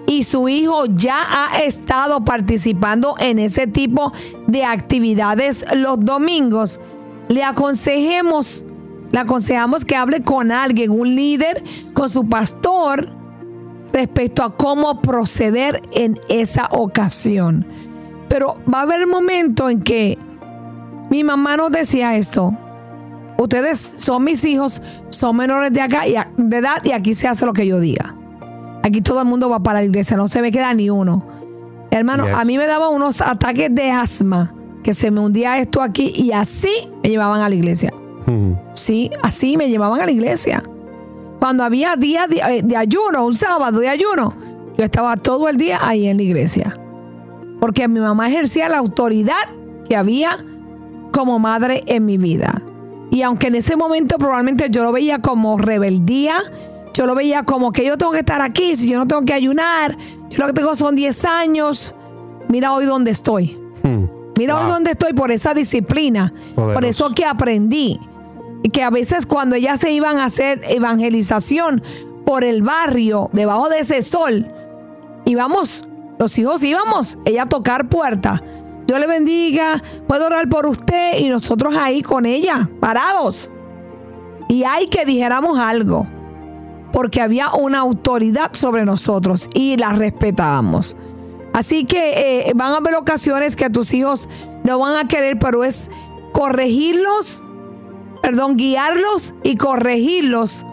y 0.06 0.24
su 0.24 0.48
hijo 0.48 0.86
ya 0.86 1.24
ha 1.28 1.60
estado 1.60 2.24
participando 2.24 3.14
en 3.18 3.38
ese 3.38 3.66
tipo 3.66 4.12
de 4.46 4.64
actividades 4.64 5.64
los 5.74 6.04
domingos, 6.04 6.80
le 7.28 7.44
aconsejemos, 7.44 8.66
le 9.12 9.20
aconsejamos 9.20 9.84
que 9.84 9.96
hable 9.96 10.22
con 10.22 10.52
alguien, 10.52 10.90
un 10.90 11.14
líder, 11.14 11.62
con 11.94 12.10
su 12.10 12.28
pastor, 12.28 13.19
respecto 14.00 14.42
a 14.42 14.56
cómo 14.56 15.02
proceder 15.02 15.82
en 15.92 16.18
esa 16.28 16.68
ocasión. 16.70 17.66
Pero 18.28 18.56
va 18.72 18.80
a 18.80 18.82
haber 18.82 19.06
momento 19.06 19.68
en 19.68 19.82
que 19.82 20.16
mi 21.10 21.22
mamá 21.22 21.56
nos 21.56 21.70
decía 21.70 22.16
esto. 22.16 22.56
Ustedes 23.36 23.78
son 23.78 24.24
mis 24.24 24.44
hijos, 24.44 24.80
son 25.10 25.36
menores 25.36 25.72
de 25.72 25.82
acá 25.82 26.04
de 26.36 26.56
edad 26.56 26.82
y 26.84 26.92
aquí 26.92 27.14
se 27.14 27.28
hace 27.28 27.44
lo 27.44 27.52
que 27.52 27.66
yo 27.66 27.78
diga. 27.78 28.14
Aquí 28.82 29.02
todo 29.02 29.20
el 29.20 29.26
mundo 29.26 29.50
va 29.50 29.60
para 29.60 29.80
la 29.80 29.84
iglesia, 29.84 30.16
no 30.16 30.28
se 30.28 30.40
me 30.40 30.50
queda 30.50 30.72
ni 30.72 30.88
uno. 30.88 31.26
Hermano, 31.90 32.24
a 32.34 32.44
mí 32.44 32.56
me 32.56 32.66
daban 32.66 32.94
unos 32.94 33.20
ataques 33.20 33.74
de 33.74 33.90
asma 33.90 34.54
que 34.82 34.94
se 34.94 35.10
me 35.10 35.20
hundía 35.20 35.58
esto 35.58 35.82
aquí 35.82 36.12
y 36.14 36.32
así 36.32 36.88
me 37.02 37.10
llevaban 37.10 37.42
a 37.42 37.48
la 37.48 37.54
iglesia. 37.54 37.92
Hmm. 38.26 38.52
Sí, 38.72 39.10
así 39.22 39.56
me 39.58 39.68
llevaban 39.68 40.00
a 40.00 40.06
la 40.06 40.12
iglesia. 40.12 40.62
Cuando 41.40 41.64
había 41.64 41.96
día 41.96 42.26
eh, 42.30 42.60
de, 42.62 42.76
ayuno, 42.76 43.24
un 43.24 43.34
sábado 43.34 43.80
de 43.80 43.88
ayuno, 43.88 44.34
yo 44.76 44.84
estaba 44.84 45.16
todo 45.16 45.48
el 45.48 45.56
día 45.56 45.78
ahí 45.82 46.06
en 46.06 46.18
la 46.18 46.22
iglesia. 46.22 46.78
Porque 47.58 47.88
mi 47.88 47.98
mamá 47.98 48.28
ejercía 48.28 48.68
la 48.68 48.76
autoridad 48.76 49.48
que 49.88 49.96
había 49.96 50.38
como 51.12 51.38
madre 51.38 51.82
en 51.86 52.04
mi 52.04 52.18
vida. 52.18 52.60
Y 53.10 53.22
aunque 53.22 53.48
en 53.48 53.56
ese 53.56 53.74
momento 53.74 54.18
probablemente 54.18 54.68
yo 54.70 54.84
lo 54.84 54.92
veía 54.92 55.20
como 55.20 55.56
rebeldía, 55.56 56.36
yo 56.92 57.06
lo 57.06 57.14
veía 57.14 57.42
como 57.44 57.72
que 57.72 57.86
yo 57.86 57.96
tengo 57.96 58.12
que 58.12 58.18
estar 58.18 58.42
aquí, 58.42 58.76
si 58.76 58.88
yo 58.88 58.98
no 58.98 59.06
tengo 59.06 59.22
que 59.22 59.32
ayunar, 59.32 59.96
yo 60.28 60.38
lo 60.38 60.46
que 60.46 60.52
tengo 60.52 60.76
son 60.76 60.94
10 60.94 61.24
años, 61.24 61.94
mira 62.48 62.74
hoy 62.74 62.84
dónde 62.84 63.10
estoy. 63.10 63.58
Hmm. 63.82 64.04
Mira 64.38 64.58
hoy 64.58 64.70
dónde 64.70 64.92
estoy 64.92 65.14
por 65.14 65.32
esa 65.32 65.54
disciplina, 65.54 66.32
por 66.54 66.84
eso 66.84 67.10
que 67.14 67.24
aprendí 67.24 67.98
que 68.68 68.82
a 68.82 68.90
veces 68.90 69.26
cuando 69.26 69.56
ellas 69.56 69.80
se 69.80 69.90
iban 69.90 70.18
a 70.18 70.26
hacer 70.26 70.60
evangelización 70.64 71.82
por 72.26 72.44
el 72.44 72.62
barrio, 72.62 73.30
debajo 73.32 73.68
de 73.68 73.80
ese 73.80 74.02
sol, 74.02 74.46
íbamos, 75.24 75.84
los 76.18 76.38
hijos 76.38 76.62
íbamos, 76.62 77.18
ella 77.24 77.44
a 77.44 77.48
tocar 77.48 77.88
puertas. 77.88 78.42
Dios 78.86 79.00
le 79.00 79.06
bendiga, 79.06 79.82
puedo 80.06 80.26
orar 80.26 80.48
por 80.48 80.66
usted 80.66 81.18
y 81.18 81.28
nosotros 81.28 81.74
ahí 81.76 82.02
con 82.02 82.26
ella, 82.26 82.68
parados. 82.80 83.50
Y 84.48 84.64
hay 84.64 84.88
que 84.88 85.04
dijéramos 85.04 85.58
algo, 85.58 86.06
porque 86.92 87.22
había 87.22 87.54
una 87.54 87.78
autoridad 87.78 88.52
sobre 88.52 88.84
nosotros 88.84 89.48
y 89.54 89.76
la 89.76 89.92
respetábamos. 89.92 90.96
Así 91.52 91.84
que 91.84 92.48
eh, 92.48 92.52
van 92.54 92.72
a 92.72 92.76
haber 92.76 92.94
ocasiones 92.96 93.56
que 93.56 93.70
tus 93.70 93.94
hijos 93.94 94.28
no 94.64 94.78
van 94.78 94.96
a 94.96 95.08
querer, 95.08 95.38
pero 95.38 95.64
es 95.64 95.90
corregirlos 96.32 97.44
perdón, 98.22 98.56
guiarlos 98.56 99.34
y 99.42 99.56
corregirlos 99.56 100.64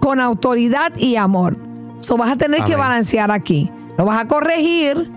con 0.00 0.20
autoridad 0.20 0.96
y 0.96 1.16
amor. 1.16 1.56
So 2.00 2.16
vas 2.16 2.30
a 2.32 2.36
tener 2.36 2.64
que 2.64 2.76
balancear 2.76 3.30
aquí. 3.30 3.70
lo 3.98 4.04
vas 4.06 4.18
a 4.20 4.26
corregir, 4.26 5.10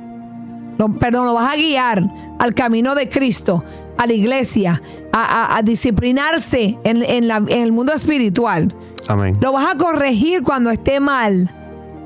lo- 0.78 0.94
perdón, 0.96 1.26
lo 1.26 1.34
vas 1.34 1.52
a 1.52 1.56
guiar 1.56 2.04
al 2.40 2.54
camino 2.54 2.94
de 2.94 3.08
Cristo, 3.10 3.64
a 3.98 4.06
la 4.06 4.14
iglesia, 4.14 4.82
a, 5.14 5.24
a- 5.54 5.58
a 5.58 5.62
disciplinarse 5.62 6.78
en, 6.84 7.02
en 7.04 7.28
la- 7.28 7.38
en 7.38 7.62
el 7.62 7.72
mundo 7.72 7.94
espiritual. 7.94 8.76
Amén. 9.08 9.38
Lo 9.42 9.52
vas 9.54 9.68
a 9.74 9.78
corregir 9.78 10.44
cuando 10.44 10.70
esté 10.72 11.00
mal, 11.00 11.50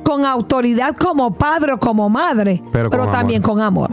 con 0.03 0.25
autoridad 0.25 0.95
como 0.95 1.31
padre 1.31 1.73
o 1.73 1.79
como 1.79 2.09
madre, 2.09 2.61
Pero 2.71 2.89
pero, 2.89 3.03
con 3.03 3.11
también 3.11 3.41
con 3.41 3.59
amor. 3.61 3.91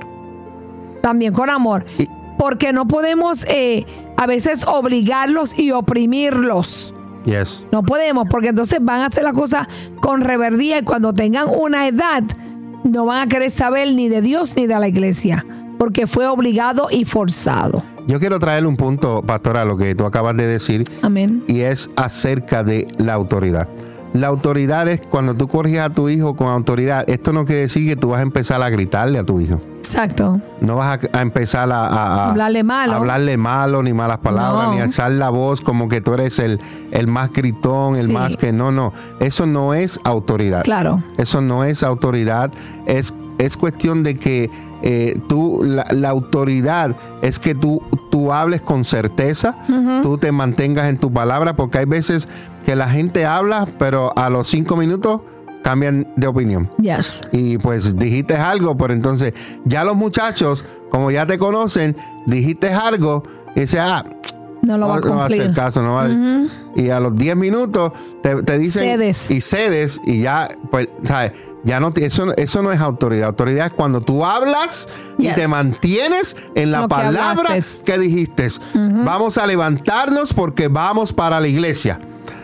También 1.03 1.33
con 1.33 1.49
amor. 1.51 1.85
Y- 1.99 2.09
Porque 2.39 2.72
no 2.72 2.87
podemos 2.87 3.45
eh, 3.49 3.87
a 4.16 4.26
veces 4.26 4.66
obligarlos 4.66 5.59
y 5.59 5.72
oprimirlos. 5.72 6.95
Yes. 7.24 7.66
No 7.72 7.82
podemos, 7.82 8.28
porque 8.30 8.49
entonces 8.49 8.78
van 8.80 9.01
a 9.01 9.07
hacer 9.07 9.24
las 9.24 9.32
cosas 9.34 9.66
con 10.01 10.20
reverdía 10.20 10.78
y 10.78 10.82
cuando 10.82 11.12
tengan 11.12 11.49
una 11.49 11.89
edad 11.89 12.22
no 12.84 13.05
van 13.05 13.26
a 13.26 13.28
querer 13.28 13.51
saber 13.51 13.95
ni 13.95 14.09
de 14.09 14.22
Dios 14.22 14.55
ni 14.57 14.66
de 14.66 14.78
la 14.78 14.87
iglesia, 14.87 15.45
porque 15.78 16.07
fue 16.07 16.28
obligado 16.28 16.89
y 16.91 17.05
forzado. 17.05 17.82
Yo 18.07 18.20
quiero 18.20 18.39
traerle 18.39 18.68
un 18.68 18.76
punto, 18.76 19.22
pastora, 19.22 19.62
a 19.62 19.64
lo 19.64 19.76
que 19.76 19.97
tú 19.97 20.05
acabas 20.05 20.37
de 20.37 20.47
decir, 20.47 20.84
Amén. 21.03 21.43
y 21.49 21.62
es 21.62 21.91
acerca 21.97 22.62
de 22.62 22.87
la 22.99 23.14
autoridad. 23.14 23.68
La 24.17 24.29
autoridad 24.29 24.89
es 24.89 25.01
cuando 25.03 25.35
tú 25.35 25.47
corriges 25.49 25.81
a 25.81 25.91
tu 25.91 26.09
hijo 26.09 26.35
con 26.37 26.49
autoridad. 26.49 27.05
Esto 27.09 27.33
no 27.33 27.45
quiere 27.45 27.62
decir 27.62 27.87
que 27.89 27.97
tú 27.97 28.11
vas 28.11 28.21
a 28.21 28.23
empezar 28.23 28.62
a 28.62 28.71
gritarle 28.71 29.19
a 29.19 29.23
tu 29.25 29.41
hijo. 29.41 29.61
Exacto. 29.79 30.41
No 30.61 30.77
vas 30.77 30.99
a, 31.12 31.19
a 31.19 31.23
empezar 31.23 31.71
a, 31.71 31.87
a- 31.87 32.07
a- 32.25 32.31
Hablarle 32.31 32.64
malo. 32.64 32.93
a 32.93 32.97
hablarle 32.97 33.37
malo, 33.37 33.83
ni 33.83 33.93
malas 33.93 34.19
palabras, 34.19 34.69
No. 34.69 34.75
ni 34.75 34.81
alzar 34.81 35.12
la 35.12 35.29
voz 35.31 35.61
como 35.61 35.89
que 35.89 36.01
tú 36.01 36.14
eres 36.14 36.39
el, 36.39 36.61
el 36.93 37.07
más 37.07 37.33
gritón, 37.33 37.95
el 37.97 38.07
Sí. 38.07 38.12
más 38.12 38.37
que 38.37 38.53
no, 38.53 38.73
no. 38.73 38.93
Eso 39.21 39.47
no 39.47 39.75
es 39.75 40.01
autoridad. 40.05 40.62
Claro. 40.64 41.03
Eso 41.19 41.41
no 41.41 41.62
es 41.64 41.83
autoridad. 41.83 42.51
Es, 42.87 43.14
es 43.39 43.57
cuestión 43.57 44.03
de 44.03 44.17
que 44.17 44.51
eh, 44.83 45.19
tú, 45.29 45.62
la, 45.64 45.85
la 45.91 46.09
autoridad 46.11 46.95
es 47.23 47.39
que 47.39 47.55
tú, 47.55 47.83
tú 48.11 48.33
hables 48.33 48.61
con 48.62 48.85
certeza, 48.85 49.57
tú 50.03 50.19
te 50.19 50.33
mantengas 50.33 50.87
en 50.89 50.99
tu 50.99 51.12
palabra, 51.12 51.55
porque 51.57 51.79
hay 51.79 51.85
veces 51.87 52.29
que 52.67 52.77
la 52.77 52.89
gente 52.91 53.25
habla, 53.25 53.67
pero 53.79 54.12
a 54.19 54.29
los 54.29 54.49
cinco 54.49 54.77
minutos 54.77 55.21
cambian 55.62 56.07
de 56.17 56.27
opinión 56.27 56.69
Yes. 56.79 57.23
y 57.33 57.57
pues 57.59 57.97
dijiste 57.97 58.37
algo, 58.37 58.77
pero 58.77 58.93
entonces 58.93 59.33
ya 59.64 59.85
los 59.85 59.97
muchachos, 59.97 60.64
como 60.91 61.11
ya 61.11 61.27
te 61.27 61.39
conocen, 61.39 61.97
dijiste 62.27 62.73
algo 62.73 63.23
y 63.55 63.61
dice, 63.61 63.79
ah, 63.81 64.05
No 64.62 64.77
lo 64.79 64.89
va 64.89 64.97
a 64.97 65.01
no 65.01 65.14
va 65.17 65.23
a 65.23 65.27
hacer 65.27 65.53
caso, 65.55 65.81
no 65.83 65.95
va 65.95 66.05
a- 66.07 66.11
Y 66.75 66.91
a 66.91 66.99
los 67.01 67.14
10 67.17 67.37
minutos 67.37 67.93
te, 68.23 68.43
te 68.43 68.59
dicen 68.59 68.83
Cedes. 68.83 69.31
y 69.31 69.41
cedes 69.41 70.01
y 70.05 70.23
ya, 70.23 70.49
pues, 70.71 70.89
¿sabes? 71.05 71.33
Ya 71.62 71.79
no, 71.81 71.93
te- 71.93 72.05
eso, 72.07 72.33
eso 72.37 72.62
no 72.62 72.71
es 72.73 72.81
autoridad. 72.81 73.29
Autoridad 73.29 73.67
es 73.67 73.73
cuando 73.73 74.01
tú 74.01 74.25
hablas 74.25 74.89
y 75.19 75.29
te 75.29 75.47
mantienes 75.49 76.37
en 76.55 76.71
la 76.73 76.81
Lo 76.83 76.89
palabra 76.89 77.55
que 77.85 77.99
dijiste. 77.99 78.49
Vamos 78.75 79.39
a 79.39 79.47
levantarnos 79.47 80.33
porque 80.35 80.69
vamos 80.69 81.12
para 81.12 81.39
la 81.41 81.49
iglesia. 81.49 81.99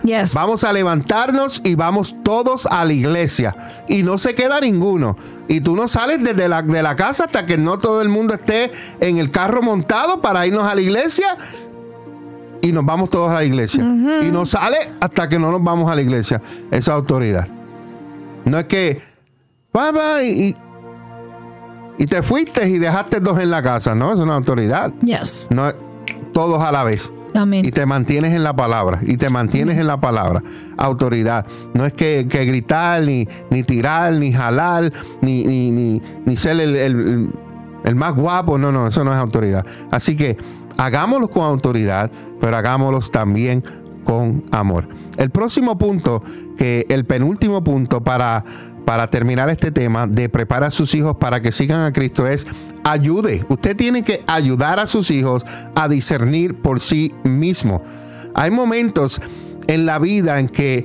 Yes. 0.05 0.35
Vamos 0.35 0.65
a 0.65 0.73
levantarnos 0.73 1.61
y 1.65 1.75
vamos 1.75 2.17
todos 2.23 2.67
a 2.67 2.85
la 2.85 2.93
iglesia. 2.93 3.85
Y 3.89 4.03
no 4.03 4.19
se 4.19 4.35
queda 4.35 4.61
ninguno. 4.61 5.17
Y 5.49 5.61
tú 5.61 5.77
no 5.77 5.89
sales 5.89 6.23
desde 6.23 6.49
la, 6.49 6.63
de 6.63 6.83
la 6.83 6.97
casa 6.97 7.25
hasta 7.25 7.45
que 7.47 7.59
no 7.59 7.79
todo 7.79 8.01
el 8.03 8.09
mundo 8.09 8.35
esté 8.35 8.71
en 9.01 9.19
el 9.19 9.31
carro 9.31 9.61
montado 9.63 10.21
para 10.23 10.47
irnos 10.47 10.65
a 10.65 10.75
la 10.75 10.81
iglesia. 10.81 11.37
Y 12.63 12.73
nos 12.73 12.85
vamos 12.87 13.11
todos 13.11 13.31
a 13.31 13.35
la 13.35 13.45
iglesia. 13.45 13.83
Y 13.83 14.31
no 14.31 14.47
sale 14.47 14.77
hasta 15.01 15.29
que 15.29 15.39
no 15.39 15.51
nos 15.51 15.63
vamos 15.63 15.91
a 15.91 15.95
la 15.97 16.03
iglesia. 16.03 16.41
Esa 16.71 16.77
es 16.79 16.89
autoridad. 16.89 17.49
No 18.45 18.59
es 18.59 18.65
que, 18.67 19.03
papá, 19.73 20.23
y, 20.23 20.55
y- 21.99 22.07
te 22.07 22.23
fuiste 22.23 22.69
y 22.69 22.79
dejaste 22.79 23.21
dos 23.21 23.39
en 23.41 23.51
la 23.51 23.63
casa. 23.63 23.95
No, 23.95 24.13
es 24.13 24.19
una 24.21 24.35
autoridad. 24.35 24.93
Yes. 25.03 25.49
No 25.51 25.73
todos 26.33 26.63
a 26.63 26.73
la 26.73 26.83
vez 26.85 27.13
Y 27.67 27.71
te 27.71 27.87
mantienes 27.87 28.33
en 28.35 28.43
la 28.45 28.55
palabra, 28.55 29.01
y 29.07 29.17
te 29.17 29.29
mantienes 29.31 29.79
en 29.79 29.87
la 29.87 30.01
palabra. 30.01 30.43
Autoridad. 30.77 31.47
No 31.75 31.87
es 31.87 31.93
que, 31.93 32.27
que 32.29 32.45
gritar, 32.45 33.03
ni, 33.03 33.27
ni 33.51 33.63
tirar, 33.63 34.13
ni 34.15 34.33
jalar, 34.33 34.93
ni, 35.21 35.45
ni, 35.45 35.71
ni, 35.71 36.03
ni 36.27 36.37
ser 36.37 36.61
el, 36.61 36.77
el- 36.77 37.29
el 37.85 37.95
más 37.97 38.15
guapo. 38.15 38.59
No, 38.59 38.71
no, 38.71 38.87
eso 38.87 39.03
no 39.05 39.13
es 39.13 39.19
autoridad. 39.19 39.65
Así 39.91 40.17
que 40.17 40.37
hagámoslo 40.77 41.29
con 41.29 41.43
autoridad, 41.45 42.11
pero 42.41 42.57
hagámoslos 42.57 43.11
también 43.11 43.65
con 44.05 44.45
amor. 44.51 44.89
El 45.17 45.31
próximo 45.31 45.79
punto, 45.79 46.23
que 46.57 46.87
el 46.89 47.05
penúltimo 47.05 47.63
punto 47.65 48.03
para, 48.03 48.45
para 48.85 49.09
terminar 49.09 49.49
este 49.51 49.71
tema 49.71 50.07
de 50.07 50.29
preparar 50.29 50.69
a 50.69 50.71
sus 50.71 50.95
hijos 50.95 51.17
para 51.17 51.41
que 51.41 51.53
sigan 51.53 51.81
a 51.83 51.93
Cristo 51.93 52.27
es 52.27 52.47
ayude. 52.85 53.45
Usted 53.49 53.77
tiene 53.77 54.03
que 54.03 54.23
ayudar 54.27 54.81
a 54.81 54.87
sus 54.87 55.11
hijos 55.11 55.45
a 55.75 55.89
discernir 55.89 56.55
por 56.55 56.81
sí 56.81 57.13
mismo. 57.25 57.83
Hay 58.35 58.51
momentos 58.51 59.21
en 59.67 59.87
la 59.87 59.99
vida 59.99 60.41
en 60.41 60.49
que 60.49 60.85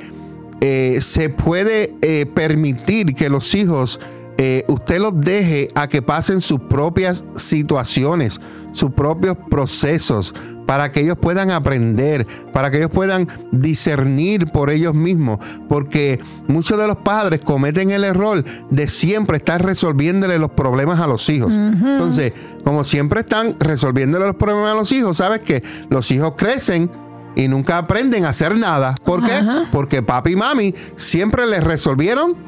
eh, 0.62 0.98
se 1.02 1.30
puede 1.30 1.94
eh, 2.02 2.26
permitir 2.26 3.14
que 3.14 3.30
los 3.30 3.54
hijos 3.56 4.00
eh, 4.40 4.66
usted 4.68 5.00
los 5.00 5.20
deje 5.20 5.70
a 5.74 5.88
que 5.88 6.04
pasen 6.04 6.42
sus 6.42 6.60
propias 6.62 7.26
situaciones, 7.36 8.40
sus 8.78 8.92
propios 8.92 9.38
procesos, 9.50 10.34
para 10.68 10.92
que 10.92 11.00
ellos 11.00 11.18
puedan 11.20 11.50
aprender, 11.50 12.28
para 12.54 12.70
que 12.70 12.78
ellos 12.78 12.92
puedan 12.92 13.28
discernir 13.52 14.48
por 14.48 14.70
ellos 14.70 14.94
mismos, 14.94 15.40
porque 15.68 16.20
muchos 16.48 16.78
de 16.78 16.88
los 16.88 16.98
padres 16.98 17.42
cometen 17.42 17.92
el 17.92 18.04
error 18.04 18.44
de 18.70 18.88
siempre 18.88 19.38
estar 19.38 19.66
resolviéndole 19.66 20.38
los 20.38 20.52
problemas 20.52 21.00
a 21.00 21.08
los 21.08 21.28
hijos. 21.30 21.54
Entonces, 21.54 22.34
como 22.64 22.84
siempre 22.84 23.22
están 23.22 23.56
resolviéndole 23.60 24.26
los 24.26 24.36
problemas 24.36 24.74
a 24.74 24.76
los 24.76 24.92
hijos, 24.92 25.18
sabes 25.18 25.40
que 25.40 25.64
los 25.90 26.12
hijos 26.12 26.34
crecen 26.38 26.92
y 27.36 27.48
nunca 27.48 27.78
aprenden 27.78 28.26
a 28.26 28.30
hacer 28.30 28.58
nada. 28.58 28.94
¿Por 29.06 29.24
qué? 29.24 29.40
Porque 29.72 30.04
papi 30.04 30.32
y 30.32 30.36
mami 30.36 30.76
siempre 30.96 31.48
les 31.48 31.64
resolvieron 31.64 32.47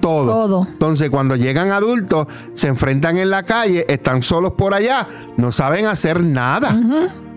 todo. 0.00 0.26
Todo. 0.26 0.66
Entonces, 0.70 1.10
cuando 1.10 1.36
llegan 1.36 1.70
adultos, 1.70 2.26
se 2.54 2.68
enfrentan 2.68 3.18
en 3.18 3.30
la 3.30 3.44
calle, 3.44 3.86
están 3.88 4.22
solos 4.22 4.52
por 4.52 4.74
allá, 4.74 5.06
no 5.36 5.52
saben 5.52 5.86
hacer 5.86 6.22
nada. 6.22 6.78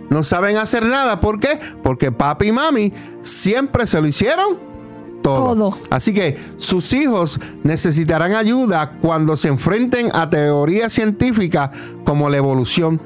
No 0.10 0.22
saben 0.22 0.58
hacer 0.58 0.86
nada. 0.86 1.20
¿Por 1.20 1.40
qué? 1.40 1.60
Porque 1.82 2.12
papi 2.12 2.48
y 2.48 2.52
mami 2.52 2.94
siempre 3.24 3.88
se 3.88 4.00
lo 4.00 4.08
hicieron 4.08 4.58
todo. 5.24 5.56
Todo. 5.56 5.78
Así 5.90 6.14
que 6.14 6.38
sus 6.58 6.94
hijos 6.94 7.40
necesitarán 7.64 8.34
ayuda 8.34 8.98
cuando 9.02 9.36
se 9.36 9.48
enfrenten 9.48 10.10
a 10.14 10.30
teorías 10.30 10.94
científicas 10.94 11.72
como 12.04 12.30
la 12.30 12.38
evolución. 12.38 13.02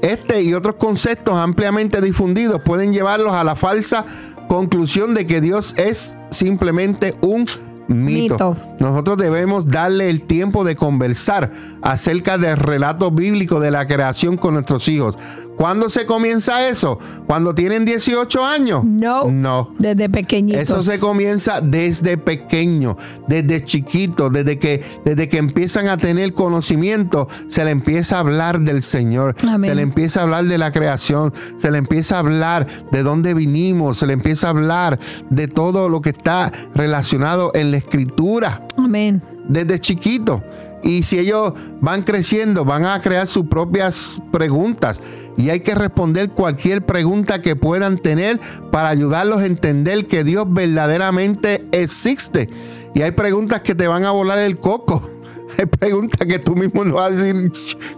Este 0.00 0.40
y 0.42 0.54
otros 0.54 0.76
conceptos 0.76 1.34
ampliamente 1.34 2.00
difundidos 2.00 2.62
pueden 2.64 2.94
llevarlos 2.94 3.34
a 3.34 3.44
la 3.44 3.54
falsa 3.54 4.06
conclusión 4.48 5.12
de 5.12 5.26
que 5.26 5.42
Dios 5.42 5.74
es 5.76 6.16
simplemente 6.30 7.14
un 7.20 7.44
mito. 7.90 8.34
Mito. 8.34 8.56
Nosotros 8.78 9.16
debemos 9.18 9.66
darle 9.66 10.08
el 10.08 10.22
tiempo 10.22 10.64
de 10.64 10.76
conversar 10.76 11.50
acerca 11.82 12.38
del 12.38 12.56
relato 12.56 13.10
bíblico 13.10 13.60
de 13.60 13.70
la 13.70 13.86
creación 13.86 14.36
con 14.36 14.54
nuestros 14.54 14.88
hijos. 14.88 15.18
¿Cuándo 15.60 15.90
se 15.90 16.06
comienza 16.06 16.66
eso? 16.70 16.98
¿Cuando 17.26 17.54
tienen 17.54 17.84
18 17.84 18.46
años? 18.46 18.82
No. 18.82 19.30
No. 19.30 19.68
Desde 19.78 20.08
pequeñitos. 20.08 20.62
Eso 20.62 20.82
se 20.82 20.98
comienza 20.98 21.60
desde 21.60 22.16
pequeño, 22.16 22.96
desde 23.28 23.62
chiquito, 23.62 24.30
desde 24.30 24.58
que, 24.58 24.82
desde 25.04 25.28
que 25.28 25.36
empiezan 25.36 25.88
a 25.88 25.98
tener 25.98 26.32
conocimiento, 26.32 27.28
se 27.46 27.62
le 27.62 27.72
empieza 27.72 28.16
a 28.16 28.20
hablar 28.20 28.60
del 28.60 28.82
Señor, 28.82 29.36
Amén. 29.42 29.68
se 29.68 29.74
le 29.74 29.82
empieza 29.82 30.20
a 30.20 30.22
hablar 30.22 30.44
de 30.44 30.56
la 30.56 30.72
creación, 30.72 31.34
se 31.58 31.70
le 31.70 31.76
empieza 31.76 32.16
a 32.16 32.20
hablar 32.20 32.66
de 32.90 33.02
dónde 33.02 33.34
vinimos, 33.34 33.98
se 33.98 34.06
le 34.06 34.14
empieza 34.14 34.46
a 34.46 34.50
hablar 34.50 34.98
de 35.28 35.46
todo 35.46 35.90
lo 35.90 36.00
que 36.00 36.08
está 36.08 36.50
relacionado 36.74 37.50
en 37.52 37.70
la 37.70 37.76
escritura 37.76 38.66
Amén. 38.78 39.20
desde 39.46 39.78
chiquito. 39.78 40.42
Y 40.82 41.02
si 41.02 41.18
ellos 41.18 41.52
van 41.80 42.02
creciendo, 42.02 42.64
van 42.64 42.86
a 42.86 43.00
crear 43.00 43.26
sus 43.26 43.46
propias 43.46 44.20
preguntas. 44.32 45.00
Y 45.40 45.48
hay 45.48 45.60
que 45.60 45.74
responder 45.74 46.30
cualquier 46.30 46.84
pregunta 46.84 47.40
que 47.40 47.56
puedan 47.56 47.96
tener 47.96 48.38
para 48.70 48.90
ayudarlos 48.90 49.40
a 49.40 49.46
entender 49.46 50.06
que 50.06 50.22
Dios 50.22 50.44
verdaderamente 50.46 51.64
existe. 51.72 52.50
Y 52.94 53.00
hay 53.00 53.12
preguntas 53.12 53.62
que 53.62 53.74
te 53.74 53.88
van 53.88 54.04
a 54.04 54.10
volar 54.10 54.38
el 54.38 54.58
coco. 54.58 55.02
Hay 55.58 55.66
preguntas 55.66 56.28
que 56.28 56.38
tú 56.38 56.54
mismo 56.54 56.84
no 56.84 56.94
vas 56.94 57.06
a 57.06 57.10
decir, 57.10 57.50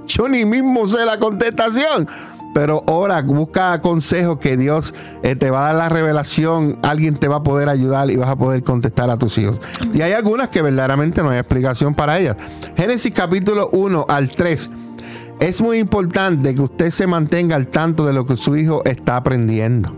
yo 0.06 0.26
ni 0.26 0.46
mismo 0.46 0.86
sé 0.86 1.04
la 1.04 1.18
contestación. 1.18 2.08
Pero 2.54 2.82
ora, 2.86 3.20
busca 3.20 3.78
consejos 3.82 4.38
que 4.38 4.56
Dios 4.56 4.94
eh, 5.22 5.36
te 5.36 5.50
va 5.50 5.60
a 5.60 5.64
dar 5.66 5.74
la 5.74 5.88
revelación, 5.90 6.78
alguien 6.82 7.16
te 7.16 7.28
va 7.28 7.36
a 7.36 7.42
poder 7.42 7.68
ayudar 7.68 8.10
y 8.10 8.16
vas 8.16 8.30
a 8.30 8.36
poder 8.36 8.62
contestar 8.62 9.10
a 9.10 9.18
tus 9.18 9.36
hijos. 9.36 9.60
Y 9.92 10.00
hay 10.00 10.12
algunas 10.12 10.48
que 10.48 10.62
verdaderamente 10.62 11.22
no 11.22 11.28
hay 11.28 11.38
explicación 11.38 11.94
para 11.94 12.18
ellas. 12.18 12.36
Génesis 12.74 13.12
capítulo 13.12 13.68
1 13.72 14.06
al 14.08 14.30
3. 14.30 14.70
Es 15.42 15.60
muy 15.60 15.78
importante 15.78 16.54
que 16.54 16.60
usted 16.60 16.90
se 16.90 17.08
mantenga 17.08 17.56
al 17.56 17.66
tanto 17.66 18.06
de 18.06 18.12
lo 18.12 18.24
que 18.24 18.36
su 18.36 18.56
hijo 18.56 18.84
está 18.84 19.16
aprendiendo. 19.16 19.92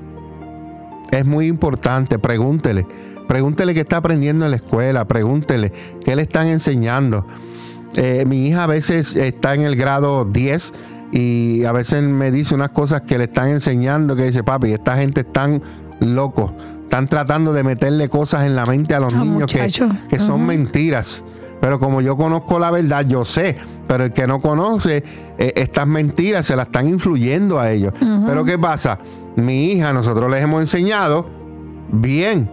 Es 1.10 1.26
muy 1.26 1.48
importante, 1.48 2.18
pregúntele. 2.18 2.86
Pregúntele 3.28 3.74
qué 3.74 3.80
está 3.80 3.98
aprendiendo 3.98 4.46
en 4.46 4.52
la 4.52 4.56
escuela, 4.56 5.06
pregúntele 5.06 5.70
qué 6.02 6.16
le 6.16 6.22
están 6.22 6.46
enseñando. 6.46 7.26
Eh, 7.94 8.24
mi 8.26 8.46
hija 8.46 8.64
a 8.64 8.66
veces 8.66 9.16
está 9.16 9.54
en 9.54 9.60
el 9.60 9.76
grado 9.76 10.24
10 10.24 10.72
y 11.12 11.64
a 11.64 11.72
veces 11.72 12.02
me 12.02 12.30
dice 12.30 12.54
unas 12.54 12.70
cosas 12.70 13.02
que 13.02 13.18
le 13.18 13.24
están 13.24 13.50
enseñando 13.50 14.16
que 14.16 14.24
dice, 14.24 14.44
papi, 14.44 14.72
esta 14.72 14.96
gente 14.96 15.20
están 15.20 15.60
locos, 16.00 16.52
están 16.84 17.06
tratando 17.06 17.52
de 17.52 17.64
meterle 17.64 18.08
cosas 18.08 18.46
en 18.46 18.56
la 18.56 18.64
mente 18.64 18.94
a 18.94 19.00
los 19.00 19.12
Ah, 19.12 19.18
niños 19.18 19.52
que, 19.52 20.18
son 20.18 20.46
mentiras. 20.46 21.22
Pero 21.64 21.78
como 21.78 22.02
yo 22.02 22.14
conozco 22.14 22.58
la 22.58 22.70
verdad, 22.70 23.06
yo 23.06 23.24
sé. 23.24 23.56
Pero 23.88 24.04
el 24.04 24.12
que 24.12 24.26
no 24.26 24.38
conoce, 24.38 25.02
eh, 25.38 25.54
estas 25.56 25.86
mentiras 25.86 26.44
se 26.44 26.56
las 26.56 26.66
están 26.66 26.86
influyendo 26.90 27.58
a 27.58 27.72
ellos. 27.72 27.94
Pero 28.26 28.44
¿qué 28.44 28.58
pasa? 28.58 28.98
Mi 29.36 29.72
hija, 29.72 29.94
nosotros 29.94 30.30
les 30.30 30.42
hemos 30.42 30.60
enseñado 30.60 31.26
bien. 31.90 32.50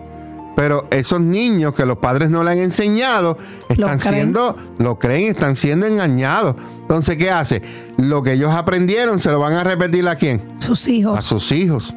Pero 0.56 0.88
esos 0.92 1.20
niños 1.20 1.76
que 1.76 1.86
los 1.86 1.98
padres 1.98 2.30
no 2.30 2.42
le 2.46 2.52
han 2.52 2.60
enseñado 2.60 3.38
están 3.68 4.00
siendo, 4.00 4.56
lo 4.78 4.98
creen, 4.98 5.32
están 5.32 5.58
siendo 5.58 5.88
engañados. 5.88 6.56
Entonces, 6.80 7.18
¿qué 7.18 7.32
hace? 7.32 7.62
Lo 7.98 8.24
que 8.24 8.32
ellos 8.32 8.54
aprendieron 8.54 9.20
se 9.20 9.30
lo 9.30 9.42
van 9.42 9.56
a 9.56 9.66
repetir 9.66 10.08
a 10.08 10.16
quién? 10.16 10.42
Sus 10.58 10.88
a 10.88 10.92
hijos. 10.92 11.26
sus 11.26 11.52
hijos. 11.52 11.94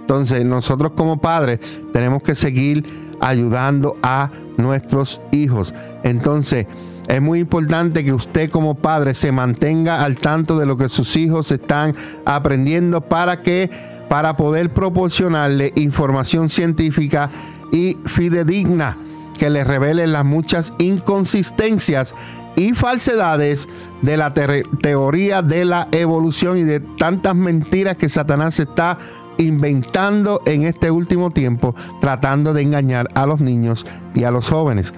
Entonces, 0.00 0.44
nosotros 0.44 0.94
como 0.96 1.18
padres 1.18 1.60
tenemos 1.92 2.24
que 2.24 2.34
seguir 2.34 2.84
ayudando 3.20 3.96
a 4.02 4.30
nuestros 4.56 5.20
hijos. 5.32 5.74
Entonces, 6.02 6.66
es 7.08 7.22
muy 7.22 7.40
importante 7.40 8.04
que 8.04 8.12
usted 8.12 8.50
como 8.50 8.74
padre 8.74 9.14
se 9.14 9.30
mantenga 9.32 10.02
al 10.04 10.16
tanto 10.16 10.58
de 10.58 10.66
lo 10.66 10.76
que 10.76 10.88
sus 10.88 11.14
hijos 11.16 11.52
están 11.52 11.94
aprendiendo 12.24 13.00
para 13.00 13.42
que 13.42 13.70
para 14.08 14.36
poder 14.36 14.70
proporcionarle 14.70 15.72
información 15.76 16.48
científica 16.48 17.28
y 17.72 17.96
fidedigna 18.04 18.96
que 19.38 19.50
les 19.50 19.66
revele 19.66 20.06
las 20.06 20.24
muchas 20.24 20.72
inconsistencias 20.78 22.14
y 22.54 22.72
falsedades 22.72 23.68
de 24.02 24.16
la 24.16 24.32
te- 24.32 24.64
teoría 24.80 25.42
de 25.42 25.64
la 25.64 25.88
evolución 25.92 26.56
y 26.58 26.62
de 26.62 26.80
tantas 26.80 27.34
mentiras 27.34 27.96
que 27.96 28.08
Satanás 28.08 28.58
está 28.60 28.96
inventando 29.38 30.40
en 30.46 30.64
este 30.64 30.90
último 30.90 31.30
tiempo, 31.30 31.74
tratando 32.00 32.54
de 32.54 32.62
engañar 32.62 33.08
a 33.14 33.26
los 33.26 33.40
niños 33.40 33.86
y 34.14 34.24
a 34.24 34.30
los 34.30 34.48
jóvenes. 34.48 34.92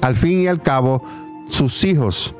Al 0.00 0.16
fin 0.16 0.42
y 0.42 0.46
al 0.46 0.62
cabo, 0.62 1.02
sus 1.48 1.84
hijos 1.84 2.34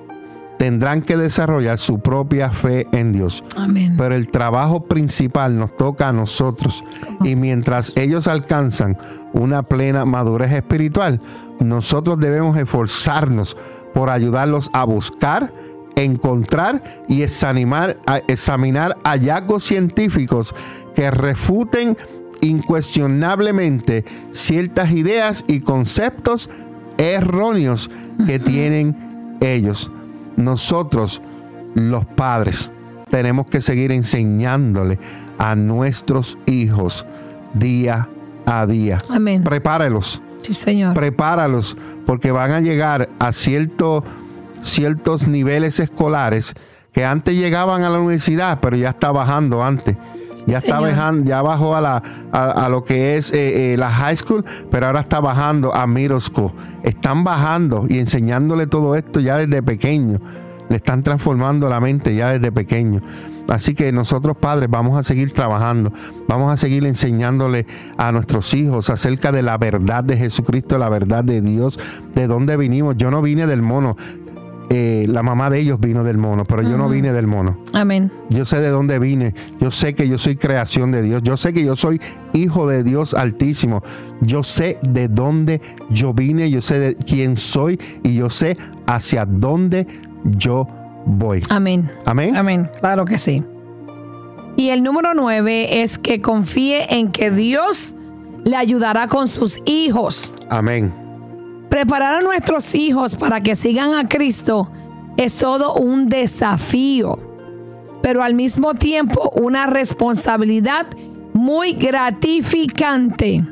tendrán 0.59 1.03
que 1.03 1.17
desarrollar 1.17 1.77
su 1.79 1.99
propia 1.99 2.51
fe 2.51 2.87
en 2.93 3.13
Dios. 3.13 3.43
Amén. 3.57 3.95
Pero 3.99 4.15
el 4.15 4.31
trabajo 4.31 4.85
principal 4.85 5.59
nos 5.59 5.77
toca 5.77 6.09
a 6.09 6.13
nosotros. 6.13 6.85
Y 7.25 7.35
mientras 7.35 7.97
ellos 7.97 8.29
alcanzan 8.29 8.97
una 9.33 9.65
plena 9.65 10.05
madurez 10.05 10.53
espiritual, 10.53 11.21
nosotros 11.59 12.21
debemos 12.21 12.57
esforzarnos 12.57 13.57
por 13.93 14.11
ayudarlos 14.11 14.71
a 14.73 14.85
buscar, 14.85 15.53
encontrar 15.97 17.03
y 17.09 17.23
examinar, 17.23 17.99
examinar 18.29 18.97
hallazgos 19.05 19.65
científicos 19.65 20.55
que 20.95 21.11
refuten 21.11 21.97
incuestionablemente 22.41 24.05
ciertas 24.33 24.91
ideas 24.93 25.45
y 25.47 25.61
conceptos 25.61 26.51
erróneos 26.99 27.91
que 28.27 28.39
tienen 28.39 29.37
ellos. 29.41 29.91
Nosotros, 30.37 31.23
los 31.75 32.05
padres, 32.05 32.73
tenemos 33.11 33.47
que 33.47 33.61
seguir 33.61 33.93
enseñándole 33.93 34.99
a 35.39 35.55
nuestros 35.55 36.39
hijos 36.47 37.07
día 37.55 38.09
a 38.47 38.67
día. 38.67 38.99
Amén. 39.11 39.43
Prepárelos, 39.45 40.21
Sí, 40.41 40.55
Señor. 40.55 40.95
prepáralos, 40.95 41.77
porque 42.07 42.31
van 42.33 42.51
a 42.51 42.61
llegar 42.61 43.09
a 43.19 43.33
cierto- 43.33 44.03
ciertos 44.63 45.29
niveles 45.29 45.79
escolares 45.81 46.55
que 46.93 47.05
antes 47.05 47.37
llegaban 47.37 47.83
a 47.83 47.91
la 47.91 47.99
universidad, 47.99 48.59
pero 48.61 48.77
ya 48.77 48.91
está 48.91 49.11
bajando 49.13 49.63
antes. 49.63 49.97
Ya 50.47 50.59
está 50.59 50.81
bajando, 50.81 51.25
ya 51.25 51.43
bajó 51.43 51.77
a, 51.77 51.81
la, 51.81 52.03
a, 52.33 52.51
a 52.51 52.69
lo 52.69 52.85
que 52.85 53.17
es 53.17 53.33
eh, 53.33 53.73
eh, 53.73 53.77
la 53.77 53.91
high 53.91 54.17
school, 54.17 54.45
pero 54.71 54.87
ahora 54.87 55.01
está 55.01 55.21
bajando 55.21 55.75
a 55.75 55.87
middle 55.87 56.21
school. 56.21 56.53
Están 56.83 57.25
bajando 57.25 57.87
y 57.89 57.99
enseñándole 57.99 58.67
todo 58.67 58.97
esto 58.97 59.21
ya 59.21 59.37
desde 59.37 59.63
pequeño. 59.63 60.19
Le 60.69 60.77
están 60.77 61.03
transformando 61.03 61.69
la 61.69 61.81
mente 61.81 62.15
ya 62.15 62.31
desde 62.31 62.51
pequeño. 62.51 63.01
Así 63.49 63.75
que 63.75 63.93
nosotros 63.93 64.37
padres 64.37 64.71
vamos 64.71 64.97
a 64.97 65.03
seguir 65.03 65.33
trabajando, 65.33 65.93
vamos 66.29 66.53
a 66.53 66.57
seguir 66.57 66.87
enseñándole 66.87 67.67
a 67.97 68.13
nuestros 68.13 68.55
hijos 68.55 68.89
acerca 68.89 69.33
de 69.33 69.43
la 69.43 69.59
verdad 69.59 70.05
de 70.05 70.17
Jesucristo, 70.17 70.79
la 70.79 70.89
verdad 70.89 71.25
de 71.25 71.41
Dios, 71.41 71.79
de 72.15 72.27
dónde 72.29 72.57
vinimos. 72.57 72.97
Yo 72.97 73.11
no 73.11 73.21
vine 73.21 73.47
del 73.47 73.61
mono, 73.61 73.97
eh, 74.75 75.05
la 75.07 75.23
mamá 75.23 75.51
de 75.51 75.61
ellos 75.61 75.79
vino 75.79 76.03
del 76.03 76.17
mono, 76.17 76.47
pero 76.47 76.63
yo 76.63 76.79
no 76.79 76.89
vine 76.89 77.13
del 77.13 77.27
mono. 77.27 77.59
Amén. 77.75 78.11
Yo 78.31 78.47
sé 78.47 78.59
de 78.59 78.71
dónde 78.71 78.99
vine. 78.99 79.35
Yo 79.61 79.71
sé 79.71 79.95
que 79.95 80.09
yo 80.09 80.17
soy 80.17 80.37
creación 80.37 80.91
de 80.91 81.03
Dios. 81.03 81.23
Yo 81.23 81.37
sé 81.37 81.53
que 81.53 81.63
yo 81.63 81.77
soy 81.77 82.01
hijo 82.33 82.67
de 82.67 82.83
Dios 82.83 83.13
altísimo. 83.13 83.83
Yo 84.23 84.43
sé 84.43 84.79
de 84.81 85.09
dónde 85.09 85.61
yo 85.91 86.15
vine. 86.15 86.51
Yo 86.51 86.63
sé 86.63 86.79
de 86.79 86.95
quién 86.97 87.37
soy. 87.37 87.79
Y 88.03 88.15
yo 88.15 88.31
sé 88.31 88.57
hacia 88.87 89.27
dónde 89.27 89.87
yo 90.25 90.67
voy. 91.05 91.43
Amén. 91.51 91.91
Amén. 92.07 92.35
Amén. 92.35 92.71
Claro 92.81 93.05
que 93.05 93.19
sí. 93.19 93.43
Y 94.57 94.71
el 94.71 94.83
número 94.83 95.13
nueve 95.13 95.83
es 95.83 95.99
que 95.99 96.23
confíe 96.23 96.99
en 96.99 97.13
que 97.13 97.31
Dios 97.31 97.95
le 98.43 98.57
ayudará 98.57 99.07
con 99.07 99.29
sus 99.29 99.61
hijos. 99.67 100.33
Amén. 100.49 101.02
Preparar 101.73 102.17
a 102.17 102.21
nuestros 102.21 102.75
hijos 102.75 103.17
para 103.17 103.43
que 103.43 103.57
sigan 103.57 103.95
a 103.95 104.07
Cristo 104.07 104.71
es 105.17 105.39
todo 105.39 105.73
un 105.77 106.07
desafío, 106.07 107.19
pero 108.03 108.23
al 108.23 108.35
mismo 108.35 108.75
tiempo 108.75 109.31
una 109.41 109.65
responsabilidad 109.65 110.87
muy 111.33 111.73
gratificante. 111.73 113.43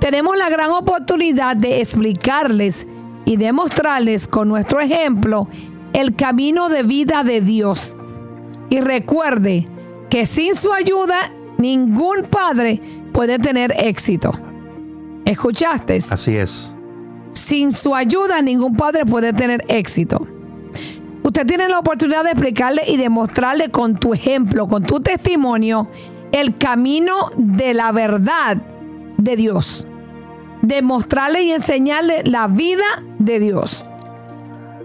Tenemos 0.00 0.36
la 0.36 0.50
gran 0.50 0.72
oportunidad 0.72 1.56
de 1.56 1.80
explicarles 1.80 2.84
y 3.24 3.36
demostrarles 3.36 4.26
con 4.26 4.48
nuestro 4.48 4.80
ejemplo 4.80 5.46
el 5.92 6.16
camino 6.16 6.68
de 6.68 6.82
vida 6.82 7.22
de 7.22 7.40
Dios. 7.40 7.96
Y 8.70 8.80
recuerde 8.80 9.68
que 10.10 10.26
sin 10.26 10.56
su 10.56 10.72
ayuda 10.72 11.30
ningún 11.58 12.22
padre 12.28 12.80
puede 13.12 13.38
tener 13.38 13.72
éxito. 13.78 14.32
¿Escuchaste? 15.24 15.98
Así 16.10 16.34
es. 16.36 16.73
Sin 17.34 17.72
su 17.72 17.94
ayuda, 17.94 18.40
ningún 18.40 18.76
padre 18.76 19.04
puede 19.04 19.32
tener 19.32 19.64
éxito. 19.68 20.26
Usted 21.22 21.46
tiene 21.46 21.68
la 21.68 21.80
oportunidad 21.80 22.22
de 22.22 22.30
explicarle 22.30 22.82
y 22.86 22.96
demostrarle 22.96 23.70
con 23.70 23.96
tu 23.96 24.14
ejemplo, 24.14 24.68
con 24.68 24.84
tu 24.84 25.00
testimonio, 25.00 25.88
el 26.32 26.56
camino 26.56 27.28
de 27.36 27.74
la 27.74 27.92
verdad 27.92 28.56
de 29.18 29.36
Dios. 29.36 29.86
Demostrarle 30.62 31.42
y 31.42 31.50
enseñarle 31.50 32.22
la 32.24 32.46
vida 32.46 33.02
de 33.18 33.40
Dios. 33.40 33.86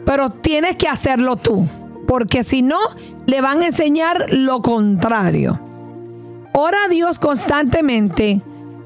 Pero 0.06 0.30
tienes 0.30 0.76
que 0.76 0.88
hacerlo 0.88 1.36
tú, 1.36 1.68
porque 2.08 2.44
si 2.44 2.62
no, 2.62 2.80
le 3.28 3.42
van 3.42 3.62
a 3.62 3.68
enseñar 3.68 4.26
lo 4.32 4.62
contrario. 4.62 5.60
Ora 6.54 6.86
a 6.86 6.90
Dios 6.90 7.20
constantemente 7.20 8.42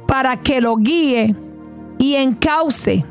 para 0.07 0.37
que 0.37 0.59
lo 0.59 0.75
guíe 0.75 1.35
y 1.97 2.15
encauce. 2.15 3.05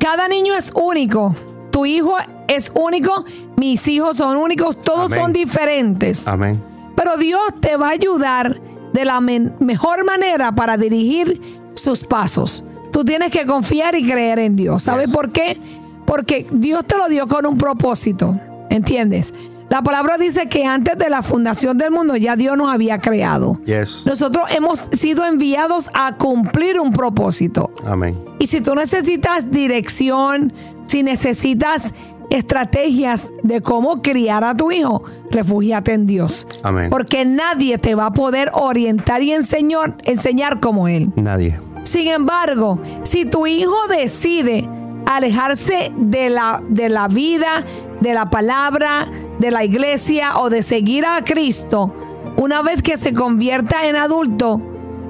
Cada 0.00 0.26
niño 0.26 0.54
es 0.54 0.72
único. 0.74 1.34
Tu 1.70 1.86
hijo 1.86 2.16
es 2.48 2.72
único, 2.74 3.24
mis 3.56 3.86
hijos 3.86 4.16
son 4.16 4.36
únicos, 4.36 4.80
todos 4.82 5.12
Amén. 5.12 5.20
son 5.20 5.32
diferentes. 5.32 6.26
Amén. 6.26 6.60
Pero 6.96 7.16
Dios 7.16 7.40
te 7.60 7.76
va 7.76 7.88
a 7.88 7.92
ayudar 7.92 8.60
de 8.92 9.04
la 9.04 9.20
mejor 9.20 10.04
manera 10.04 10.52
para 10.52 10.76
dirigir 10.76 11.40
sus 11.74 12.02
pasos. 12.04 12.64
Tú 12.90 13.04
tienes 13.04 13.30
que 13.30 13.46
confiar 13.46 13.94
y 13.94 14.02
creer 14.04 14.40
en 14.40 14.56
Dios. 14.56 14.82
¿Sabes 14.82 15.06
Yes. 15.06 15.14
por 15.14 15.30
qué? 15.30 15.58
Porque 16.06 16.44
Dios 16.50 16.84
te 16.86 16.96
lo 16.98 17.08
dio 17.08 17.28
con 17.28 17.46
un 17.46 17.56
propósito. 17.56 18.36
¿Entiendes? 18.68 19.32
La 19.70 19.82
palabra 19.82 20.18
dice 20.18 20.48
que 20.48 20.64
antes 20.64 20.98
de 20.98 21.08
la 21.08 21.22
fundación 21.22 21.78
del 21.78 21.92
mundo 21.92 22.16
ya 22.16 22.34
Dios 22.34 22.56
nos 22.56 22.74
había 22.74 22.98
creado. 22.98 23.60
Yes. 23.66 24.02
Nosotros 24.04 24.46
hemos 24.50 24.88
sido 24.90 25.24
enviados 25.24 25.90
a 25.94 26.16
cumplir 26.16 26.80
un 26.80 26.92
propósito. 26.92 27.70
Amén. 27.86 28.18
Y 28.40 28.48
si 28.48 28.60
tú 28.60 28.74
necesitas 28.74 29.52
dirección, 29.52 30.52
si 30.86 31.04
necesitas 31.04 31.94
estrategias 32.30 33.30
de 33.44 33.60
cómo 33.60 34.02
criar 34.02 34.42
a 34.42 34.56
tu 34.56 34.72
hijo, 34.72 35.04
refúgiate 35.30 35.92
en 35.92 36.08
Dios. 36.08 36.48
Amén. 36.64 36.90
Porque 36.90 37.24
nadie 37.24 37.78
te 37.78 37.94
va 37.94 38.06
a 38.06 38.12
poder 38.12 38.50
orientar 38.54 39.22
y 39.22 39.30
enseñar, 39.30 39.96
enseñar 40.02 40.58
como 40.58 40.88
Él. 40.88 41.12
Nadie. 41.14 41.60
Sin 41.84 42.08
embargo, 42.08 42.80
si 43.04 43.24
tu 43.24 43.46
hijo 43.46 43.76
decide 43.88 44.68
alejarse 45.16 45.92
de 45.96 46.30
la, 46.30 46.62
de 46.68 46.88
la 46.88 47.08
vida, 47.08 47.64
de 48.00 48.14
la 48.14 48.30
palabra, 48.30 49.06
de 49.38 49.50
la 49.50 49.64
iglesia 49.64 50.38
o 50.38 50.50
de 50.50 50.62
seguir 50.62 51.04
a 51.04 51.22
Cristo, 51.24 51.94
una 52.36 52.62
vez 52.62 52.82
que 52.82 52.96
se 52.96 53.12
convierta 53.12 53.86
en 53.86 53.96
adulto, 53.96 54.60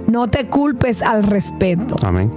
no 0.06 0.28
te 0.28 0.48
culpes 0.48 1.02
al 1.02 1.22
respecto. 1.22 1.96
Amén. 2.02 2.32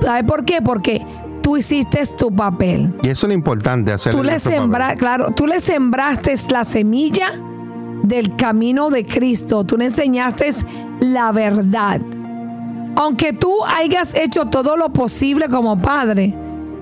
¿Sabes 0.00 0.24
por 0.24 0.44
qué? 0.44 0.62
Porque 0.62 1.04
tú 1.42 1.56
hiciste 1.56 2.02
tu 2.16 2.30
papel. 2.30 2.94
Y 3.02 3.08
eso 3.08 3.26
es 3.26 3.28
lo 3.28 3.34
importante, 3.34 3.92
hacer 3.92 4.12
Tú 4.12 4.22
le, 4.22 4.38
sembra, 4.38 4.94
claro, 4.94 5.30
tú 5.30 5.46
le 5.46 5.60
sembraste 5.60 6.34
la 6.50 6.64
semilla 6.64 7.32
del 8.02 8.36
camino 8.36 8.90
de 8.90 9.04
Cristo. 9.04 9.64
Tú 9.64 9.76
le 9.76 9.86
enseñaste 9.86 10.50
la 11.00 11.32
verdad. 11.32 12.00
Aunque 12.96 13.32
tú 13.32 13.64
hayas 13.64 14.14
hecho 14.14 14.46
todo 14.46 14.76
lo 14.76 14.92
posible 14.92 15.48
como 15.48 15.80
padre, 15.80 16.34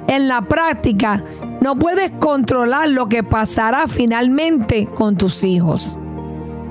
en 0.08 0.28
la 0.28 0.42
práctica 0.42 1.22
no 1.60 1.76
puedes 1.76 2.12
controlar 2.12 2.88
lo 2.88 3.08
que 3.08 3.22
pasará 3.22 3.88
finalmente 3.88 4.86
con 4.86 5.16
tus 5.16 5.44
hijos. 5.44 5.96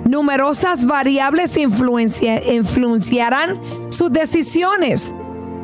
Numerosas 0.05 0.85
variables 0.85 1.57
influenciarán 1.57 3.59
sus 3.89 4.11
decisiones. 4.11 5.15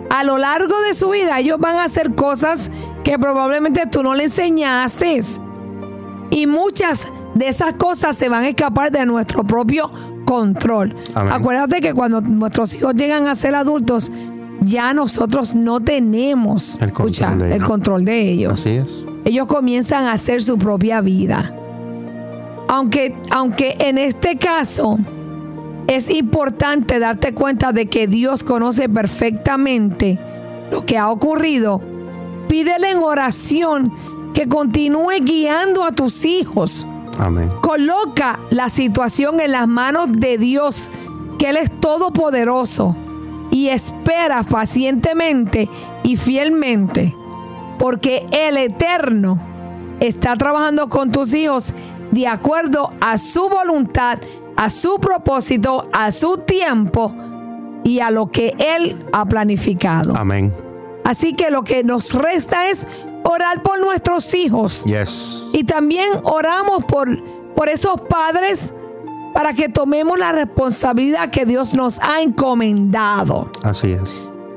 A 0.09 0.24
lo 0.24 0.38
largo 0.38 0.82
de 0.82 0.93
su 0.93 1.11
vida 1.11 1.39
ellos 1.39 1.59
van 1.59 1.78
a 1.78 1.86
hacer 1.86 2.15
cosas 2.15 2.72
que 3.03 3.17
probablemente 3.19 3.86
tú 3.86 4.03
no 4.03 4.15
le 4.15 4.24
enseñaste. 4.24 5.19
Y 6.32 6.47
muchas 6.47 7.07
de 7.36 7.47
esas 7.47 7.76
cosas 7.76 8.17
se 8.17 8.30
van 8.30 8.43
a 8.43 8.49
escapar 8.49 8.91
de 8.91 9.05
nuestro 9.05 9.43
propio 9.43 9.91
control. 10.26 10.95
Acuérdate 11.13 11.80
que 11.80 11.93
cuando 11.93 12.22
nuestros 12.22 12.76
hijos 12.76 12.95
llegan 12.95 13.28
a 13.28 13.36
ser 13.36 13.55
adultos, 13.55 14.11
ya 14.62 14.93
nosotros 14.93 15.55
no 15.55 15.80
tenemos 15.80 16.78
el 16.80 16.93
control, 16.93 17.41
el 17.41 17.64
control 17.64 18.05
de 18.05 18.32
ellos. 18.32 18.53
Así 18.53 18.72
es. 18.72 19.03
Ellos 19.26 19.47
comienzan 19.47 20.05
a 20.05 20.14
hacer 20.14 20.41
su 20.41 20.57
propia 20.57 21.01
vida. 21.01 21.53
Aunque, 22.68 23.16
aunque 23.30 23.76
en 23.80 23.97
este 23.97 24.38
caso 24.38 24.97
es 25.88 26.09
importante 26.09 26.99
darte 26.99 27.34
cuenta 27.34 27.74
de 27.74 27.88
que 27.88 28.07
Dios 28.07 28.43
conoce 28.43 28.88
perfectamente 28.88 30.18
lo 30.72 30.86
que 30.86 30.97
ha 30.97 31.09
ocurrido, 31.09 31.82
pídele 32.47 32.91
en 32.91 32.99
oración 32.99 33.91
que 34.34 34.47
continúe 34.47 35.20
guiando 35.22 35.84
a 35.84 35.91
tus 35.91 36.24
hijos. 36.24 36.86
Amén. 37.20 37.49
Coloca 37.62 38.39
la 38.51 38.70
situación 38.70 39.41
en 39.41 39.51
las 39.51 39.68
manos 39.68 40.12
de 40.14 40.38
Dios, 40.38 40.89
que 41.38 41.49
Él 41.49 41.57
es 41.57 41.70
todopoderoso, 41.80 42.95
y 43.52 43.68
espera 43.68 44.43
pacientemente 44.43 45.70
y 46.04 46.18
fielmente, 46.18 47.14
porque 47.78 48.26
el 48.32 48.58
Eterno 48.58 49.39
está 49.99 50.36
trabajando 50.36 50.89
con 50.89 51.12
tus 51.12 51.34
hijos 51.36 51.74
de 52.12 52.28
acuerdo 52.28 52.91
a 52.99 53.18
su 53.18 53.49
voluntad, 53.49 54.20
a 54.56 54.70
su 54.70 54.99
propósito, 54.99 55.84
a 55.91 56.12
su 56.12 56.38
tiempo 56.38 57.14
y 57.84 57.99
a 57.99 58.10
lo 58.10 58.32
que 58.32 58.56
Él 58.58 59.06
ha 59.12 59.26
planificado. 59.26 60.16
Amén. 60.16 60.54
Así 61.04 61.34
que 61.34 61.52
lo 61.52 61.64
que 61.64 61.84
nos 61.84 62.14
resta 62.14 62.70
es 62.70 62.86
orar 63.24 63.62
por 63.64 63.80
nuestros 63.80 64.34
hijos. 64.34 64.84
Yes. 64.86 65.43
Y 65.54 65.64
también 65.64 66.10
oramos 66.24 66.86
por, 66.86 67.22
por 67.54 67.70
esos 67.70 67.99
padres 68.02 68.74
para 69.34 69.53
que 69.53 69.69
tomemos 69.69 70.17
la 70.17 70.32
responsabilidad 70.32 71.29
que 71.29 71.45
Dios 71.45 71.73
nos 71.73 71.99
ha 71.99 72.21
encomendado. 72.21 73.51
Así 73.63 73.91
es. 73.91 74.09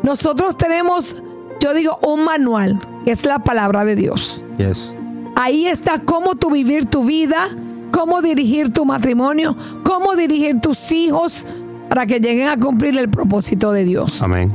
Nosotros 0.03 0.57
tenemos, 0.57 1.23
yo 1.61 1.75
digo, 1.75 1.99
un 2.03 2.25
manual, 2.25 2.79
que 3.05 3.13
es 3.13 3.25
la 3.25 3.39
palabra 3.39 3.85
de 3.85 3.97
Dios. 3.97 4.43
Yes. 4.59 4.93
Ahí 5.37 5.67
está 5.67 5.99
cómo 5.99 6.35
tú 6.35 6.51
vivir 6.51 6.87
tu 6.87 7.05
vida, 7.05 7.49
cómo 7.91 8.23
dirigir 8.23 8.73
tu 8.73 8.85
matrimonio, 8.85 9.57
cómo 9.83 10.15
dirigir 10.15 10.61
tus 10.61 10.93
hijos 10.93 11.47
para 11.89 12.07
que 12.07 12.21
lleguen 12.21 12.49
a 12.49 12.57
cumplir 12.57 12.99
el 12.99 13.09
propósito 13.09 13.73
de 13.73 13.85
Dios. 13.85 14.23
Amén. 14.23 14.53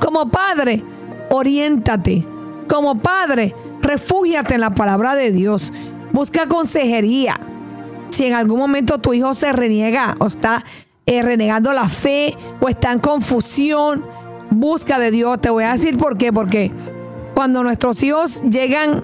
Como 0.00 0.28
padre, 0.28 0.82
oriéntate. 1.30 2.26
Como 2.68 2.96
padre, 2.96 3.54
refúgiate 3.80 4.54
en 4.54 4.60
la 4.60 4.70
palabra 4.70 5.14
de 5.14 5.32
Dios. 5.32 5.72
Busca 6.12 6.46
consejería. 6.48 7.38
Si 8.10 8.24
en 8.24 8.34
algún 8.34 8.58
momento 8.58 8.98
tu 8.98 9.14
hijo 9.14 9.34
se 9.34 9.52
reniega 9.52 10.14
o 10.18 10.26
está 10.26 10.64
eh, 11.06 11.22
renegando 11.22 11.72
la 11.72 11.88
fe 11.88 12.36
o 12.60 12.68
está 12.68 12.92
en 12.92 12.98
confusión, 12.98 14.04
busca 14.50 14.98
de 14.98 15.10
Dios. 15.10 15.40
Te 15.40 15.50
voy 15.50 15.64
a 15.64 15.72
decir 15.72 15.96
por 15.96 16.16
qué. 16.18 16.32
Porque 16.32 16.70
cuando 17.34 17.62
nuestros 17.62 18.02
hijos 18.02 18.42
llegan 18.42 19.02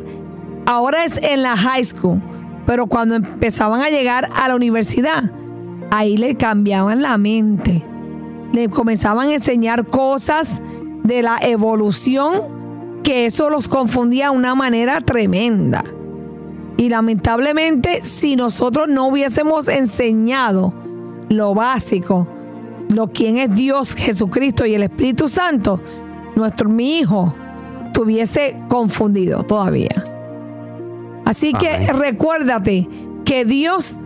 ahora 0.66 1.04
es 1.04 1.18
en 1.18 1.42
la 1.42 1.56
high 1.56 1.84
school, 1.84 2.22
pero 2.66 2.86
cuando 2.86 3.16
empezaban 3.16 3.82
a 3.82 3.90
llegar 3.90 4.30
a 4.34 4.48
la 4.48 4.56
universidad, 4.56 5.24
ahí 5.90 6.16
le 6.16 6.36
cambiaban 6.36 7.02
la 7.02 7.18
mente. 7.18 7.84
Le 8.52 8.68
comenzaban 8.68 9.28
a 9.28 9.34
enseñar 9.34 9.86
cosas 9.86 10.60
de 11.02 11.22
la 11.22 11.38
evolución 11.42 13.00
que 13.02 13.26
eso 13.26 13.50
los 13.50 13.68
confundía 13.68 14.30
de 14.30 14.36
una 14.36 14.54
manera 14.54 15.00
tremenda. 15.00 15.84
Y 16.76 16.88
lamentablemente, 16.88 18.02
si 18.02 18.36
nosotros 18.36 18.88
no 18.88 19.06
hubiésemos 19.06 19.68
enseñado 19.68 20.72
lo 21.28 21.54
básico, 21.54 22.26
lo 22.88 23.08
quién 23.08 23.38
es 23.38 23.54
Dios, 23.54 23.94
Jesucristo 23.94 24.66
y 24.66 24.74
el 24.74 24.82
Espíritu 24.82 25.28
Santo, 25.28 25.80
nuestro 26.36 26.68
mi 26.68 26.98
hijo 26.98 27.34
estuviese 27.86 28.56
confundido 28.68 29.42
todavía. 29.42 30.04
Así 31.24 31.52
que 31.52 31.86
recuérdate 31.92 32.88
que 33.24 33.44
Dios 33.44 33.98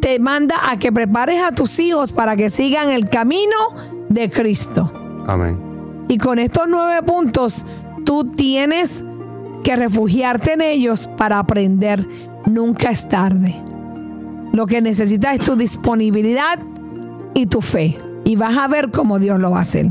te 0.00 0.18
manda 0.18 0.70
a 0.70 0.78
que 0.78 0.90
prepares 0.90 1.42
a 1.42 1.52
tus 1.52 1.78
hijos 1.78 2.12
para 2.12 2.36
que 2.36 2.50
sigan 2.50 2.90
el 2.90 3.08
camino 3.08 3.56
de 4.08 4.30
Cristo. 4.30 4.92
Amén. 5.26 6.04
Y 6.08 6.18
con 6.18 6.38
estos 6.38 6.66
nueve 6.68 7.02
puntos, 7.06 7.64
tú 8.04 8.24
tienes 8.24 9.04
que 9.62 9.76
refugiarte 9.76 10.54
en 10.54 10.60
ellos 10.60 11.08
para 11.16 11.38
aprender. 11.38 12.06
Nunca 12.46 12.90
es 12.90 13.08
tarde. 13.08 13.54
Lo 14.52 14.66
que 14.66 14.80
necesitas 14.80 15.38
es 15.38 15.44
tu 15.44 15.56
disponibilidad 15.56 16.58
y 17.34 17.46
tu 17.46 17.60
fe. 17.60 17.98
Y 18.24 18.36
vas 18.36 18.56
a 18.56 18.68
ver 18.68 18.90
cómo 18.90 19.18
Dios 19.18 19.40
lo 19.40 19.50
va 19.50 19.58
a 19.58 19.62
hacer. 19.62 19.86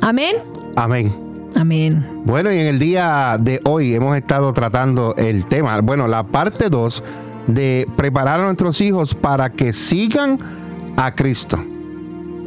Amén. 0.00 0.36
Amén. 0.76 1.12
Amén. 1.56 2.22
Bueno, 2.24 2.52
y 2.52 2.58
en 2.58 2.66
el 2.66 2.78
día 2.78 3.36
de 3.40 3.60
hoy 3.64 3.94
hemos 3.94 4.16
estado 4.16 4.52
tratando 4.52 5.14
el 5.16 5.46
tema, 5.46 5.80
bueno, 5.80 6.08
la 6.08 6.24
parte 6.24 6.68
2 6.68 7.04
de 7.46 7.86
preparar 7.96 8.40
a 8.40 8.44
nuestros 8.44 8.80
hijos 8.80 9.14
para 9.14 9.50
que 9.50 9.72
sigan 9.72 10.38
a 10.96 11.14
Cristo. 11.14 11.62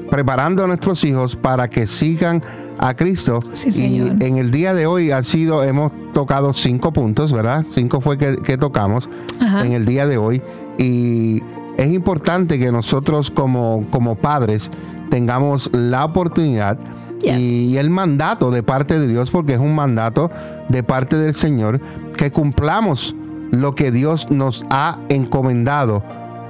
Preparando 0.09 0.63
a 0.63 0.67
nuestros 0.67 1.03
hijos 1.03 1.35
para 1.35 1.69
que 1.69 1.87
sigan 1.87 2.41
a 2.41 2.66
Cristo. 2.95 3.39
y 3.65 4.07
en 4.23 4.37
el 4.37 4.51
día 4.51 4.73
de 4.73 4.85
hoy 4.85 5.11
ha 5.11 5.23
sido, 5.23 5.63
hemos 5.63 5.91
tocado 6.13 6.53
cinco 6.53 6.91
puntos, 6.93 7.33
¿verdad? 7.33 7.65
Cinco 7.69 8.01
fue 8.01 8.17
que, 8.17 8.57
tocamos 8.57 9.09
en 9.39 9.73
el 9.73 9.85
día 9.85 10.07
de 10.07 10.17
hoy. 10.17 10.41
Y 10.77 11.41
es 11.77 11.91
importante 11.91 12.59
que 12.59 12.71
nosotros 12.71 13.31
como, 13.31 13.85
como 13.89 14.15
padres 14.15 14.71
tengamos 15.09 15.69
la 15.73 16.05
oportunidad 16.05 16.77
y 17.21 17.77
el 17.77 17.89
mandato 17.89 18.51
de 18.51 18.63
parte 18.63 18.99
de 18.99 19.07
Dios, 19.07 19.31
porque 19.31 19.53
es 19.53 19.59
un 19.59 19.75
mandato 19.75 20.31
de 20.69 20.83
parte 20.83 21.17
del 21.17 21.33
Señor, 21.33 21.81
que 22.15 22.31
cumplamos 22.31 23.15
lo 23.51 23.75
que 23.75 23.91
Dios 23.91 24.29
nos 24.29 24.65
ha 24.69 24.99
encomendado 25.09 26.03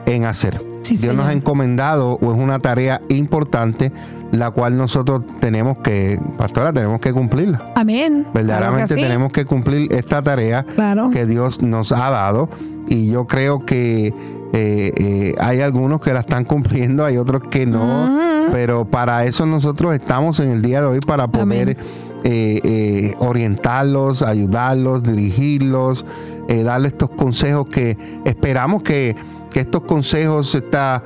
en 0.06 0.26
hacer. 0.26 0.62
Dios 0.90 1.16
nos 1.16 1.26
ha 1.26 1.34
encomendado, 1.34 2.18
o 2.22 2.32
es 2.34 2.40
una 2.40 2.60
tarea 2.60 3.02
importante, 3.10 3.92
la 4.32 4.52
cual 4.52 4.78
nosotros 4.78 5.24
tenemos 5.40 5.78
que, 5.80 6.20
pastora, 6.38 6.74
tenemos 6.74 7.00
que 7.00 7.14
cumplirla. 7.14 7.72
Amén. 7.76 8.26
Verdaderamente 8.34 8.96
tenemos 8.96 9.32
que 9.32 9.46
cumplir 9.46 9.94
esta 9.94 10.22
tarea 10.22 10.66
que 11.12 11.26
Dios 11.26 11.62
nos 11.62 11.92
ha 11.92 12.10
dado. 12.10 12.50
Y 12.90 13.10
yo 13.10 13.28
creo 13.28 13.60
que 13.60 14.14
eh, 14.54 14.92
eh, 14.98 15.36
hay 15.40 15.62
algunos 15.62 16.02
que 16.02 16.14
la 16.14 16.22
están 16.22 16.46
cumpliendo, 16.46 17.04
hay 17.04 17.18
otros 17.18 17.44
que 17.44 17.66
no, 17.66 18.48
pero 18.52 18.86
para 18.86 19.26
eso 19.26 19.46
nosotros 19.46 19.94
estamos 19.94 20.40
en 20.40 20.52
el 20.52 20.62
día 20.62 20.82
de 20.82 20.88
hoy 20.88 21.00
para 21.00 21.28
poder 21.28 21.78
eh, 22.24 23.14
orientarlos, 23.20 24.22
ayudarlos, 24.22 25.04
dirigirlos, 25.04 26.06
darles 26.48 26.94
estos 26.94 27.10
consejos 27.12 27.68
que 27.68 27.98
esperamos 28.26 28.82
que, 28.84 29.16
estos 29.54 29.82
consejos, 29.82 30.54
esta 30.54 31.04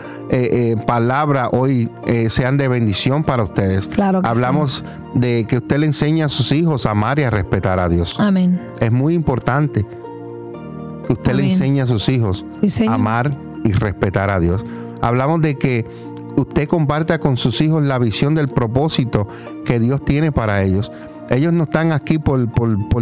palabra 0.85 1.49
hoy 1.53 1.89
sean 2.27 2.57
de 2.57 2.67
bendición 2.67 3.23
para 3.23 3.43
ustedes. 3.43 3.89
Hablamos 4.23 4.83
de 5.15 5.45
que 5.47 5.57
usted 5.57 5.77
le 5.77 5.85
enseña 5.85 6.25
a 6.25 6.29
sus 6.29 6.51
hijos 6.51 6.85
a 6.85 6.91
amar 6.91 7.17
y 7.19 7.23
a 7.23 7.29
respetar 7.29 7.79
a 7.79 7.87
Dios. 7.87 8.17
Amén. 8.19 8.59
Es 8.81 8.91
muy 8.91 9.13
importante 9.13 9.85
usted 11.11 11.33
le 11.33 11.43
enseña 11.43 11.83
a 11.83 11.87
sus 11.87 12.09
hijos 12.09 12.45
a 12.87 12.93
amar 12.93 13.35
y 13.63 13.71
respetar 13.73 14.29
a 14.29 14.39
Dios. 14.39 14.65
Hablamos 15.01 15.41
de 15.41 15.55
que 15.55 15.85
usted 16.35 16.67
comparta 16.67 17.19
con 17.19 17.37
sus 17.37 17.61
hijos 17.61 17.83
la 17.83 17.99
visión 17.99 18.35
del 18.35 18.47
propósito 18.47 19.27
que 19.65 19.79
Dios 19.79 20.03
tiene 20.05 20.31
para 20.31 20.63
ellos. 20.63 20.91
Ellos 21.31 21.53
no 21.53 21.63
están 21.63 21.93
aquí 21.93 22.19
por, 22.19 22.49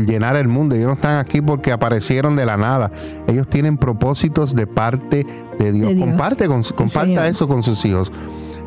llenar 0.06 0.36
el 0.36 0.48
mundo, 0.48 0.76
ellos 0.76 0.88
no 0.88 0.94
están 0.94 1.18
aquí 1.18 1.42
porque 1.42 1.72
aparecieron 1.72 2.36
de 2.36 2.46
la 2.46 2.58
nada. 2.58 2.92
Ellos 3.28 3.50
tienen 3.50 3.78
propósitos 3.78 4.56
de 4.56 4.68
parte 4.68 5.26
de 5.58 5.72
Dios. 5.72 5.94
Comparte 6.00 6.48
con, 6.48 6.62
comparta 6.62 7.28
eso 7.28 7.48
con 7.48 7.64
sus 7.64 7.84
hijos. 7.86 8.12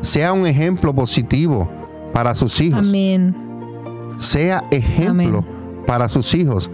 Sea 0.01 0.33
un 0.33 0.47
ejemplo 0.47 0.93
positivo 0.93 1.69
para 2.11 2.35
sus 2.35 2.59
hijos. 2.59 2.85
Amén. 2.89 3.33
Sea 4.17 4.65
ejemplo 4.69 5.39
Amén. 5.39 5.85
para 5.87 6.09
sus 6.09 6.33
hijos. 6.33 6.69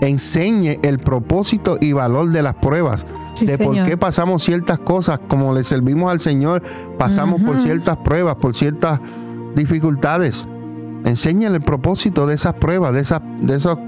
Enseñe 0.00 0.80
el 0.82 0.98
propósito 0.98 1.78
y 1.80 1.92
valor 1.92 2.32
de 2.32 2.42
las 2.42 2.56
pruebas. 2.56 3.06
Sí, 3.34 3.46
de 3.46 3.56
por 3.56 3.74
Señor. 3.74 3.88
qué 3.88 3.96
pasamos 3.96 4.42
ciertas 4.42 4.80
cosas, 4.80 5.20
como 5.28 5.54
le 5.54 5.62
servimos 5.62 6.10
al 6.10 6.18
Señor, 6.18 6.60
pasamos 6.98 7.40
por 7.40 7.60
ciertas 7.60 7.98
pruebas, 7.98 8.34
por 8.34 8.52
ciertas 8.52 9.00
dificultades. 9.54 10.48
Enséñale 11.04 11.56
el 11.56 11.62
propósito 11.62 12.26
de 12.26 12.34
esas 12.34 12.54
pruebas, 12.54 12.92
de 12.92 13.00
esas, 13.00 13.20
de 13.40 13.56
esos 13.56 13.78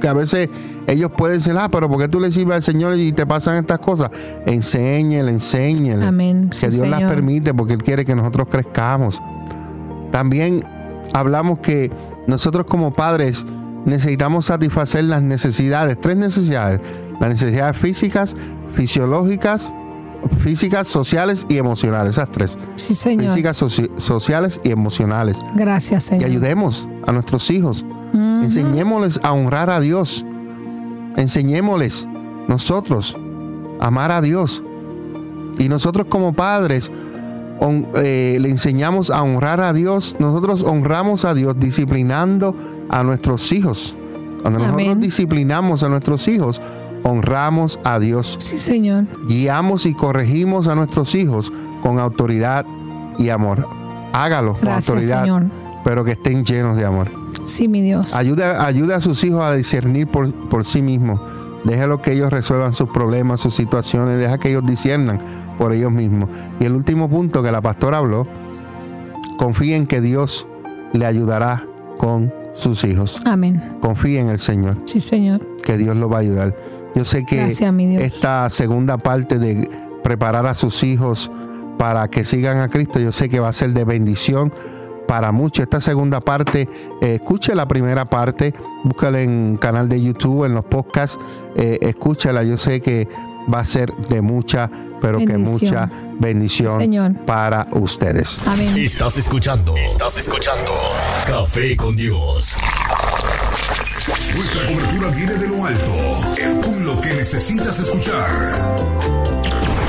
que 0.00 0.08
a 0.08 0.12
veces 0.12 0.48
ellos 0.88 1.12
pueden 1.16 1.38
decir, 1.38 1.54
ah, 1.56 1.68
pero 1.70 1.88
¿por 1.88 1.98
qué 1.98 2.08
tú 2.08 2.20
le 2.20 2.30
sirves 2.30 2.56
al 2.56 2.62
Señor 2.62 2.96
y 2.96 3.12
te 3.12 3.24
pasan 3.24 3.56
estas 3.56 3.78
cosas? 3.78 4.10
Enséñele, 4.46 5.30
enséñele. 5.30 6.04
Amén. 6.04 6.48
Que 6.50 6.56
Sí, 6.56 6.66
Dios 6.68 6.88
las 6.88 7.02
permite 7.02 7.54
porque 7.54 7.74
Él 7.74 7.82
quiere 7.82 8.04
que 8.04 8.14
nosotros 8.14 8.48
crezcamos. 8.50 9.22
También 10.10 10.64
hablamos 11.14 11.60
que 11.60 11.90
nosotros 12.26 12.66
como 12.66 12.92
padres 12.92 13.46
necesitamos 13.84 14.46
satisfacer 14.46 15.04
las 15.04 15.22
necesidades, 15.22 15.98
tres 16.00 16.16
necesidades, 16.16 16.80
las 17.20 17.30
necesidades 17.30 17.76
físicas, 17.76 18.36
fisiológicas, 18.74 19.72
físicas, 20.40 20.88
sociales 20.88 21.46
y 21.48 21.58
emocionales, 21.58 22.16
esas 22.16 22.30
tres, 22.30 22.58
Sí, 22.76 22.94
Señor. 22.94 23.26
físicas, 23.30 23.62
soci- 23.62 23.90
sociales 23.98 24.60
y 24.64 24.70
emocionales. 24.70 25.38
Gracias, 25.54 26.06
Y 26.06 26.08
Señor. 26.10 26.26
ayudemos 26.26 26.88
a 27.06 27.12
nuestros 27.12 27.50
hijos, 27.50 27.84
enseñémosles 28.14 29.20
a 29.22 29.32
honrar 29.32 29.70
a 29.70 29.80
Dios, 29.80 30.24
enseñémosles 31.16 32.08
nosotros 32.48 33.16
a 33.80 33.86
amar 33.86 34.12
a 34.12 34.20
Dios. 34.20 34.62
Y 35.58 35.68
nosotros 35.68 36.06
como 36.08 36.32
padres 36.32 36.90
eh, 37.96 38.38
le 38.40 38.48
enseñamos 38.50 39.10
a 39.10 39.22
honrar 39.22 39.60
a 39.60 39.72
Dios, 39.72 40.16
nosotros 40.18 40.62
honramos 40.64 41.24
a 41.24 41.34
Dios 41.34 41.58
disciplinando 41.58 42.56
a 42.88 43.04
nuestros 43.04 43.52
hijos. 43.52 43.96
Cuando 44.42 44.58
nosotros 44.60 45.00
disciplinamos 45.00 45.84
a 45.84 45.88
nuestros 45.88 46.26
hijos, 46.26 46.60
honramos 47.02 47.78
a 47.84 47.98
Dios. 47.98 48.36
Sí, 48.38 48.58
Señor. 48.58 49.04
Guiamos 49.28 49.86
y 49.86 49.94
corregimos 49.94 50.68
a 50.68 50.74
nuestros 50.74 51.14
hijos 51.14 51.52
con 51.82 51.98
autoridad 51.98 52.64
y 53.18 53.28
amor. 53.30 53.66
Hágalo 54.12 54.52
con 54.52 54.62
Gracias, 54.62 54.90
autoridad, 54.90 55.22
Señor. 55.22 55.42
pero 55.84 56.04
que 56.04 56.12
estén 56.12 56.44
llenos 56.44 56.76
de 56.76 56.84
amor. 56.84 57.10
Sí, 57.44 57.66
mi 57.68 57.80
Dios. 57.82 58.14
Ayuda, 58.14 58.64
ayuda 58.66 58.96
a 58.96 59.00
sus 59.00 59.22
hijos 59.24 59.42
a 59.44 59.52
discernir 59.54 60.06
por, 60.06 60.32
por 60.48 60.64
sí 60.64 60.80
mismos. 60.82 61.20
Déjalo 61.64 62.00
que 62.02 62.12
ellos 62.12 62.30
resuelvan 62.30 62.72
sus 62.72 62.88
problemas, 62.90 63.40
sus 63.40 63.54
situaciones. 63.54 64.18
Deja 64.18 64.38
que 64.38 64.50
ellos 64.50 64.64
disciernan 64.66 65.20
por 65.58 65.72
ellos 65.72 65.90
mismos. 65.92 66.28
Y 66.60 66.64
el 66.64 66.72
último 66.74 67.08
punto 67.08 67.42
que 67.42 67.50
la 67.52 67.60
pastora 67.60 67.98
habló, 67.98 68.26
confíe 69.38 69.76
en 69.76 69.86
que 69.86 70.00
Dios 70.00 70.46
le 70.92 71.06
ayudará 71.06 71.64
con 71.98 72.32
sus 72.54 72.84
hijos. 72.84 73.20
Amén. 73.24 73.62
Confíe 73.80 74.20
en 74.20 74.28
el 74.28 74.38
Señor, 74.38 74.76
Sí, 74.84 75.00
Señor. 75.00 75.40
que 75.64 75.78
Dios 75.78 75.96
lo 75.96 76.08
va 76.08 76.18
a 76.18 76.20
ayudar. 76.20 76.54
Yo 76.94 77.04
sé 77.04 77.24
que 77.24 77.36
Gracias, 77.36 77.72
mi 77.72 77.86
Dios. 77.86 78.02
esta 78.02 78.48
segunda 78.50 78.98
parte 78.98 79.38
de 79.38 79.68
preparar 80.02 80.46
a 80.46 80.54
sus 80.54 80.82
hijos 80.82 81.30
para 81.78 82.08
que 82.08 82.24
sigan 82.24 82.58
a 82.58 82.68
Cristo, 82.68 82.98
yo 82.98 83.12
sé 83.12 83.28
que 83.28 83.40
va 83.40 83.48
a 83.48 83.52
ser 83.52 83.72
de 83.72 83.84
bendición 83.84 84.52
para 85.06 85.32
muchos. 85.32 85.64
Esta 85.64 85.80
segunda 85.80 86.20
parte, 86.20 86.68
eh, 87.00 87.18
escuche 87.20 87.54
la 87.54 87.66
primera 87.66 88.04
parte, 88.04 88.54
búscala 88.84 89.20
en 89.20 89.56
canal 89.56 89.88
de 89.88 90.00
YouTube, 90.00 90.44
en 90.44 90.54
los 90.54 90.64
podcasts, 90.64 91.18
eh, 91.56 91.78
escúchala. 91.82 92.44
Yo 92.44 92.56
sé 92.56 92.80
que 92.80 93.08
va 93.52 93.60
a 93.60 93.64
ser 93.64 93.92
de 94.08 94.22
mucha, 94.22 94.70
pero 95.00 95.18
que 95.18 95.36
mucha 95.36 95.90
bendición 96.18 96.78
Señor. 96.80 97.12
para 97.26 97.66
ustedes. 97.72 98.46
Amén. 98.46 98.76
Estás 98.78 99.18
escuchando, 99.18 99.76
estás 99.76 100.18
escuchando 100.18 100.70
Café 101.26 101.76
con 101.76 101.96
Dios. 101.96 102.56
Nuestra 104.08 104.66
cobertura 104.66 105.08
viene 105.10 105.34
de 105.34 105.46
lo 105.46 105.64
alto, 105.64 106.60
con 106.64 106.84
lo 106.84 107.00
que 107.00 107.12
necesitas 107.14 107.78
escuchar. 107.78 108.50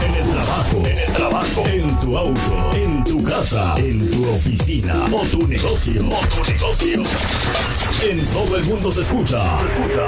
En 0.05 0.13
el 0.13 0.29
trabajo, 0.29 0.83
en 0.85 0.97
el 0.99 1.13
trabajo, 1.13 1.63
en 1.65 1.99
tu 1.99 2.17
auto, 2.17 2.71
en 2.75 3.03
tu 3.03 3.23
casa, 3.23 3.73
en 3.77 4.11
tu 4.11 4.29
oficina 4.29 4.93
o 5.11 5.21
tu 5.25 5.47
negocio, 5.47 6.07
o 6.07 6.27
tu 6.27 6.51
negocio. 6.51 7.03
En 8.03 8.25
todo 8.27 8.57
el 8.57 8.63
mundo 8.65 8.91
se 8.91 9.01
escucha. 9.01 9.59
Escucha. 9.61 10.07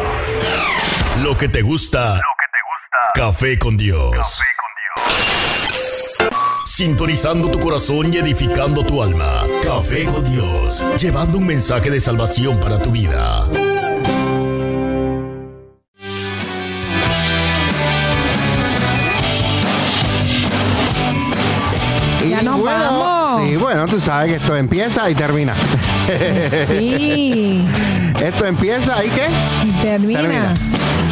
Lo 1.23 1.35
que 1.35 1.49
te 1.49 1.63
gusta. 1.63 2.13
Lo 2.13 2.19
que 2.19 2.47
te 2.51 2.61
gusta. 2.69 3.11
Café 3.15 3.57
con 3.57 3.75
Dios. 3.75 4.39
Sintonizando 6.67 7.49
tu 7.49 7.59
corazón 7.59 8.13
y 8.13 8.17
edificando 8.17 8.85
tu 8.85 9.01
alma. 9.01 9.41
Café 9.63 10.05
con 10.05 10.23
Dios. 10.31 10.85
Llevando 11.01 11.39
un 11.39 11.47
mensaje 11.47 11.89
de 11.89 11.99
salvación 11.99 12.59
para 12.59 12.77
tu 12.79 12.91
vida. 12.91 13.47
Bueno, 23.65 23.87
tú 23.87 23.99
sabes 23.99 24.29
que 24.29 24.35
esto 24.35 24.55
empieza 24.55 25.09
y 25.09 25.15
termina. 25.15 25.55
Sí. 26.67 27.65
esto 28.21 28.45
empieza 28.45 29.03
y 29.03 29.09
qué? 29.09 29.27
Y 29.67 29.71
termina. 29.81 30.21
Termina. 30.21 30.53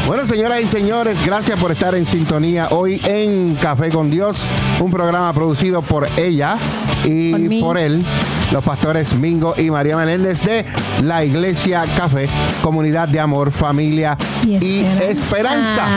Bueno, 0.05 0.27
señoras 0.27 0.61
y 0.61 0.67
señores, 0.67 1.25
gracias 1.25 1.59
por 1.59 1.71
estar 1.71 1.95
en 1.95 2.05
sintonía 2.05 2.67
hoy 2.69 3.01
en 3.05 3.55
Café 3.55 3.89
con 3.89 4.11
Dios, 4.11 4.45
un 4.79 4.91
programa 4.91 5.33
producido 5.33 5.81
por 5.81 6.07
ella 6.15 6.57
y 7.03 7.59
Por 7.59 7.79
él, 7.79 8.05
los 8.51 8.63
pastores 8.63 9.15
Mingo 9.15 9.55
y 9.57 9.71
María 9.71 9.97
Meléndez 9.97 10.43
de 10.43 10.63
la 11.01 11.25
Iglesia 11.25 11.85
Café, 11.97 12.29
comunidad 12.61 13.07
de 13.07 13.19
amor, 13.19 13.51
familia 13.51 14.15
y, 14.45 14.85
esperanza. 15.09 15.87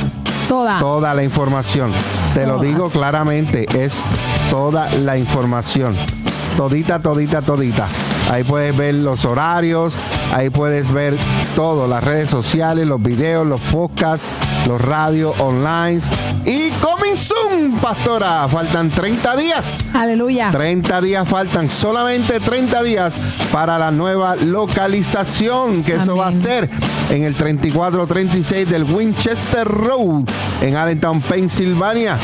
Toda. 0.48 0.78
toda 0.78 1.14
la 1.14 1.24
información. 1.24 1.92
Te 2.34 2.46
lo 2.46 2.58
digo 2.58 2.90
claramente, 2.90 3.66
es 3.72 4.02
toda 4.50 4.90
la 4.94 5.16
información. 5.16 5.94
Todita, 6.56 6.98
todita, 7.00 7.42
todita. 7.42 7.88
Ahí 8.30 8.42
puedes 8.42 8.76
ver 8.76 8.94
los 8.94 9.24
horarios, 9.24 9.96
ahí 10.34 10.50
puedes 10.50 10.90
ver 10.92 11.16
todo, 11.54 11.86
las 11.86 12.02
redes 12.02 12.30
sociales, 12.30 12.86
los 12.86 13.00
videos, 13.00 13.46
los 13.46 13.60
podcasts, 13.60 14.26
los 14.66 14.80
radios 14.80 15.38
online. 15.40 16.00
Y 16.44 16.70
coming 16.80 17.14
soon, 17.14 17.78
pastora. 17.80 18.48
Faltan 18.48 18.90
30 18.90 19.36
días. 19.36 19.84
Aleluya. 19.94 20.50
30 20.50 21.00
días 21.00 21.28
faltan, 21.28 21.70
solamente 21.70 22.40
30 22.40 22.82
días 22.82 23.18
para 23.52 23.78
la 23.78 23.90
nueva 23.90 24.34
localización, 24.36 25.82
que 25.82 25.94
eso 25.94 26.16
va 26.16 26.28
a 26.28 26.32
ser 26.32 26.68
en 27.10 27.22
el 27.22 27.34
3436 27.34 28.68
del 28.68 28.84
Winchester 28.84 29.66
Road 29.66 30.24
en 30.62 30.76
Allentown, 30.76 31.20
Pensilvania. 31.20 32.18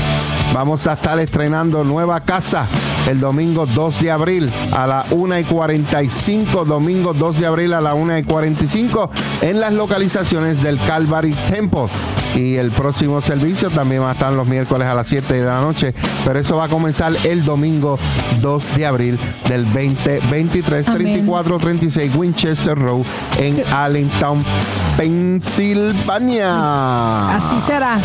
Vamos 0.53 0.87
a 0.87 0.95
estar 0.95 1.19
estrenando 1.21 1.85
nueva 1.85 2.21
casa 2.21 2.67
el 3.09 3.21
domingo 3.21 3.67
2 3.67 4.03
de 4.03 4.11
abril 4.11 4.51
a 4.73 4.87
la 4.87 5.05
1 5.11 5.39
y 5.39 5.45
45, 5.45 6.65
domingo 6.65 7.13
2 7.15 7.41
de 7.41 7.47
abril 7.47 7.73
a 7.75 7.81
la 7.81 7.95
1 7.95 8.19
y 8.19 8.23
45 8.23 9.11
en 9.43 9.61
las 9.61 9.73
localizaciones 9.73 10.63
del 10.63 10.79
Calvary 10.79 11.35
Temple. 11.47 11.87
Y 12.35 12.55
el 12.55 12.71
próximo 12.71 13.21
servicio 13.21 13.71
también 13.71 14.03
va 14.03 14.11
a 14.11 14.13
estar 14.13 14.33
los 14.33 14.47
miércoles 14.47 14.89
a 14.89 14.95
las 14.95 15.07
7 15.09 15.35
de 15.35 15.45
la 15.45 15.61
noche, 15.61 15.93
pero 16.25 16.39
eso 16.39 16.57
va 16.57 16.65
a 16.65 16.69
comenzar 16.69 17.15
el 17.25 17.45
domingo 17.45 17.99
2 18.41 18.77
de 18.77 18.87
abril 18.87 19.19
del 19.49 19.65
2023, 19.65 20.89
Amén. 20.89 21.03
3436 21.03 22.17
Winchester 22.17 22.79
Road 22.79 23.03
en 23.39 23.63
Allentown, 23.73 24.43
Pensilvania. 24.97 26.57
Así 27.37 27.61
será. 27.61 28.01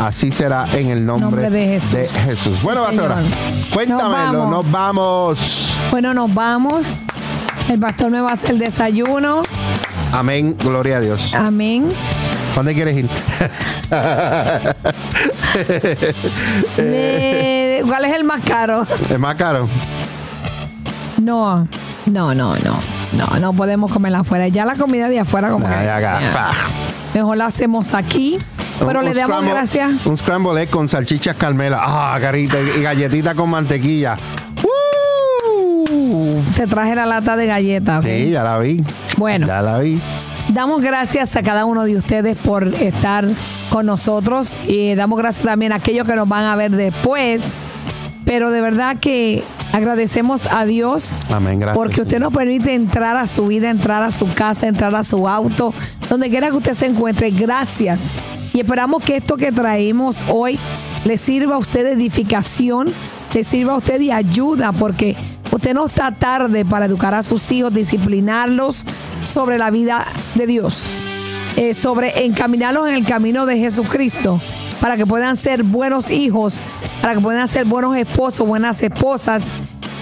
Así 0.00 0.32
será 0.32 0.66
en 0.76 0.88
el 0.88 1.06
nombre, 1.06 1.42
Nombre 1.42 1.50
de 1.50 1.66
Jesús. 1.66 2.16
Jesús. 2.18 2.58
Sí, 2.58 2.64
Bueno, 2.64 2.88
señor. 2.88 3.08
pastora, 3.08 3.28
cuéntamelo, 3.72 4.32
Nos 4.32 4.50
nos 4.50 4.70
vamos. 4.70 5.76
Bueno, 5.90 6.14
nos 6.14 6.34
vamos. 6.34 7.00
El 7.68 7.78
pastor 7.78 8.10
me 8.10 8.20
va 8.20 8.30
a 8.30 8.32
hacer 8.32 8.50
el 8.50 8.58
desayuno. 8.58 9.42
Amén, 10.12 10.56
gloria 10.58 10.96
a 10.98 11.00
Dios. 11.00 11.34
Amén. 11.34 11.88
¿Dónde 12.54 12.74
quieres 12.74 12.96
ir? 12.96 13.08
¿Cuál 17.86 18.04
es 18.04 18.14
el 18.14 18.24
más 18.24 18.42
caro? 18.44 18.86
¿Es 19.10 19.18
más 19.18 19.34
caro? 19.36 19.68
No, 21.20 21.66
no, 22.06 22.34
no, 22.34 22.56
no. 22.56 22.78
No, 23.12 23.38
no 23.38 23.52
podemos 23.52 23.92
comerla 23.92 24.20
afuera. 24.20 24.48
Ya 24.48 24.64
la 24.64 24.74
comida 24.74 25.08
de 25.08 25.20
afuera 25.20 25.50
como 25.50 25.68
Ya, 25.68 25.78
que- 25.78 25.84
ya, 25.86 26.00
ya. 26.00 26.20
ya. 26.20 26.50
Mejor 27.14 27.36
la 27.36 27.46
hacemos 27.46 27.94
aquí. 27.94 28.38
Pero 28.78 29.00
Un- 29.00 29.04
le 29.04 29.14
damos 29.14 29.38
scramble- 29.38 29.50
gracias. 29.50 30.06
Un 30.06 30.16
scramble 30.16 30.62
egg 30.62 30.70
con 30.70 30.88
salchichas 30.88 31.36
carmela. 31.36 31.78
Ah, 31.80 32.18
carita. 32.20 32.56
Y 32.78 32.82
galletita 32.82 33.34
con 33.34 33.50
mantequilla. 33.50 34.16
¡Uh! 35.90 36.40
Te 36.56 36.66
traje 36.66 36.94
la 36.94 37.06
lata 37.06 37.36
de 37.36 37.46
galletas. 37.46 38.04
Sí, 38.04 38.30
ya 38.30 38.42
la 38.42 38.58
vi. 38.58 38.82
Bueno. 39.16 39.46
Ya 39.46 39.62
la 39.62 39.78
vi. 39.78 40.00
Damos 40.50 40.82
gracias 40.82 41.36
a 41.36 41.42
cada 41.42 41.64
uno 41.64 41.84
de 41.84 41.96
ustedes 41.96 42.36
por 42.36 42.66
estar 42.68 43.26
con 43.70 43.86
nosotros 43.86 44.56
y 44.66 44.94
damos 44.94 45.18
gracias 45.18 45.44
también 45.46 45.72
a 45.72 45.76
aquellos 45.76 46.06
que 46.06 46.14
nos 46.14 46.28
van 46.28 46.44
a 46.44 46.56
ver 46.56 46.70
después. 46.72 47.48
Pero 48.24 48.50
de 48.50 48.60
verdad 48.60 48.96
que 49.00 49.42
agradecemos 49.74 50.46
a 50.46 50.64
Dios 50.64 51.16
Amén, 51.28 51.58
gracias. 51.58 51.76
porque 51.76 52.02
usted 52.02 52.20
nos 52.20 52.32
permite 52.32 52.74
entrar 52.74 53.16
a 53.16 53.26
su 53.26 53.46
vida, 53.46 53.70
entrar 53.70 54.04
a 54.04 54.12
su 54.12 54.28
casa, 54.32 54.68
entrar 54.68 54.94
a 54.94 55.02
su 55.02 55.28
auto, 55.28 55.74
donde 56.08 56.30
quiera 56.30 56.50
que 56.50 56.56
usted 56.56 56.74
se 56.74 56.86
encuentre. 56.86 57.30
Gracias. 57.30 58.12
Y 58.52 58.60
esperamos 58.60 59.02
que 59.02 59.16
esto 59.16 59.36
que 59.36 59.50
traemos 59.50 60.24
hoy 60.28 60.60
le 61.04 61.16
sirva 61.16 61.56
a 61.56 61.58
usted 61.58 61.84
de 61.84 61.92
edificación, 61.92 62.92
le 63.32 63.42
sirva 63.42 63.72
a 63.72 63.76
usted 63.78 63.98
de 63.98 64.12
ayuda, 64.12 64.70
porque 64.70 65.16
usted 65.50 65.74
no 65.74 65.86
está 65.86 66.12
tarde 66.12 66.64
para 66.64 66.86
educar 66.86 67.14
a 67.14 67.24
sus 67.24 67.50
hijos, 67.50 67.74
disciplinarlos 67.74 68.86
sobre 69.24 69.58
la 69.58 69.72
vida 69.72 70.06
de 70.36 70.46
Dios, 70.46 70.94
eh, 71.56 71.74
sobre 71.74 72.24
encaminarlos 72.24 72.88
en 72.88 72.94
el 72.94 73.04
camino 73.04 73.46
de 73.46 73.58
Jesucristo, 73.58 74.40
para 74.80 74.96
que 74.96 75.06
puedan 75.06 75.36
ser 75.36 75.62
buenos 75.62 76.10
hijos, 76.10 76.60
para 77.00 77.14
que 77.14 77.20
puedan 77.20 77.48
ser 77.48 77.64
buenos 77.64 77.96
esposos, 77.96 78.46
buenas 78.46 78.82
esposas 78.82 79.54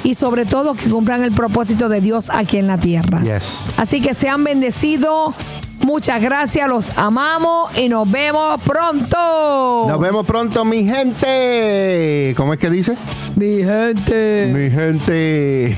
y 0.05 0.15
sobre 0.15 0.47
todo 0.47 0.75
que 0.75 0.89
cumplan 0.89 1.23
el 1.23 1.33
propósito 1.33 1.89
de 1.89 2.01
Dios 2.01 2.31
aquí 2.31 2.59
en 2.59 2.67
la 2.67 2.79
tierra. 2.79 3.21
Yes. 3.23 3.67
Así 3.77 4.01
que 4.01 4.15
sean 4.15 4.45
bendecidos. 4.45 5.35
Muchas 5.81 6.23
gracias, 6.23 6.69
los 6.69 6.97
amamos 6.97 7.77
y 7.77 7.89
nos 7.89 8.09
vemos 8.09 8.61
pronto. 8.63 9.87
Nos 9.89 9.99
vemos 9.99 10.25
pronto, 10.25 10.65
mi 10.65 10.85
gente. 10.85 12.35
¿Cómo 12.37 12.55
es 12.55 12.61
que 12.61 12.71
dice? 12.71 12.97
Mi 13.35 13.65
gente. 13.65 14.53
Mi 14.55 14.71
gente. 14.71 15.77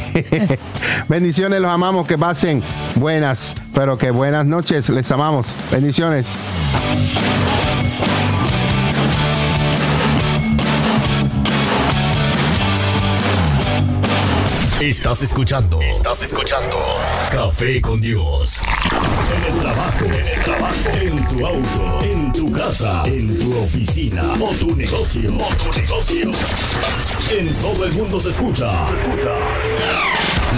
Bendiciones, 1.09 1.59
los 1.61 1.71
amamos. 1.71 2.07
Que 2.07 2.19
pasen 2.19 2.63
buenas, 2.97 3.55
pero 3.73 3.97
que 3.97 4.11
buenas 4.11 4.45
noches. 4.45 4.91
Les 4.91 5.11
amamos. 5.11 5.55
Bendiciones. 5.71 6.37
Estás 14.85 15.23
escuchando. 15.23 15.81
Estás 15.81 16.21
escuchando. 16.25 16.77
Café 17.31 17.81
con 17.81 18.03
Dios. 18.03 18.61
En 19.35 19.55
el 19.55 19.61
trabajo, 19.61 20.05
en 20.05 20.13
el 20.13 20.45
trabajo, 20.45 20.91
en 21.01 21.29
tu 21.29 21.47
auto, 21.47 21.99
en 22.03 22.33
tu 22.33 22.53
casa, 22.53 23.03
en 23.07 23.39
tu 23.39 23.63
oficina 23.63 24.23
o 24.39 24.51
tu 24.55 24.77
negocio, 24.77 25.33
o 25.39 25.55
tu 25.55 25.81
negocio. 25.81 26.31
En 27.31 27.55
todo 27.63 27.87
el 27.87 27.95
mundo 27.95 28.21
se 28.21 28.29
escucha. 28.29 28.87
Escucha. 28.91 29.35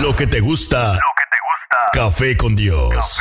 Lo 0.03 0.16
que 0.16 0.27
te 0.27 0.41
gusta. 0.41 0.95
Lo 0.95 0.99
que 0.99 1.24
te 1.31 1.39
gusta. 1.39 1.93
Café 1.93 2.37
con 2.37 2.57
Dios. 2.57 3.20